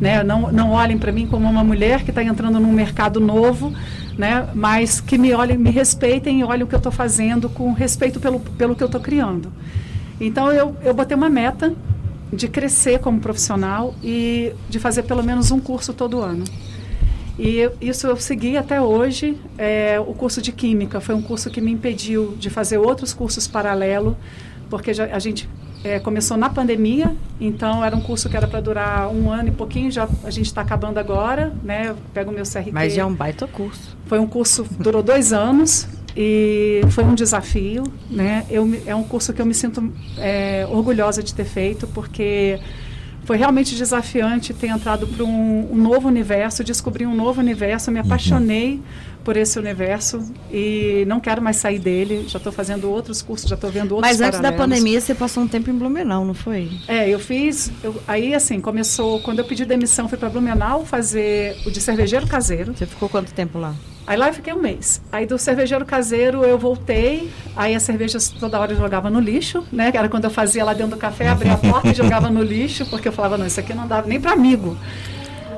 Né? 0.00 0.24
Não, 0.24 0.50
não 0.50 0.72
olhem 0.72 0.98
para 0.98 1.12
mim 1.12 1.28
como 1.28 1.48
uma 1.48 1.62
mulher 1.62 2.02
que 2.02 2.10
está 2.10 2.24
entrando 2.24 2.58
num 2.58 2.72
mercado 2.72 3.20
novo, 3.20 3.72
né? 4.18 4.48
mas 4.52 5.00
que 5.00 5.16
me 5.16 5.32
olhem, 5.32 5.56
me 5.56 5.70
respeitem 5.70 6.40
e 6.40 6.44
olhem 6.44 6.64
o 6.64 6.66
que 6.66 6.74
eu 6.74 6.78
estou 6.78 6.90
fazendo 6.90 7.48
com 7.48 7.72
respeito 7.72 8.18
pelo, 8.18 8.40
pelo 8.40 8.74
que 8.74 8.82
eu 8.82 8.86
estou 8.86 9.00
criando. 9.00 9.52
Então, 10.20 10.50
eu, 10.50 10.74
eu 10.82 10.92
botei 10.92 11.16
uma 11.16 11.30
meta 11.30 11.72
de 12.32 12.48
crescer 12.48 12.98
como 12.98 13.20
profissional 13.20 13.94
e 14.02 14.52
de 14.68 14.80
fazer 14.80 15.04
pelo 15.04 15.22
menos 15.22 15.52
um 15.52 15.60
curso 15.60 15.92
todo 15.92 16.20
ano. 16.20 16.42
E 17.38 17.70
isso 17.80 18.06
eu 18.06 18.16
segui 18.16 18.56
até 18.56 18.80
hoje. 18.80 19.38
É, 19.58 20.00
o 20.00 20.14
curso 20.14 20.40
de 20.40 20.52
Química 20.52 21.00
foi 21.00 21.14
um 21.14 21.22
curso 21.22 21.50
que 21.50 21.60
me 21.60 21.70
impediu 21.70 22.34
de 22.38 22.48
fazer 22.48 22.78
outros 22.78 23.12
cursos 23.12 23.46
paralelo, 23.46 24.16
porque 24.70 24.94
já, 24.94 25.04
a 25.04 25.18
gente 25.18 25.48
é, 25.84 25.98
começou 25.98 26.36
na 26.36 26.48
pandemia, 26.48 27.14
então 27.40 27.84
era 27.84 27.94
um 27.94 28.00
curso 28.00 28.28
que 28.28 28.36
era 28.36 28.46
para 28.46 28.60
durar 28.60 29.08
um 29.08 29.30
ano 29.30 29.48
e 29.48 29.52
pouquinho, 29.52 29.90
já 29.90 30.08
a 30.24 30.30
gente 30.30 30.46
está 30.46 30.62
acabando 30.62 30.98
agora, 30.98 31.52
né? 31.62 31.90
Eu 31.90 31.96
pego 32.12 32.30
o 32.30 32.34
meu 32.34 32.44
CRT. 32.44 32.72
Mas 32.72 32.94
já 32.94 33.02
é 33.02 33.04
um 33.04 33.14
baita 33.14 33.46
curso. 33.46 33.96
Foi 34.06 34.18
um 34.18 34.26
curso 34.26 34.66
durou 34.78 35.02
dois 35.02 35.32
anos 35.32 35.86
e 36.16 36.80
foi 36.90 37.04
um 37.04 37.14
desafio, 37.14 37.84
né? 38.10 38.46
Eu, 38.48 38.66
é 38.86 38.94
um 38.94 39.04
curso 39.04 39.32
que 39.32 39.40
eu 39.40 39.46
me 39.46 39.54
sinto 39.54 39.92
é, 40.18 40.66
orgulhosa 40.70 41.22
de 41.22 41.34
ter 41.34 41.44
feito 41.44 41.86
porque 41.88 42.58
foi 43.26 43.36
realmente 43.36 43.74
desafiante 43.74 44.54
ter 44.54 44.68
entrado 44.68 45.06
para 45.06 45.24
um, 45.24 45.68
um 45.72 45.76
novo 45.76 46.06
universo, 46.08 46.62
descobri 46.64 47.04
um 47.04 47.14
novo 47.14 47.40
universo, 47.40 47.90
me 47.90 47.98
apaixonei 47.98 48.80
por 49.24 49.36
esse 49.36 49.58
universo 49.58 50.32
e 50.52 51.04
não 51.08 51.18
quero 51.18 51.42
mais 51.42 51.56
sair 51.56 51.80
dele. 51.80 52.24
Já 52.28 52.38
estou 52.38 52.52
fazendo 52.52 52.88
outros 52.88 53.20
cursos, 53.20 53.48
já 53.50 53.56
estou 53.56 53.68
vendo 53.68 53.96
outros 53.96 54.12
Mas 54.12 54.20
antes 54.20 54.40
da 54.40 54.52
pandemia, 54.52 55.00
você 55.00 55.12
passou 55.12 55.42
um 55.42 55.48
tempo 55.48 55.68
em 55.68 55.74
Blumenau, 55.74 56.24
não 56.24 56.34
foi? 56.34 56.70
É, 56.86 57.08
eu 57.08 57.18
fiz. 57.18 57.72
eu- 57.82 58.00
aí, 58.06 58.32
assim, 58.32 58.60
começou. 58.60 59.18
Quando 59.20 59.40
eu 59.40 59.44
pedi 59.44 59.64
demissão, 59.64 60.08
fui 60.08 60.16
para 60.16 60.28
Blumenau 60.30 60.86
fazer 60.86 61.56
o 61.66 61.70
de 61.72 61.80
cervejeiro 61.80 62.28
caseiro. 62.28 62.72
Você 62.76 62.86
ficou 62.86 63.08
quanto 63.08 63.32
tempo 63.34 63.58
lá? 63.58 63.74
Aí 64.06 64.16
lá 64.16 64.28
eu 64.28 64.34
fiquei 64.34 64.52
um 64.52 64.60
mês. 64.60 65.00
Aí 65.10 65.26
do 65.26 65.36
cervejeiro 65.36 65.84
caseiro 65.84 66.44
eu 66.44 66.56
voltei. 66.56 67.30
Aí 67.56 67.74
as 67.74 67.82
cervejas 67.82 68.28
toda 68.28 68.58
hora 68.60 68.72
eu 68.72 68.76
jogava 68.76 69.10
no 69.10 69.18
lixo, 69.18 69.64
né? 69.72 69.90
Era 69.92 70.08
quando 70.08 70.24
eu 70.24 70.30
fazia 70.30 70.64
lá 70.64 70.72
dentro 70.72 70.92
do 70.92 70.96
café, 70.96 71.28
abria 71.28 71.54
a 71.54 71.56
porta 71.56 71.88
e 71.88 71.94
jogava 71.94 72.30
no 72.30 72.42
lixo, 72.42 72.86
porque 72.86 73.08
eu 73.08 73.12
falava, 73.12 73.36
não, 73.36 73.46
isso 73.46 73.58
aqui 73.58 73.74
não 73.74 73.86
dava 73.86 74.06
nem 74.06 74.20
para 74.20 74.32
amigo. 74.32 74.76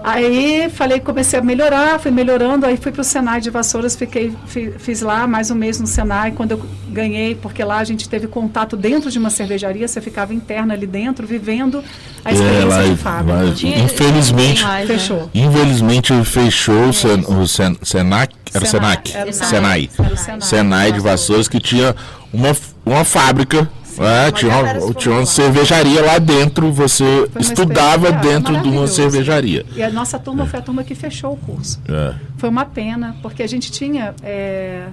Aí 0.05 0.69
falei, 0.71 1.01
comecei 1.01 1.39
a 1.39 1.43
melhorar, 1.43 1.99
fui 1.99 2.11
melhorando, 2.11 2.65
aí 2.67 2.77
fui 2.77 2.93
para 2.93 3.01
o 3.01 3.05
Senai 3.05 3.41
de 3.41 3.51
Vassouras, 3.51 3.95
fiquei, 3.97 4.33
fi- 4.47 4.73
fiz 4.79 5.03
lá 5.03 5.27
mais 5.27 5.51
um 5.51 5.55
mês 5.55 5.79
no 5.81 5.87
Senai, 5.87 6.33
quando 6.33 6.53
eu 6.53 6.63
ganhei, 6.91 7.35
porque 7.35 7.63
lá 7.63 7.79
a 7.79 7.85
gente 7.85 8.09
teve 8.09 8.27
contato 8.27 8.77
dentro 8.77 9.11
de 9.11 9.19
uma 9.19 9.31
cervejaria, 9.31 9.87
você 9.87 10.01
ficava 10.01 10.33
interna 10.33 10.75
ali 10.75 10.87
dentro, 10.87 11.27
vivendo 11.27 11.83
a 12.25 12.33
experiência 12.33 12.63
É, 12.63 12.65
lá- 12.65 12.83
de 12.85 12.97
fábrica. 12.97 13.39
lá- 13.39 13.85
Infelizmente, 13.85 14.63
mais, 14.65 14.89
né? 14.89 14.95
Fechou. 14.95 15.31
Infelizmente 15.35 16.25
fechou 16.25 16.89
o, 16.89 16.93
Sen, 16.93 17.25
o 17.29 17.47
Sen, 17.47 17.77
Senac, 17.83 18.35
era 18.55 18.65
o 18.65 18.67
Senac, 18.67 19.15
Era 19.17 19.31
o 19.31 19.33
Senai, 19.33 19.91
Era 19.99 20.15
o 20.15 20.17
Senai. 20.17 20.41
Senai 20.41 20.93
de 20.93 21.01
Vassouras 21.01 21.49
que 21.49 21.61
tinha 21.61 21.95
uma, 22.33 22.57
uma 22.85 23.05
fábrica, 23.05 23.69
né, 23.99 24.31
tinha, 24.33 24.57
uma, 24.57 24.95
tinha 24.95 25.15
uma 25.15 25.27
cervejaria 25.27 26.03
lá 26.03 26.19
dentro, 26.19 26.73
você 26.73 27.29
estudava 27.39 28.13
dentro 28.13 28.61
de 28.61 28.69
uma 28.69 28.87
cervejaria. 28.87 29.65
E 29.75 29.83
a 29.83 29.91
nossa 29.91 30.19
turma 30.19 30.47
foi 30.47 30.59
a 30.59 30.63
turma 30.63 30.85
que 30.85 30.95
fechou 30.95 31.33
o 31.33 31.37
curso. 31.37 31.81
É. 31.89 32.15
Foi 32.37 32.49
uma 32.49 32.65
pena, 32.65 33.17
porque 33.23 33.43
a 33.43 33.47
gente 33.47 33.71
tinha. 33.71 34.15
é, 34.23 34.89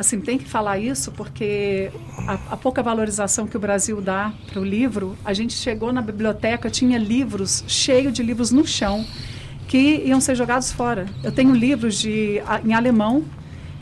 assim, 0.00 0.18
tem 0.18 0.38
que 0.38 0.48
falar 0.48 0.78
isso, 0.78 1.12
porque 1.12 1.90
a, 2.26 2.38
a 2.52 2.56
pouca 2.56 2.82
valorização 2.82 3.46
que 3.46 3.56
o 3.56 3.60
Brasil 3.60 4.00
dá 4.00 4.32
para 4.50 4.60
o 4.60 4.64
livro, 4.64 5.16
a 5.24 5.34
gente 5.34 5.52
chegou 5.52 5.92
na 5.92 6.00
biblioteca, 6.00 6.70
tinha 6.70 6.98
livros, 6.98 7.62
cheio 7.68 8.10
de 8.10 8.22
livros 8.22 8.50
no 8.50 8.66
chão, 8.66 9.04
que 9.68 10.02
iam 10.06 10.20
ser 10.20 10.34
jogados 10.34 10.72
fora. 10.72 11.06
Eu 11.22 11.30
tenho 11.30 11.54
livros 11.54 12.00
de, 12.00 12.42
em 12.64 12.72
alemão. 12.72 13.22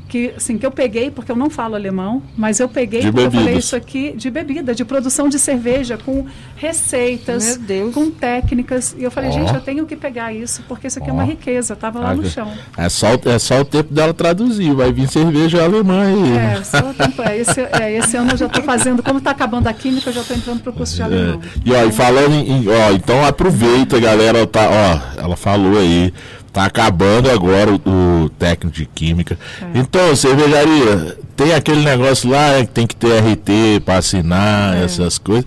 Que, 0.08 0.32
assim, 0.34 0.56
que 0.56 0.64
eu 0.64 0.70
peguei, 0.70 1.10
porque 1.10 1.30
eu 1.30 1.36
não 1.36 1.50
falo 1.50 1.74
alemão, 1.74 2.22
mas 2.34 2.58
eu 2.60 2.66
peguei 2.68 3.02
De 3.02 3.12
porque 3.12 3.26
eu 3.26 3.30
falei 3.30 3.58
isso 3.58 3.76
aqui 3.76 4.14
de 4.16 4.30
bebida, 4.30 4.74
de 4.74 4.82
produção 4.82 5.28
de 5.28 5.38
cerveja, 5.38 5.98
com 5.98 6.24
receitas, 6.56 7.58
com 7.92 8.10
técnicas. 8.10 8.94
E 8.98 9.02
eu 9.04 9.10
falei, 9.10 9.30
Ó. 9.30 9.32
gente, 9.32 9.54
eu 9.54 9.60
tenho 9.60 9.84
que 9.86 9.96
pegar 9.96 10.32
isso, 10.32 10.62
porque 10.68 10.86
isso 10.86 10.98
aqui 10.98 11.08
é 11.10 11.12
Ó. 11.12 11.16
uma 11.16 11.24
riqueza, 11.24 11.74
estava 11.74 12.00
lá 12.00 12.14
no 12.14 12.22
Ah, 12.22 12.28
chão. 12.30 12.50
É 12.76 12.88
só, 12.88 13.14
o- 13.14 13.28
é 13.28 13.38
só 13.38 13.60
o 13.60 13.64
tempo 13.64 13.92
dela 13.92 14.14
traduzir, 14.14 14.72
vai 14.74 14.92
vir 14.92 15.08
cerveja 15.08 15.62
alemã 15.62 16.02
aí. 16.06 16.36
É, 16.38 16.62
só 16.64 16.90
o 16.90 16.94
tempo, 16.94 17.22
é, 17.22 17.36
esse, 17.38 17.60
é, 17.60 17.92
esse 17.98 18.16
ano 18.16 18.30
eu 18.32 18.36
já 18.36 18.46
estou 18.46 18.62
fazendo, 18.62 19.02
como 19.02 19.18
está 19.18 19.30
acabando 19.32 19.66
a 19.66 19.72
química, 19.72 20.10
eu 20.10 20.14
já 20.14 20.20
estou 20.20 20.36
entrando 20.36 20.60
para 20.60 20.70
o 20.70 20.72
curso 20.72 20.94
de 20.96 21.02
alemão. 21.02 21.40
É. 21.42 21.48
E 21.68 21.72
ó, 21.74 21.84
e 21.84 21.92
falando 21.92 22.32
em, 22.34 22.50
em- 22.62 22.68
ó, 22.68 22.92
então 22.92 23.24
aproveita, 23.24 23.98
galera, 24.00 24.46
tá, 24.46 24.68
ó, 24.70 25.20
ela 25.22 25.36
falou 25.36 25.78
aí, 25.78 26.12
tá 26.52 26.64
acabando 26.64 27.30
agora 27.30 27.70
o, 27.72 28.24
o 28.24 28.28
técnico 28.30 28.76
de 28.76 28.86
química. 28.86 29.38
É. 29.62 29.78
Então, 29.78 30.14
cervejaria, 30.16 31.16
tem 31.36 31.54
aquele 31.54 31.82
negócio 31.84 32.30
lá 32.30 32.48
é, 32.54 32.60
que 32.64 32.72
tem 32.72 32.86
que 32.86 32.96
ter 32.96 33.18
RT 33.22 33.80
para 33.84 33.98
assinar, 33.98 34.76
É. 34.76 34.84
essas 34.84 35.18
coisas. 35.18 35.44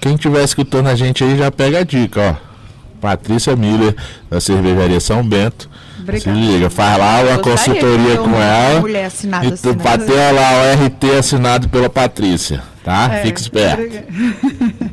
Quem 0.00 0.14
estiver 0.14 0.44
escutando 0.44 0.86
a 0.88 0.94
gente 0.94 1.24
aí 1.24 1.36
já 1.36 1.50
pega 1.50 1.78
a 1.80 1.84
dica, 1.84 2.20
ó. 2.42 2.46
Patrícia 3.00 3.54
Miller, 3.54 3.94
da 4.30 4.40
cervejaria 4.40 5.00
São 5.00 5.22
Bento. 5.26 5.68
Obrigada. 6.00 6.38
Se 6.38 6.46
liga, 6.46 6.70
faz 6.70 6.98
lá 6.98 7.20
uma 7.22 7.38
consultoria 7.38 8.16
com 8.18 8.34
ela. 8.40 8.80
mulher 8.80 9.06
assinada 9.06 9.46
E 9.46 9.50
tu 9.52 9.74
bateu 9.74 10.14
lá 10.16 10.50
o 10.52 10.84
RT 10.86 11.18
assinado 11.18 11.68
pela 11.68 11.90
Patrícia, 11.90 12.62
tá? 12.84 13.10
É, 13.12 13.22
Fica 13.22 13.40
esperto. 13.40 14.04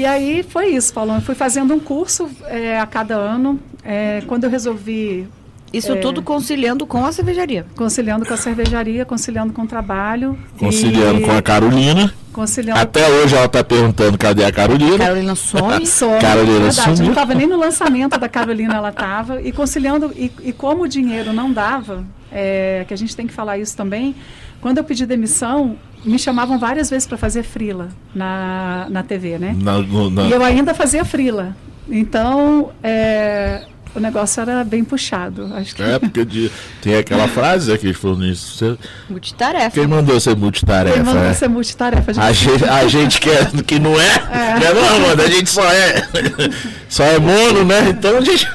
e 0.00 0.06
aí 0.06 0.42
foi 0.42 0.68
isso, 0.68 0.92
Paulo. 0.92 1.14
Eu 1.14 1.20
fui 1.20 1.34
fazendo 1.34 1.74
um 1.74 1.80
curso 1.80 2.28
é, 2.46 2.78
a 2.78 2.86
cada 2.86 3.16
ano. 3.16 3.58
É, 3.84 4.22
quando 4.26 4.44
eu 4.44 4.50
resolvi 4.50 5.26
Isso 5.72 5.92
É. 5.92 5.96
tudo 5.96 6.22
conciliando 6.22 6.86
com 6.86 7.04
a 7.04 7.12
cervejaria. 7.12 7.66
conciliando 7.76 8.24
com 8.24 8.32
a 8.32 8.36
cervejaria, 8.36 9.04
conciliando 9.04 9.52
com 9.52 9.62
o 9.62 9.66
trabalho. 9.66 10.38
Conciliando 10.58 11.20
e 11.20 11.22
com 11.24 11.32
a 11.32 11.42
Carolina. 11.42 12.12
Conciliando 12.32 12.80
Até 12.80 13.06
hoje 13.08 13.34
ela 13.36 13.48
tá 13.48 13.62
perguntando 13.64 14.16
cadê 14.16 14.44
a 14.44 14.52
Carolina. 14.52 14.96
Carolina 14.98 15.34
some. 15.50 15.86
Some, 15.86 16.20
Carolina 16.20 16.60
verdade, 16.60 16.80
sumiu. 16.82 17.02
não 17.02 17.08
estava 17.10 17.34
nem 17.34 17.46
no 17.46 17.58
lançamento 17.58 18.18
da 18.18 18.28
Carolina, 18.28 18.76
ela 18.76 18.88
estava. 18.90 19.42
E 19.42 19.52
conciliando, 19.52 20.12
e, 20.16 20.30
e 20.42 20.52
como 20.52 20.84
o 20.84 20.88
dinheiro 20.88 21.32
não 21.34 21.52
dava, 21.52 22.04
é, 22.32 22.84
que 22.88 22.94
a 22.94 22.96
gente 22.96 23.14
tem 23.16 23.26
que 23.26 23.32
falar 23.34 23.58
isso 23.58 23.76
também, 23.76 24.14
quando 24.60 24.78
eu 24.78 24.84
pedi 24.84 25.04
demissão, 25.06 25.76
me 26.04 26.18
chamavam 26.18 26.58
várias 26.58 26.90
vezes 26.90 27.06
para 27.06 27.16
fazer 27.18 27.42
frila 27.42 27.88
na, 28.14 28.86
na 28.90 29.02
TV, 29.02 29.38
né? 29.38 29.54
Na- 29.58 29.78
no- 29.80 30.10
na- 30.10 30.22
E 30.24 30.30
eu 30.32 30.42
ainda 30.44 30.74
fazia 30.74 31.04
frila. 31.04 31.56
Então, 31.90 32.70
é, 32.82 33.62
o 33.94 34.00
negócio 34.00 34.40
era 34.40 34.62
bem 34.64 34.84
puxado. 34.84 35.50
Acho 35.54 35.74
que 35.74 35.82
É, 35.82 35.98
porque 35.98 36.24
de- 36.24 36.50
tem 36.82 36.96
aquela 36.96 37.26
frase 37.28 37.70
né, 37.70 37.78
que 37.78 37.86
eles 37.86 37.96
falou 37.96 38.16
nisso. 38.18 38.56
Você, 38.58 38.78
Multitarefa. 39.08 39.70
quem 39.70 39.86
mandou 39.86 40.18
ser 40.20 40.30
ele 40.30 40.40
multitarefa? 40.40 40.96
mandou 41.02 41.22
né? 41.22 41.34
ser 41.34 41.48
multitarefa. 41.48 42.12
A 42.20 42.32
gente, 42.32 42.64
a 42.64 42.86
gente 42.88 43.20
que, 43.20 43.30
é, 43.30 43.44
que 43.66 43.78
não 43.78 43.92
é, 44.00 44.18
né, 44.18 44.72
não, 44.74 45.00
mano, 45.08 45.22
a 45.22 45.26
gente 45.28 45.50
só 45.50 45.64
é, 45.72 46.06
só 46.88 47.04
é 47.04 47.18
mono, 47.18 47.64
né? 47.64 47.88
Então 47.90 48.16
a 48.18 48.20
gente. 48.20 48.46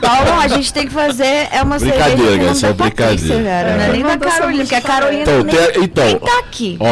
Paulo, 0.00 0.40
a 0.40 0.48
gente 0.48 0.72
tem 0.72 0.86
que 0.86 0.92
fazer 0.92 1.48
é 1.52 1.62
uma 1.62 1.78
Brincadeira, 1.78 2.16
cerveja 2.16 2.26
com 2.26 2.34
o 2.34 2.46
nome 2.46 2.50
essa 2.50 2.66
é 2.66 2.72
Patrícia, 2.72 3.36
brincadeira. 3.36 3.44
cara. 3.50 3.76
Não 3.76 3.82
é 3.84 3.88
É. 3.88 3.92
nem 3.92 4.02
da 4.02 4.18
Carolina, 4.18 4.62
porque 4.64 4.74
a 4.74 4.80
Carolina 4.80 5.22
Então, 5.22 5.42
nem, 5.42 5.54
tem- 5.56 5.84
então, 5.84 6.04
nem 6.06 6.18
tá 6.18 6.38
aqui. 6.40 6.76
Ó, 6.80 6.88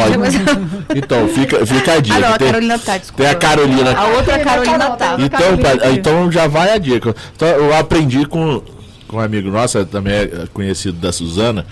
então 0.95 1.29
fica, 1.29 1.67
fica 1.67 1.93
a 1.93 2.01
dica. 2.01 2.17
Ah, 2.17 2.21
não, 2.21 2.35
a 2.35 2.39
tem, 2.39 2.47
Carolina 2.49 2.79
tá, 2.79 2.99
desculpa. 2.99 3.23
tem 3.23 3.33
a 3.33 3.35
Carolina. 3.35 3.99
A 3.99 4.07
outra 4.07 4.25
Tem 4.25 4.35
a 4.35 4.45
Carolina 4.45 4.79
Carol, 4.79 4.97
tá. 4.97 5.07
tem 5.17 5.25
a 5.25 5.27
Então, 5.27 5.49
aqui. 5.89 5.89
então 5.99 6.33
já 6.33 6.47
vai 6.47 6.71
a 6.73 6.79
dica. 6.79 7.15
Então, 7.35 7.49
eu 7.49 7.75
aprendi 7.89 8.27
com, 8.27 8.63
com 9.09 9.17
um 9.17 9.21
amigo 9.21 9.51
nosso, 9.51 9.83
também 9.87 10.13
é 10.13 10.47
conhecido 10.53 10.99
da 10.99 11.11
Suzana, 11.11 11.67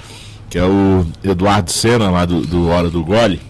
que 0.49 0.59
é 0.59 0.65
o 0.65 1.07
Eduardo 1.23 1.71
Sena, 1.71 2.11
lá 2.11 2.25
do, 2.25 2.41
do 2.41 2.69
Hora 2.69 2.89
do 2.89 3.05
Gole. 3.05 3.41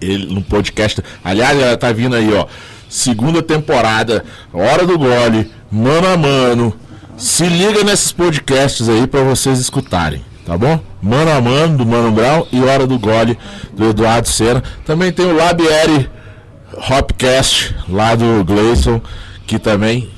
Ele 0.00 0.32
no 0.34 0.42
podcast. 0.42 1.02
Aliás, 1.22 1.58
ela 1.60 1.76
tá 1.76 1.92
vindo 1.92 2.16
aí, 2.16 2.32
ó. 2.32 2.46
Segunda 2.88 3.42
temporada, 3.42 4.24
Hora 4.52 4.86
do 4.86 4.98
Gole, 4.98 5.50
mano 5.70 6.06
a 6.06 6.16
mano. 6.16 6.74
Se 7.16 7.46
liga 7.46 7.84
nesses 7.84 8.12
podcasts 8.12 8.88
aí 8.88 9.06
pra 9.06 9.22
vocês 9.22 9.58
escutarem, 9.58 10.22
tá 10.44 10.56
bom? 10.56 10.80
Mano 11.02 11.30
a 11.30 11.40
mano 11.40 11.78
do 11.78 11.86
Mano 11.86 12.10
Brown 12.12 12.46
e 12.52 12.60
Hora 12.62 12.86
do 12.86 12.98
Gole 12.98 13.38
do 13.72 13.90
Eduardo 13.90 14.28
Sena. 14.28 14.62
Também 14.84 15.12
tem 15.12 15.26
o 15.26 15.36
Labieri 15.36 16.08
Hopcast 16.90 17.74
lá 17.88 18.14
do 18.14 18.44
Gleison, 18.44 19.00
que 19.46 19.58
também 19.58 20.10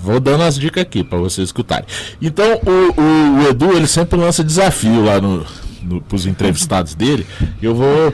vou 0.00 0.18
dando 0.20 0.42
as 0.44 0.58
dicas 0.58 0.82
aqui 0.82 1.02
para 1.04 1.18
vocês 1.18 1.48
escutarem. 1.48 1.84
Então 2.20 2.60
o, 2.66 3.00
o- 3.00 3.38
o 3.44 3.48
Edu 3.48 3.72
ele 3.72 3.86
sempre 3.86 4.18
lança 4.18 4.42
desafio 4.44 5.04
lá 5.04 5.20
no, 5.20 5.44
no 5.82 6.00
pros 6.00 6.26
entrevistados 6.26 6.94
dele. 6.96 7.26
Eu 7.62 7.74
vou 7.74 8.12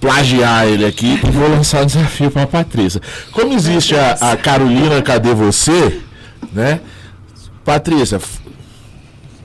plagiar 0.00 0.66
ele 0.66 0.84
aqui 0.84 1.14
e 1.24 1.30
vou 1.30 1.48
lançar 1.48 1.82
um 1.82 1.86
desafio 1.86 2.30
para 2.30 2.46
Patrícia. 2.46 3.00
Como 3.32 3.54
existe 3.54 3.94
a, 3.96 4.12
a 4.32 4.36
Carolina 4.36 5.00
Cadê 5.00 5.32
Você, 5.32 6.00
né? 6.52 6.80
Patrícia, 7.64 8.20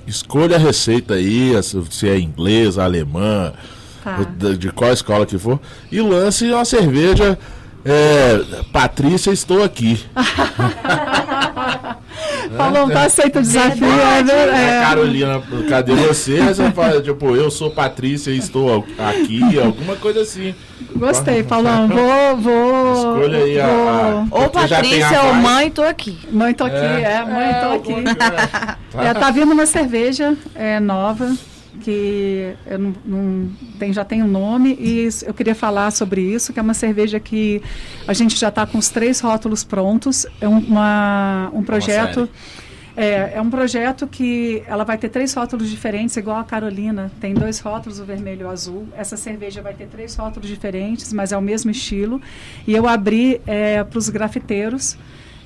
escolha 0.06 0.58
a 0.58 0.60
receita 0.60 1.14
aí, 1.14 1.54
se 1.90 2.10
é 2.10 2.20
inglesa, 2.20 2.84
alemã, 2.84 3.54
Tá. 4.04 4.18
de, 4.38 4.58
de 4.58 4.72
qual 4.72 4.94
escola 4.94 5.26
que 5.26 5.38
for, 5.38 5.60
e 5.92 6.00
lance 6.02 6.46
uma 6.52 6.64
cerveja. 6.66 7.38
É, 7.84 8.42
Patrícia, 8.74 9.32
estou 9.32 9.62
aqui. 9.64 10.04
Paulo, 12.58 12.90
tá 12.90 13.04
aceito 13.04 13.40
o 13.40 13.42
desafio. 13.42 13.88
É, 13.88 14.24
ver- 14.24 14.32
É, 14.34 14.78
é. 14.78 14.82
Carolina, 14.82 15.42
cadê 15.70 15.94
você? 15.94 16.42
Você 16.42 16.72
fala, 16.72 17.02
tipo, 17.02 17.36
eu 17.36 17.50
sou 17.52 17.70
Patrícia 17.72 18.32
e 18.32 18.38
estou 18.38 18.86
aqui, 18.98 19.60
alguma 19.60 19.96
coisa 19.96 20.22
assim. 20.22 20.54
Gostei, 20.96 21.44
Paulão. 21.44 21.88
Vou, 21.88 22.38
vou. 22.38 22.94
Escolha 22.94 23.38
aí 23.40 23.60
a- 23.60 23.68
vou- 23.68 23.90
a- 23.90 24.26
Ou 24.32 24.68
já 24.68 24.76
Patrícia 24.78 25.20
a 25.20 25.24
ou 25.26 25.34
mãe, 25.36 25.70
tô 25.70 25.84
aqui. 25.84 26.18
Mãe, 26.32 26.54
tô 26.54 26.64
aqui. 26.66 26.76
É, 26.76 27.24
mãe, 27.26 27.54
tô 27.62 27.72
aqui. 27.76 27.94
alguma 27.94 28.16
coisa. 28.16 28.78
É, 29.10 29.14
tá 29.14 29.30
vindo 29.32 29.52
uma 29.52 29.66
cerveja 29.66 30.36
é, 30.56 30.80
nova 30.80 31.32
que 31.82 32.54
eu 32.66 32.80
não, 32.80 32.94
não- 33.06 33.50
tem, 33.78 33.94
já 33.94 34.04
tem 34.04 34.24
um 34.24 34.28
nome 34.28 34.78
e 34.80 35.08
eu 35.26 35.34
queria 35.34 35.56
falar 35.56 35.92
sobre 35.92 36.22
isso, 36.22 36.52
que 36.52 36.60
é 36.60 36.62
uma 36.62 36.74
cerveja 36.74 37.20
que 37.20 37.62
a 38.08 38.14
gente 38.14 38.36
já 38.38 38.50
está 38.50 38.66
com 38.66 38.78
os 38.78 38.90
três 38.90 39.20
rótulos 39.20 39.64
prontos. 39.64 40.26
É 40.42 40.48
um, 40.48 40.60
uma, 40.60 41.50
um 41.54 41.64
projeto. 41.64 42.30
É, 42.98 43.34
é 43.36 43.42
um 43.42 43.50
projeto 43.50 44.08
que 44.08 44.62
ela 44.68 44.84
vai 44.84 44.98
ter 44.98 45.08
três 45.08 45.34
rótulos 45.34 45.70
diferentes, 45.70 46.18
igual 46.18 46.38
a 46.38 46.44
Carolina. 46.44 47.10
Tem 47.22 47.34
dois 47.34 47.60
rótulos, 47.60 48.00
o 48.00 48.04
vermelho 48.04 48.42
e 48.42 48.44
o 48.44 48.50
azul. 48.50 48.88
Essa 48.98 49.16
cerveja 49.16 49.62
vai 49.62 49.74
ter 49.74 49.88
três 49.88 50.16
rótulos 50.16 50.50
diferentes, 50.50 51.14
mas 51.14 51.32
é 51.32 51.38
o 51.38 51.42
mesmo 51.42 51.72
estilo. 51.72 52.22
E 52.68 52.76
eu 52.76 52.88
abri 52.88 53.40
para 53.90 53.98
os 53.98 54.10
grafiteiros. 54.10 54.98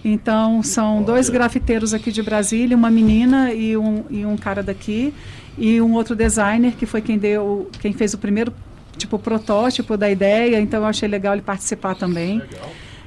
Então, 0.04 0.62
são 0.64 1.02
dois 1.04 1.30
grafiteiros 1.30 1.94
aqui 1.94 2.12
de 2.12 2.22
Brasília, 2.24 2.76
uma 2.76 2.90
menina 2.90 3.54
e 3.54 3.78
um, 3.78 4.04
e 4.10 4.26
um 4.26 4.36
cara 4.36 4.62
daqui. 4.64 5.14
E 5.58 5.82
um 5.82 5.94
outro 5.94 6.16
designer, 6.16 6.74
que 6.74 6.86
foi 6.86 7.02
quem, 7.02 7.18
deu, 7.18 7.70
quem 7.80 7.94
fez 7.94 8.14
o 8.14 8.18
primeiro 8.18 8.54
tipo 8.98 9.20
protótipo 9.20 9.98
da 9.98 10.10
ideia. 10.10 10.60
Então, 10.60 10.82
eu 10.82 10.88
achei 10.88 11.08
legal 11.08 11.34
ele 11.34 11.42
participar 11.42 11.96
também. 11.96 12.42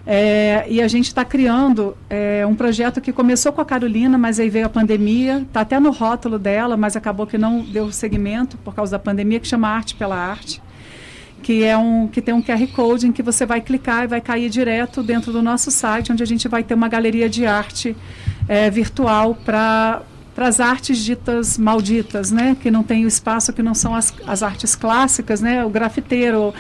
É, 0.07 0.65
e 0.69 0.81
a 0.81 0.87
gente 0.87 1.07
está 1.07 1.25
criando 1.25 1.97
é, 2.09 2.47
um 2.47 2.55
projeto 2.55 3.01
que 3.01 3.13
começou 3.13 3.53
com 3.53 3.61
a 3.61 3.65
Carolina, 3.65 4.17
mas 4.17 4.39
aí 4.39 4.49
veio 4.49 4.67
a 4.67 4.69
pandemia, 4.69 5.39
está 5.39 5.63
até 5.63 5.81
no 5.81 5.91
rótulo 5.91 6.39
dela, 6.39 6.77
mas 6.77 6.95
acabou 6.95 7.27
que 7.27 7.37
não 7.37 7.61
deu 7.61 7.91
seguimento 7.91 8.57
por 8.59 8.73
causa 8.73 8.93
da 8.93 9.01
pandemia, 9.01 9.41
que 9.41 9.49
chama 9.49 9.69
Arte 9.69 9.97
pela 9.97 10.15
Arte, 10.17 10.63
que 11.43 11.65
é 11.65 11.77
um 11.77 12.07
que 12.07 12.23
tem 12.23 12.33
um 12.33 12.41
QR 12.41 12.65
Code 12.69 13.09
em 13.09 13.13
que 13.13 13.21
você 13.21 13.45
vai 13.45 13.61
clicar 13.61 14.05
e 14.05 14.07
vai 14.07 14.21
cair 14.21 14.49
direto 14.49 15.03
dentro 15.03 15.33
do 15.33 15.43
nosso 15.43 15.73
site, 15.73 16.13
onde 16.13 16.23
a 16.23 16.27
gente 16.27 16.47
vai 16.47 16.63
ter 16.63 16.75
uma 16.75 16.89
galeria 16.89 17.29
de 17.29 17.45
arte 17.45 17.97
é, 18.49 18.71
virtual 18.71 19.35
para 19.35 20.03
para 20.37 20.49
as 20.49 20.61
artes 20.61 20.99
ditas 20.99 21.57
malditas, 21.57 22.31
né? 22.31 22.55
Que 22.61 22.71
não 22.71 22.83
tem 22.83 23.07
o 23.07 23.09
espaço, 23.09 23.55
que 23.55 23.63
não 23.63 23.75
são 23.75 23.95
as, 23.95 24.13
as 24.27 24.43
artes 24.43 24.75
clássicas, 24.75 25.41
né? 25.41 25.65
O 25.65 25.71
grafiteiro, 25.71 26.53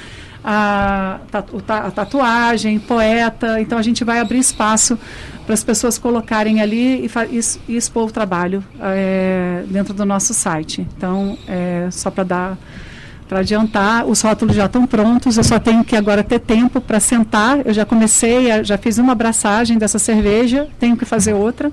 a, 0.42 1.20
a 1.68 1.90
tatuagem, 1.90 2.78
poeta. 2.78 3.60
Então 3.60 3.76
a 3.76 3.82
gente 3.82 4.02
vai 4.02 4.18
abrir 4.18 4.38
espaço 4.38 4.98
para 5.44 5.52
as 5.52 5.62
pessoas 5.62 5.98
colocarem 5.98 6.62
ali 6.62 7.04
e, 7.04 7.40
e 7.68 7.76
expor 7.76 8.08
o 8.08 8.10
trabalho 8.10 8.64
é, 8.80 9.62
dentro 9.68 9.92
do 9.92 10.06
nosso 10.06 10.32
site. 10.32 10.88
Então, 10.96 11.36
é, 11.46 11.88
só 11.90 12.10
para 12.10 12.24
dar 12.24 12.58
para 13.28 13.40
adiantar, 13.40 14.06
os 14.06 14.22
rótulos 14.22 14.54
já 14.54 14.66
estão 14.66 14.86
prontos, 14.86 15.36
eu 15.36 15.42
só 15.42 15.58
tenho 15.58 15.82
que 15.84 15.96
agora 15.96 16.22
ter 16.22 16.38
tempo 16.38 16.80
para 16.80 17.00
sentar. 17.00 17.66
Eu 17.66 17.74
já 17.74 17.84
comecei, 17.84 18.62
já 18.62 18.78
fiz 18.78 18.98
uma 18.98 19.12
abraçagem 19.12 19.76
dessa 19.78 19.98
cerveja, 19.98 20.68
tenho 20.78 20.96
que 20.96 21.04
fazer 21.04 21.34
outra 21.34 21.72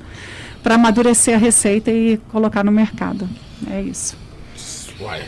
para 0.63 0.75
amadurecer 0.75 1.35
a 1.35 1.37
receita 1.37 1.91
e 1.91 2.17
colocar 2.31 2.63
no 2.63 2.71
mercado. 2.71 3.29
É 3.69 3.81
isso. 3.81 4.23
Uai, 4.99 5.21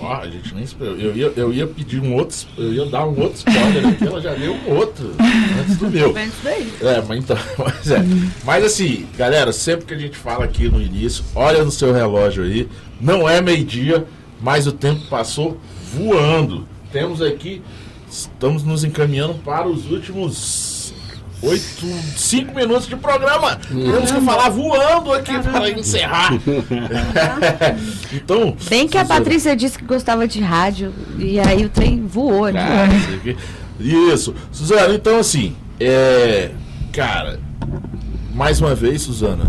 ó, 0.00 0.16
a 0.16 0.28
gente 0.28 0.52
nem 0.54 0.64
esperou. 0.64 0.96
Eu 0.96 1.14
ia, 1.14 1.32
eu 1.36 1.52
ia 1.52 1.66
pedir 1.66 2.00
um 2.00 2.14
outro, 2.14 2.36
eu 2.58 2.72
ia 2.72 2.86
dar 2.86 3.06
um 3.06 3.20
outro 3.20 3.36
spoiler 3.36 3.86
aqui, 3.86 4.04
ela 4.04 4.20
já 4.20 4.34
deu 4.34 4.52
um 4.52 4.76
outro 4.76 5.14
antes 5.60 5.76
do 5.76 5.88
meu. 5.88 6.12
É, 6.16 7.02
mas 7.06 7.18
então, 7.18 7.36
mas 7.56 7.90
é. 7.90 8.02
Mas 8.44 8.64
assim, 8.64 9.06
galera, 9.16 9.52
sempre 9.52 9.86
que 9.86 9.94
a 9.94 9.98
gente 9.98 10.16
fala 10.16 10.44
aqui 10.44 10.68
no 10.68 10.82
início, 10.82 11.24
olha 11.34 11.62
no 11.62 11.70
seu 11.70 11.92
relógio 11.92 12.42
aí, 12.42 12.68
não 13.00 13.28
é 13.28 13.40
meio-dia, 13.40 14.04
mas 14.40 14.66
o 14.66 14.72
tempo 14.72 15.06
passou 15.08 15.60
voando. 15.94 16.66
Temos 16.90 17.22
aqui, 17.22 17.62
estamos 18.10 18.64
nos 18.64 18.82
encaminhando 18.82 19.34
para 19.34 19.68
os 19.68 19.88
últimos 19.90 20.79
oito, 21.42 21.86
cinco 22.16 22.54
minutos 22.54 22.86
de 22.86 22.96
programa. 22.96 23.56
Temos 23.56 24.10
que 24.10 24.20
falar 24.20 24.48
voando 24.50 25.12
aqui 25.12 25.38
para 25.38 25.70
encerrar. 25.70 26.32
então, 28.12 28.56
Bem 28.68 28.86
que 28.88 28.98
a 28.98 29.04
Patrícia 29.04 29.56
disse 29.56 29.78
que 29.78 29.84
gostava 29.84 30.26
de 30.28 30.40
rádio 30.40 30.92
e 31.18 31.38
aí 31.40 31.64
o 31.64 31.68
trem 31.68 32.06
voou, 32.06 32.50
né? 32.52 32.60
Cara, 32.62 33.36
Isso. 33.78 34.34
Suzana, 34.52 34.94
então 34.94 35.18
assim, 35.18 35.56
é. 35.78 36.50
Cara, 36.92 37.38
mais 38.34 38.60
uma 38.60 38.74
vez, 38.74 39.02
Suzana, 39.02 39.48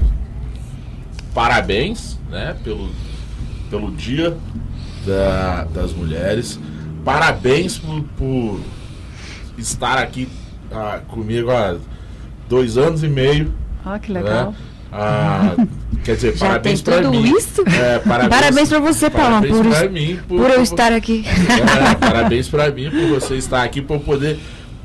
parabéns, 1.34 2.18
né, 2.30 2.56
pelo, 2.64 2.90
pelo 3.70 3.92
dia 3.92 4.38
da- 5.06 5.64
das 5.66 5.92
mulheres. 5.92 6.60
Parabéns 7.04 7.80
por, 7.80 8.04
por 8.16 8.60
estar 9.58 9.98
aqui 9.98 10.30
ah, 10.72 11.00
comigo 11.08 11.52
há 11.52 11.78
dois 12.48 12.78
anos 12.78 13.04
e 13.04 13.08
meio. 13.08 13.54
Ah, 13.86 14.00
que 14.00 14.12
legal. 14.12 14.52
Né? 14.52 14.58
Ah, 14.92 15.56
quer 16.04 16.16
dizer, 16.16 16.36
Já 16.36 16.48
parabéns 16.48 16.82
para 16.82 17.10
mim. 17.10 17.36
isso? 17.38 17.62
É, 17.68 18.00
parabéns, 18.00 18.30
Parabéns 18.30 18.70
pra 18.70 18.80
você, 18.80 19.10
parabéns 19.10 19.56
por, 19.56 19.66
pra 19.68 19.90
mim, 19.90 20.20
por 20.28 20.50
eu 20.50 20.62
estar 20.62 20.92
aqui. 20.92 21.24
É, 21.32 21.96
parabéns 21.96 22.50
para 22.50 22.70
mim 22.72 22.90
por 22.90 23.20
você 23.20 23.36
estar 23.36 23.64
aqui, 23.64 23.82
por 23.82 24.00
poder 24.02 24.40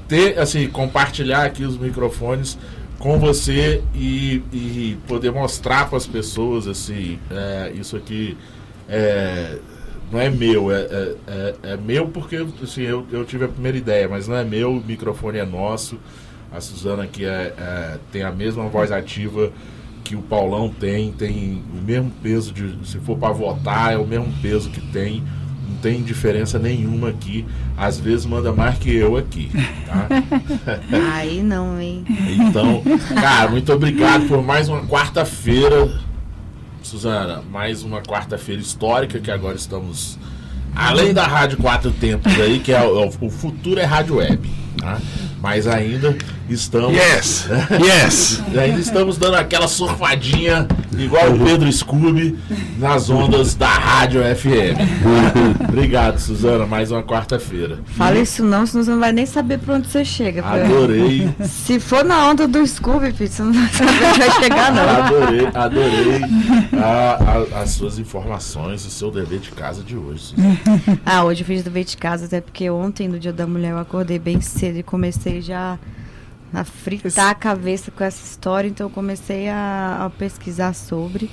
ter, 0.06 0.38
assim, 0.38 0.68
compartilhar 0.68 1.44
aqui 1.44 1.64
os 1.64 1.76
microfones 1.76 2.56
com 2.98 3.18
você 3.18 3.82
e, 3.94 4.42
e 4.52 4.98
poder 5.06 5.32
mostrar 5.32 5.88
para 5.88 5.98
as 5.98 6.06
pessoas, 6.06 6.66
assim, 6.66 7.18
é, 7.30 7.72
isso 7.74 7.96
aqui 7.96 8.36
é, 8.88 9.58
não 10.12 10.20
é 10.20 10.30
meu, 10.30 10.70
é, 10.70 10.80
é, 10.80 11.14
é- 11.26 11.54
é 11.72 11.76
meu 11.76 12.08
porque 12.08 12.44
assim, 12.62 12.82
eu, 12.82 13.06
eu 13.10 13.24
tive 13.24 13.44
a 13.44 13.48
primeira 13.48 13.76
ideia, 13.76 14.08
mas 14.08 14.28
não 14.28 14.36
é 14.36 14.44
meu, 14.44 14.72
o 14.72 14.84
microfone 14.84 15.38
é 15.38 15.44
nosso. 15.44 15.98
A 16.52 16.60
Suzana 16.60 17.02
aqui 17.04 17.24
é, 17.24 17.54
é- 17.58 17.98
tem 18.12 18.22
a 18.22 18.30
mesma 18.32 18.64
voz 18.68 18.90
ativa 18.92 19.50
que 20.04 20.14
o 20.14 20.22
Paulão 20.22 20.68
tem, 20.68 21.10
tem 21.12 21.62
o 21.74 21.82
mesmo 21.84 22.12
peso 22.22 22.52
de, 22.52 22.86
se 22.88 22.98
for 23.00 23.18
para 23.18 23.32
votar, 23.32 23.92
é 23.92 23.96
o 23.98 24.06
mesmo 24.06 24.32
peso 24.40 24.70
que 24.70 24.80
tem. 24.80 25.22
Não 25.68 25.76
tem 25.78 26.00
diferença 26.00 26.60
nenhuma 26.60 27.08
aqui. 27.08 27.44
Às 27.76 27.98
vezes 27.98 28.24
manda 28.24 28.52
mais 28.52 28.78
que 28.78 28.94
eu 28.94 29.16
aqui, 29.16 29.50
tá? 29.84 30.06
Aí 31.12 31.42
não, 31.42 31.78
hein? 31.80 32.04
Então, 32.30 32.82
cara, 33.20 33.50
muito 33.50 33.72
obrigado 33.72 34.28
por 34.28 34.40
mais 34.42 34.68
uma 34.68 34.86
quarta-feira. 34.86 36.00
Suzana, 36.86 37.42
mais 37.50 37.82
uma 37.82 38.00
quarta-feira 38.00 38.62
histórica 38.62 39.18
que 39.18 39.28
agora 39.28 39.56
estamos 39.56 40.16
além 40.72 41.12
da 41.12 41.26
Rádio 41.26 41.58
Quatro 41.58 41.90
Tempos 41.90 42.32
aí, 42.40 42.60
que 42.60 42.72
é 42.72 42.80
o, 42.80 43.08
o 43.08 43.28
futuro 43.28 43.80
é 43.80 43.84
Rádio 43.84 44.16
Web, 44.16 44.48
tá? 44.78 45.00
Mas 45.40 45.66
ainda 45.66 46.16
estamos 46.48 46.92
Yes! 46.94 47.48
Yes! 47.82 48.42
e 48.52 48.58
ainda 48.58 48.80
estamos 48.80 49.16
dando 49.18 49.34
aquela 49.34 49.66
surfadinha 49.68 50.66
igual 50.98 51.30
o 51.32 51.38
Pedro 51.44 51.70
Scooby 51.72 52.38
nas 52.78 53.10
ondas 53.10 53.54
da 53.54 53.68
Rádio 53.68 54.22
FM. 54.22 54.78
Obrigado, 55.68 56.18
Suzana, 56.18 56.64
mais 56.66 56.90
uma 56.90 57.02
quarta-feira. 57.02 57.78
Fala 57.84 58.18
isso 58.18 58.42
não, 58.44 58.64
senão 58.66 58.84
você 58.84 58.90
não 58.90 59.00
vai 59.00 59.12
nem 59.12 59.26
saber 59.26 59.58
pra 59.58 59.74
onde 59.74 59.88
você 59.88 60.04
chega. 60.04 60.42
Adorei. 60.44 61.28
Se 61.44 61.78
for 61.80 62.04
na 62.04 62.28
onda 62.30 62.46
do 62.48 62.66
Scooby, 62.66 63.12
filho, 63.12 63.30
você 63.30 63.42
não 63.42 63.52
vai 63.52 63.68
saber 63.68 64.06
onde 64.06 64.18
vai 64.18 64.30
chegar, 64.42 64.72
não. 64.72 64.88
Adorei, 64.88 65.46
adorei 65.54 66.20
a- 66.82 67.18
a- 67.58 67.62
as 67.62 67.70
suas 67.70 67.98
informações 67.98 68.84
e 68.86 68.90
seu 68.90 69.10
dever 69.10 69.40
de 69.40 69.50
casa 69.50 69.82
de 69.82 69.96
hoje. 69.96 70.34
Suzana. 70.34 71.00
Ah, 71.04 71.24
hoje 71.24 71.42
eu 71.42 71.46
fiz 71.46 71.62
dever 71.62 71.84
de 71.84 71.96
casa, 71.96 72.24
até 72.26 72.40
porque 72.40 72.70
ontem, 72.70 73.06
no 73.08 73.18
dia 73.18 73.32
da 73.32 73.46
mulher, 73.46 73.72
eu 73.72 73.78
acordei 73.78 74.18
bem 74.18 74.40
cedo 74.40 74.78
e 74.78 74.82
comecei 74.82 75.42
já 75.42 75.78
a 76.60 76.64
fritar 76.64 77.30
a 77.30 77.34
cabeça 77.34 77.90
com 77.90 78.02
essa 78.02 78.24
história, 78.24 78.68
então 78.68 78.86
eu 78.86 78.90
comecei 78.90 79.48
a, 79.48 80.04
a 80.06 80.10
pesquisar 80.10 80.72
sobre. 80.74 81.30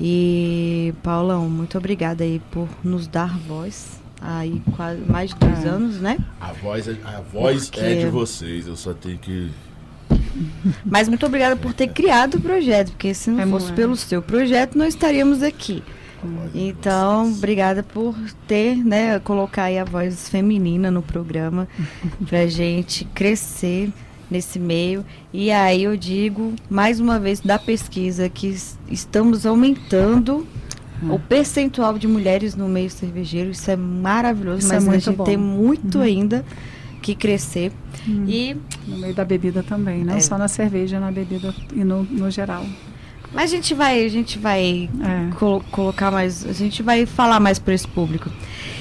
E, 0.00 0.92
Paulão, 1.02 1.48
muito 1.48 1.78
obrigada 1.78 2.24
aí 2.24 2.40
por 2.50 2.68
nos 2.82 3.06
dar 3.06 3.38
voz. 3.38 4.00
Aí 4.20 4.60
quase 4.76 5.00
mais 5.02 5.30
de 5.30 5.36
dois 5.36 5.64
É. 5.64 5.68
anos, 5.68 6.00
né? 6.00 6.18
A 6.40 6.52
voz, 6.52 6.88
é- 6.88 6.96
a 7.04 7.20
voz 7.20 7.68
Porque- 7.70 7.84
é 7.84 7.94
de 7.96 8.06
vocês, 8.06 8.66
eu 8.66 8.76
só 8.76 8.92
tenho 8.94 9.18
que. 9.18 9.50
Mas 10.84 11.08
muito 11.08 11.24
obrigada 11.26 11.54
por 11.56 11.72
ter 11.74 11.88
criado 11.88 12.36
o 12.36 12.40
projeto, 12.40 12.90
porque 12.92 13.12
se 13.14 13.30
não 13.30 13.40
É 13.40 13.46
fosse 13.46 13.66
muito. 13.66 13.76
pelo 13.76 13.96
seu 13.96 14.20
projeto, 14.22 14.76
não 14.76 14.86
estaríamos 14.86 15.42
aqui. 15.42 15.82
Então, 16.54 17.30
obrigada 17.32 17.82
por 17.82 18.16
ter, 18.48 18.76
né, 18.76 19.18
colocar 19.18 19.64
aí 19.64 19.78
a 19.78 19.84
voz 19.84 20.26
feminina 20.30 20.90
no 20.90 21.02
programa 21.02 21.68
pra 22.26 22.46
gente 22.46 23.04
crescer 23.14 23.92
nesse 24.30 24.58
meio. 24.58 25.04
E 25.32 25.50
aí 25.50 25.82
eu 25.84 25.96
digo, 25.96 26.52
mais 26.70 26.98
uma 27.00 27.18
vez, 27.18 27.40
da 27.40 27.58
pesquisa, 27.58 28.28
que 28.28 28.48
es- 28.48 28.78
estamos 28.90 29.44
aumentando 29.46 30.46
o 31.10 31.18
percentual 31.18 31.98
de 31.98 32.06
mulheres 32.08 32.54
no 32.54 32.68
meio 32.68 32.90
cervejeiro. 32.90 33.50
Isso 33.50 33.70
é 33.70 33.76
maravilhoso, 33.76 34.58
Isso 34.60 34.72
é 34.72 34.76
mas 34.76 34.86
a 34.86 34.90
muito 34.90 35.04
gente 35.04 35.16
bom. 35.16 35.24
tem 35.24 35.36
muito 35.36 35.98
ainda 36.00 36.44
que 37.02 37.14
crescer. 37.14 37.70
E 38.26 38.56
No 38.86 38.98
meio 38.98 39.14
da 39.14 39.24
bebida 39.24 39.62
também, 39.62 40.02
não 40.04 40.14
É. 40.16 40.20
só 40.20 40.38
na 40.38 40.48
cerveja, 40.48 40.98
na 41.00 41.10
bebida 41.10 41.54
e 41.74 41.84
no, 41.84 42.02
no 42.04 42.30
geral. 42.30 42.64
Mas 43.34 43.52
a 43.52 43.56
gente 43.56 43.74
vai, 43.74 44.04
a 44.04 44.08
gente 44.08 44.38
vai 44.38 44.88
É. 45.02 45.34
colo- 45.36 45.64
colocar 45.70 46.10
mais, 46.10 46.46
a 46.48 46.52
gente 46.52 46.82
vai 46.82 47.04
falar 47.06 47.40
mais 47.40 47.58
para 47.58 47.74
esse 47.74 47.86
público. 47.88 48.30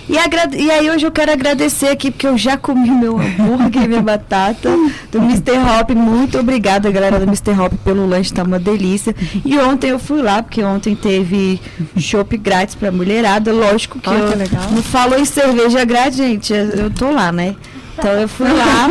E, 0.10 0.16
e 0.58 0.70
aí 0.70 0.90
hoje 0.92 1.06
eu 1.06 1.12
quero 1.14 1.32
agradecer 1.32 1.88
aqui, 1.88 2.12
porque 2.12 2.28
eu 2.28 2.38
já 2.38 2.58
comi 2.58 2.92
meu 2.92 3.18
hambúrguer 3.18 3.84
e 3.84 3.88
minha 3.88 4.02
batata 4.04 4.70
do 5.10 5.18
Mr. 5.20 5.54
Hop. 5.58 5.92
Muito 5.92 6.38
obrigada, 6.38 6.92
galera 6.92 7.18
do 7.20 7.24
Mr. 7.26 7.52
Hop, 7.58 7.72
pelo 7.86 8.06
lanche, 8.06 8.34
tá 8.34 8.44
uma 8.44 8.60
delícia. 8.60 9.16
E 9.46 9.58
ontem 9.60 9.92
eu 9.92 9.98
fui 10.00 10.22
lá, 10.22 10.44
porque 10.44 10.62
ontem 10.62 10.94
teve 10.94 11.60
chopp 11.98 12.36
grátis 12.38 12.76
pra 12.76 12.92
mulherada. 12.92 13.54
Lógico 13.54 13.98
que, 13.98 14.10
Ah, 14.10 14.14
eu 14.14 14.28
que 14.46 14.74
não 14.76 14.84
falou 14.84 15.18
em 15.18 15.24
cerveja 15.26 15.86
grátis, 15.86 16.18
gente, 16.18 16.52
eu 16.54 16.90
tô 16.92 17.10
lá, 17.10 17.32
né? 17.32 17.56
Então 17.98 18.12
eu 18.14 18.28
fui 18.28 18.48
lá, 18.52 18.90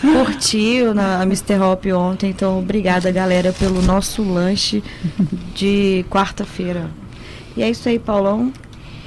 curti 0.00 0.82
na 0.94 1.20
a 1.20 1.22
Mr. 1.22 1.58
Hop 1.60 1.84
ontem. 1.94 2.30
Então 2.30 2.58
obrigada, 2.58 3.10
galera, 3.10 3.52
pelo 3.52 3.80
nosso 3.82 4.22
lanche 4.22 4.82
de 5.54 6.04
quarta-feira. 6.10 6.90
E 7.56 7.62
é 7.62 7.70
isso 7.70 7.88
aí, 7.88 7.98
Paulão. 7.98 8.52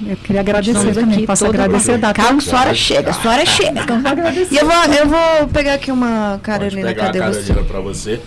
Eu 0.05 0.17
queria 0.17 0.41
agradecer 0.41 0.77
Estamos 0.77 0.97
também. 0.97 1.15
aqui 1.17 1.27
Posso 1.27 1.45
agradecer 1.45 1.97
da 1.97 2.13
Calma, 2.13 2.41
senhora 2.41 2.73
chega, 2.73 3.11
a 3.11 3.13
senhora 3.13 3.45
chega. 3.45 3.85
Vou 3.85 4.11
agradecer. 4.11 4.53
E 4.53 4.57
eu 4.57 4.65
vou, 4.65 4.75
eu 4.93 5.07
vou 5.07 5.47
pegar 5.53 5.73
aqui 5.75 5.89
uma 5.91 6.31
Pode 6.31 6.41
Carolina, 6.43 6.87
pegar 6.89 7.05
cadê 7.05 7.21
a 7.21 7.27
você? 7.31 7.39
Carolina 7.53 7.67
pra 7.67 7.79
você. 7.79 8.21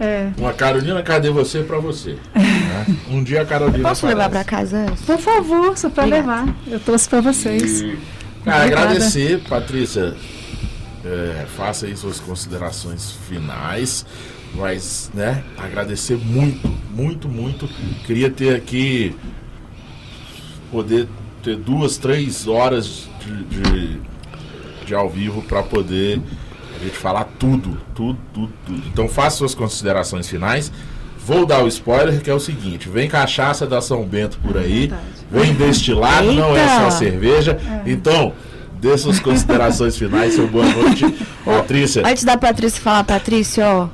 É, 0.00 0.30
Uma 0.36 0.52
Carolina, 0.52 1.02
cadê 1.02 1.30
você 1.30 1.60
pra 1.60 1.78
você? 1.78 2.16
né? 2.34 2.86
Um 3.08 3.22
dia 3.22 3.42
a 3.42 3.44
Carolina. 3.44 3.88
Posso 3.88 4.04
levar 4.06 4.28
pra 4.30 4.40
aparece. 4.40 4.72
casa? 4.72 4.92
por 5.06 5.18
favor, 5.18 5.78
só 5.78 5.88
para 5.90 6.04
Obrigada. 6.06 6.40
levar. 6.42 6.54
Eu 6.66 6.80
torço 6.80 7.08
para 7.08 7.20
vocês. 7.20 7.82
E, 7.82 7.96
cara, 8.44 8.64
Obrigada. 8.64 8.82
agradecer, 8.86 9.40
Patrícia. 9.48 10.14
É, 11.04 11.46
faça 11.56 11.86
aí 11.86 11.96
suas 11.96 12.20
considerações 12.20 13.12
finais. 13.28 14.06
Mas, 14.54 15.10
né, 15.14 15.42
agradecer 15.56 16.16
muito, 16.16 16.68
muito, 16.90 17.28
muito. 17.28 17.66
Queria 18.06 18.30
ter 18.30 18.54
aqui. 18.54 19.16
Poder 20.70 21.08
ter 21.42 21.56
duas, 21.56 21.98
três 21.98 22.46
horas 22.46 23.08
de, 23.20 23.44
de, 23.44 24.00
de 24.86 24.94
ao 24.94 25.08
vivo 25.08 25.42
para 25.42 25.62
poder 25.62 26.20
a 26.76 26.84
gente 26.84 26.96
falar 26.96 27.24
tudo, 27.38 27.78
tudo, 27.94 28.18
tudo, 28.32 28.52
tudo. 28.64 28.82
Então 28.88 29.08
faça 29.08 29.38
suas 29.38 29.54
considerações 29.54 30.28
finais. 30.28 30.72
Vou 31.24 31.46
dar 31.46 31.62
o 31.62 31.68
spoiler 31.68 32.20
que 32.20 32.30
é 32.30 32.34
o 32.34 32.40
seguinte: 32.40 32.88
vem 32.88 33.08
cachaça 33.08 33.66
da 33.66 33.80
São 33.80 34.04
Bento 34.04 34.38
por 34.38 34.56
aí, 34.56 34.92
vem 35.30 35.54
destilado, 35.54 36.32
não 36.32 36.56
é 36.56 36.66
só 36.66 36.84
Eita! 36.84 36.90
cerveja. 36.90 37.58
Então, 37.86 38.32
dê 38.82 38.98
suas 38.98 39.20
considerações 39.20 39.96
finais, 39.96 40.34
seu 40.34 40.48
boa 40.48 40.64
noite, 40.64 41.06
Patrícia. 41.46 42.02
Antes 42.04 42.24
da 42.24 42.36
Patrícia 42.36 42.82
falar, 42.82 43.04
Patrícia, 43.04 43.64
ó. 43.64 43.88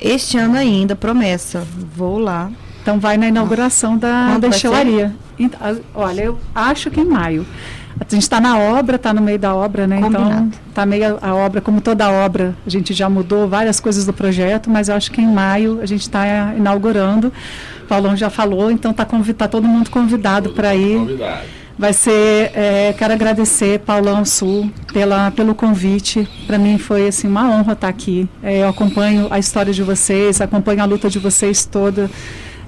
Este 0.00 0.38
ano 0.38 0.56
ainda, 0.56 0.94
promessa. 0.94 1.66
Vou 1.96 2.18
lá. 2.18 2.50
Então 2.80 3.00
vai 3.00 3.16
na 3.16 3.26
inauguração 3.26 3.98
da, 3.98 4.28
Quando 4.28 4.42
da 4.42 4.48
vai 4.48 4.50
destilaria. 4.50 5.16
Então, 5.36 5.58
olha, 5.92 6.22
eu 6.22 6.38
acho 6.54 6.88
que 6.88 7.00
em 7.00 7.04
maio. 7.04 7.44
A 7.98 8.04
gente 8.08 8.22
está 8.22 8.40
na 8.40 8.58
obra, 8.58 8.94
está 8.94 9.12
no 9.12 9.22
meio 9.22 9.38
da 9.38 9.54
obra, 9.54 9.86
né? 9.86 9.96
Então 9.98 10.12
Combinado. 10.12 10.52
está 10.68 10.86
meio 10.86 11.18
a 11.20 11.34
obra, 11.34 11.60
como 11.60 11.80
toda 11.80 12.08
obra, 12.08 12.54
a 12.64 12.70
gente 12.70 12.92
já 12.92 13.08
mudou 13.08 13.48
várias 13.48 13.80
coisas 13.80 14.04
do 14.04 14.12
projeto, 14.12 14.70
mas 14.70 14.88
eu 14.88 14.94
acho 14.94 15.10
que 15.10 15.20
em 15.20 15.26
maio 15.26 15.80
a 15.80 15.86
gente 15.86 16.02
está 16.02 16.54
inaugurando. 16.54 17.32
O 17.82 17.86
Paulão 17.88 18.14
já 18.14 18.28
falou, 18.30 18.70
então 18.70 18.90
está 18.92 19.04
tá 19.04 19.48
todo 19.48 19.66
mundo 19.66 19.90
convidado 19.90 20.50
para 20.50 20.76
ir. 20.76 20.98
convidado. 20.98 21.56
Vai 21.78 21.92
ser, 21.92 22.52
é, 22.54 22.94
quero 22.96 23.12
agradecer 23.12 23.80
Paulão 23.80 24.24
Sul 24.24 24.70
pela, 24.94 25.30
pelo 25.30 25.54
convite. 25.54 26.26
Para 26.46 26.56
mim 26.56 26.78
foi 26.78 27.08
assim 27.08 27.28
uma 27.28 27.50
honra 27.50 27.74
estar 27.74 27.88
aqui. 27.88 28.26
É, 28.42 28.62
eu 28.62 28.68
acompanho 28.68 29.26
a 29.30 29.38
história 29.38 29.74
de 29.74 29.82
vocês, 29.82 30.40
acompanho 30.40 30.80
a 30.82 30.86
luta 30.86 31.10
de 31.10 31.18
vocês 31.18 31.66
toda. 31.66 32.10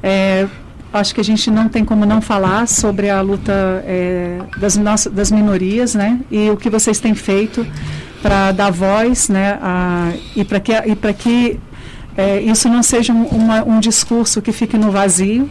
É, 0.02 0.46
acho 0.92 1.14
que 1.14 1.22
a 1.22 1.24
gente 1.24 1.50
não 1.50 1.70
tem 1.70 1.86
como 1.86 2.04
não 2.04 2.20
falar 2.20 2.68
sobre 2.68 3.08
a 3.08 3.22
luta 3.22 3.82
é, 3.86 4.40
das, 4.58 4.76
nossas, 4.76 5.10
das 5.10 5.30
minorias, 5.30 5.94
né? 5.94 6.20
E 6.30 6.50
o 6.50 6.56
que 6.58 6.68
vocês 6.68 7.00
têm 7.00 7.14
feito 7.14 7.66
para 8.20 8.52
dar 8.52 8.70
voz, 8.70 9.30
né? 9.30 9.58
A, 9.62 10.12
e 10.36 10.44
para 10.44 10.60
que, 10.60 10.72
e 10.72 11.14
que 11.14 11.58
é, 12.14 12.40
isso 12.42 12.68
não 12.68 12.82
seja 12.82 13.14
um, 13.14 13.24
uma- 13.24 13.64
um 13.64 13.80
discurso 13.80 14.42
que 14.42 14.52
fique 14.52 14.76
no 14.76 14.90
vazio, 14.90 15.48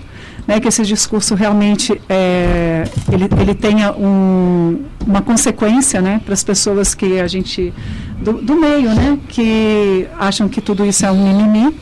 né, 0.48 0.60
que 0.62 0.68
esse 0.68 0.84
discurso 0.84 1.36
realmente 1.36 2.00
é, 2.08 2.86
ele, 3.12 3.28
ele 3.40 3.54
tenha 3.54 3.92
um, 3.92 4.86
uma 5.06 5.22
consequência 5.22 6.02
né, 6.02 6.22
para 6.24 6.34
as 6.34 6.44
pessoas 6.44 6.96
que 6.96 7.20
a 7.20 7.28
gente 7.28 7.74
do, 8.22 8.34
do 8.34 8.56
meio, 8.56 8.94
né, 8.96 9.20
que 9.28 10.08
acham 10.18 10.48
que 10.48 10.62
tudo 10.62 10.86
isso 10.86 11.06
é 11.06 11.12
um 11.12 11.22
mimimi. 11.22 11.76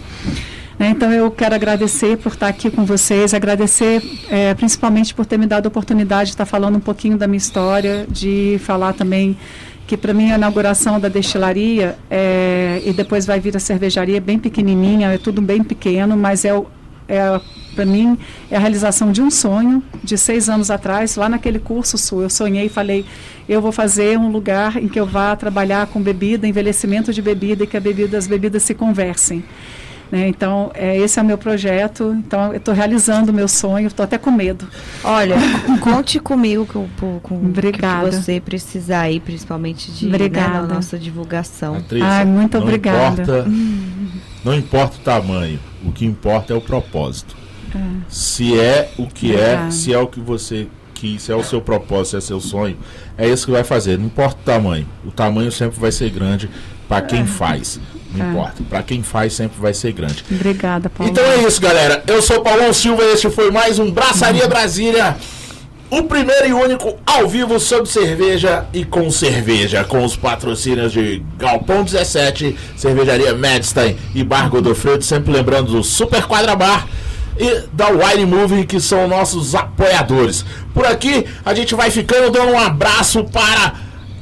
Né, 0.80 0.90
então 0.90 1.12
eu 1.12 1.30
quero 1.32 1.54
agradecer 1.54 2.18
por 2.18 2.34
estar 2.34 2.48
aqui 2.48 2.72
com 2.72 2.84
vocês, 2.84 3.34
agradecer 3.34 4.02
é, 4.30 4.54
principalmente 4.56 5.14
por 5.14 5.26
ter 5.26 5.38
me 5.38 5.46
dado 5.46 5.68
a 5.68 5.70
oportunidade 5.70 6.32
de 6.32 6.34
estar 6.34 6.46
falando 6.46 6.76
um 6.76 6.82
pouquinho 6.82 7.18
da 7.18 7.28
minha 7.28 7.38
história, 7.38 8.06
de 8.10 8.60
falar 8.64 8.94
também 8.94 9.38
que 9.88 9.96
para 9.96 10.14
mim 10.14 10.32
a 10.32 10.36
inauguração 10.36 11.00
da 11.00 11.08
destilaria 11.08 11.96
é, 12.10 12.82
e 12.84 12.92
depois 12.92 13.26
vai 13.26 13.40
vir 13.40 13.56
a 13.56 13.60
cervejaria 13.60 14.20
bem 14.20 14.40
pequenininha, 14.40 15.14
é 15.14 15.18
tudo 15.20 15.42
bem 15.42 15.64
pequeno, 15.64 16.18
mas 16.18 16.44
é, 16.44 16.52
é 17.08 17.40
para 17.76 17.86
mim 17.86 18.18
é 18.50 18.56
a 18.56 18.60
realização 18.60 19.12
de 19.12 19.22
um 19.22 19.30
sonho 19.30 19.84
de 20.02 20.18
seis 20.18 20.50
anos 20.50 20.72
atrás, 20.72 21.18
lá 21.18 21.28
naquele 21.28 21.60
curso 21.60 21.98
sul, 21.98 22.22
eu 22.22 22.30
sonhei 22.30 22.68
e 22.68 22.70
falei, 22.70 23.06
eu 23.50 23.62
vou 23.62 23.72
fazer 23.72 24.18
um 24.18 24.32
lugar 24.32 24.78
em 24.78 24.88
que 24.88 25.00
eu 25.00 25.06
vá 25.06 25.36
trabalhar 25.36 25.86
com 25.88 26.02
bebida, 26.02 26.48
envelhecimento 26.48 27.12
de 27.12 27.22
bebida 27.22 27.66
e 27.66 27.68
que 27.68 27.76
a 27.76 27.82
bebida, 27.82 28.18
as 28.18 28.28
bebidas 28.28 28.64
se 28.64 28.74
conversem. 28.74 29.44
Né? 30.12 30.28
Então, 30.28 30.72
é, 30.74 30.98
esse 30.98 31.20
é 31.20 31.22
o 31.22 31.26
meu 31.26 31.38
projeto. 31.38 32.16
Então, 32.18 32.52
eu 32.52 32.58
estou 32.58 32.74
realizando 32.74 33.32
o 33.32 33.34
meu 33.34 33.48
sonho. 33.48 33.88
Estou 33.88 34.04
até 34.04 34.18
com 34.18 34.32
medo. 34.32 34.68
Olha, 35.04 35.36
conte 35.82 36.20
comigo 36.20 36.66
com, 36.66 36.88
com 37.20 37.36
obrigada. 37.36 38.08
o 38.08 38.10
que 38.12 38.16
você 38.18 38.40
precisar 38.40 39.02
aí, 39.02 39.20
principalmente 39.20 39.92
de 39.92 40.08
obrigada. 40.08 40.68
Né, 40.68 40.76
nossa 40.76 40.98
divulgação. 40.98 41.76
Patrícia, 41.76 42.08
Ai, 42.08 42.26
muito 42.26 42.58
não 42.58 42.64
obrigada. 42.64 43.24
Importa, 43.24 43.46
não 44.44 44.54
importa 44.54 44.98
o 44.98 45.00
tamanho, 45.00 45.60
o 45.86 45.92
que 45.92 46.06
importa 46.06 46.54
é 46.54 46.56
o 46.56 46.62
propósito. 46.62 47.36
É. 47.74 47.80
Se 48.10 48.58
é 48.60 48.92
o 48.98 49.06
que 49.08 49.36
é, 49.36 49.40
Obrigada. 49.54 49.72
se 49.72 49.94
é 49.94 50.00
o 50.00 50.08
que 50.08 50.20
você 50.20 50.68
quis, 50.94 51.24
se 51.24 51.32
é 51.32 51.36
o 51.36 51.44
seu 51.44 51.62
propósito, 51.62 52.12
se 52.12 52.18
é 52.18 52.22
seu 52.22 52.40
sonho, 52.40 52.78
é 53.18 53.28
isso 53.28 53.46
que 53.46 53.52
vai 53.52 53.64
fazer. 53.64 53.98
Não 54.00 54.06
importa 54.06 54.38
o 54.42 54.44
tamanho. 54.46 54.88
O 55.06 55.12
tamanho 55.12 55.52
sempre 55.52 55.80
vai 55.80 55.92
ser 55.92 56.10
grande 56.10 56.50
para 56.88 57.02
quem 57.02 57.26
faz. 57.26 57.80
Não 58.14 58.26
É. 58.26 58.30
importa. 58.30 58.64
Para 58.70 58.82
quem 58.84 59.04
faz 59.04 59.34
sempre 59.34 59.60
vai 59.60 59.74
ser 59.74 59.92
grande. 59.92 60.24
Obrigada, 60.32 60.90
Paulo. 60.90 61.12
Então 61.12 61.24
é 61.24 61.46
isso, 61.46 61.60
galera. 61.60 62.02
Eu 62.08 62.22
sou 62.22 62.42
Paulão 62.42 62.72
Silva 62.72 63.04
e 63.04 63.14
este 63.14 63.30
foi 63.30 63.52
mais 63.52 63.78
um 63.78 63.92
Braçaria 63.92 64.48
Brasília. 64.48 65.18
O 65.96 66.04
primeiro 66.04 66.46
e 66.46 66.52
único 66.52 66.98
ao 67.06 67.26
vivo 67.26 67.58
sobre 67.58 67.90
cerveja 67.90 68.66
e 68.74 68.84
com 68.84 69.10
cerveja, 69.10 69.82
com 69.86 70.04
os 70.04 70.14
patrocínios 70.14 70.92
de 70.92 71.24
Galpão 71.38 71.86
17, 71.86 72.54
Cervejaria 72.76 73.34
Medstein 73.34 73.96
e 74.14 74.22
Bar 74.22 74.50
Godofredo, 74.50 75.06
sempre 75.06 75.32
lembrando 75.32 75.72
do 75.72 75.82
Super 75.82 76.26
Quadra 76.26 76.54
Bar 76.54 76.86
e 77.40 77.64
da 77.72 77.88
Wine 77.88 78.26
Movie, 78.26 78.66
que 78.66 78.78
são 78.78 79.08
nossos 79.08 79.56
apoiadores. 79.56 80.44
Por 80.74 80.86
aqui, 80.86 81.26
a 81.46 81.54
gente 81.54 81.74
vai 81.74 81.90
ficando 81.90 82.30
dando 82.30 82.52
um 82.52 82.60
abraço 82.60 83.24
para 83.24 83.76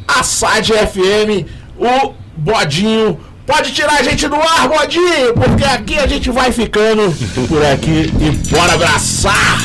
a 0.08 0.22
SAD 0.22 0.74
FM, 0.74 1.50
o 1.76 2.14
Bodinho. 2.38 3.20
Pode 3.48 3.74
tirar 3.74 4.00
a 4.00 4.04
gente 4.04 4.28
do 4.28 4.36
ar, 4.36 4.70
Bodinho, 4.70 5.34
porque 5.34 5.64
aqui 5.64 5.98
a 5.98 6.06
gente 6.06 6.30
vai 6.30 6.52
ficando 6.52 7.12
por 7.48 7.66
aqui 7.66 8.14
e 8.22 8.30
bora 8.54 8.74
abraçar! 8.74 9.58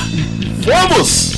Vamos! 0.62 1.37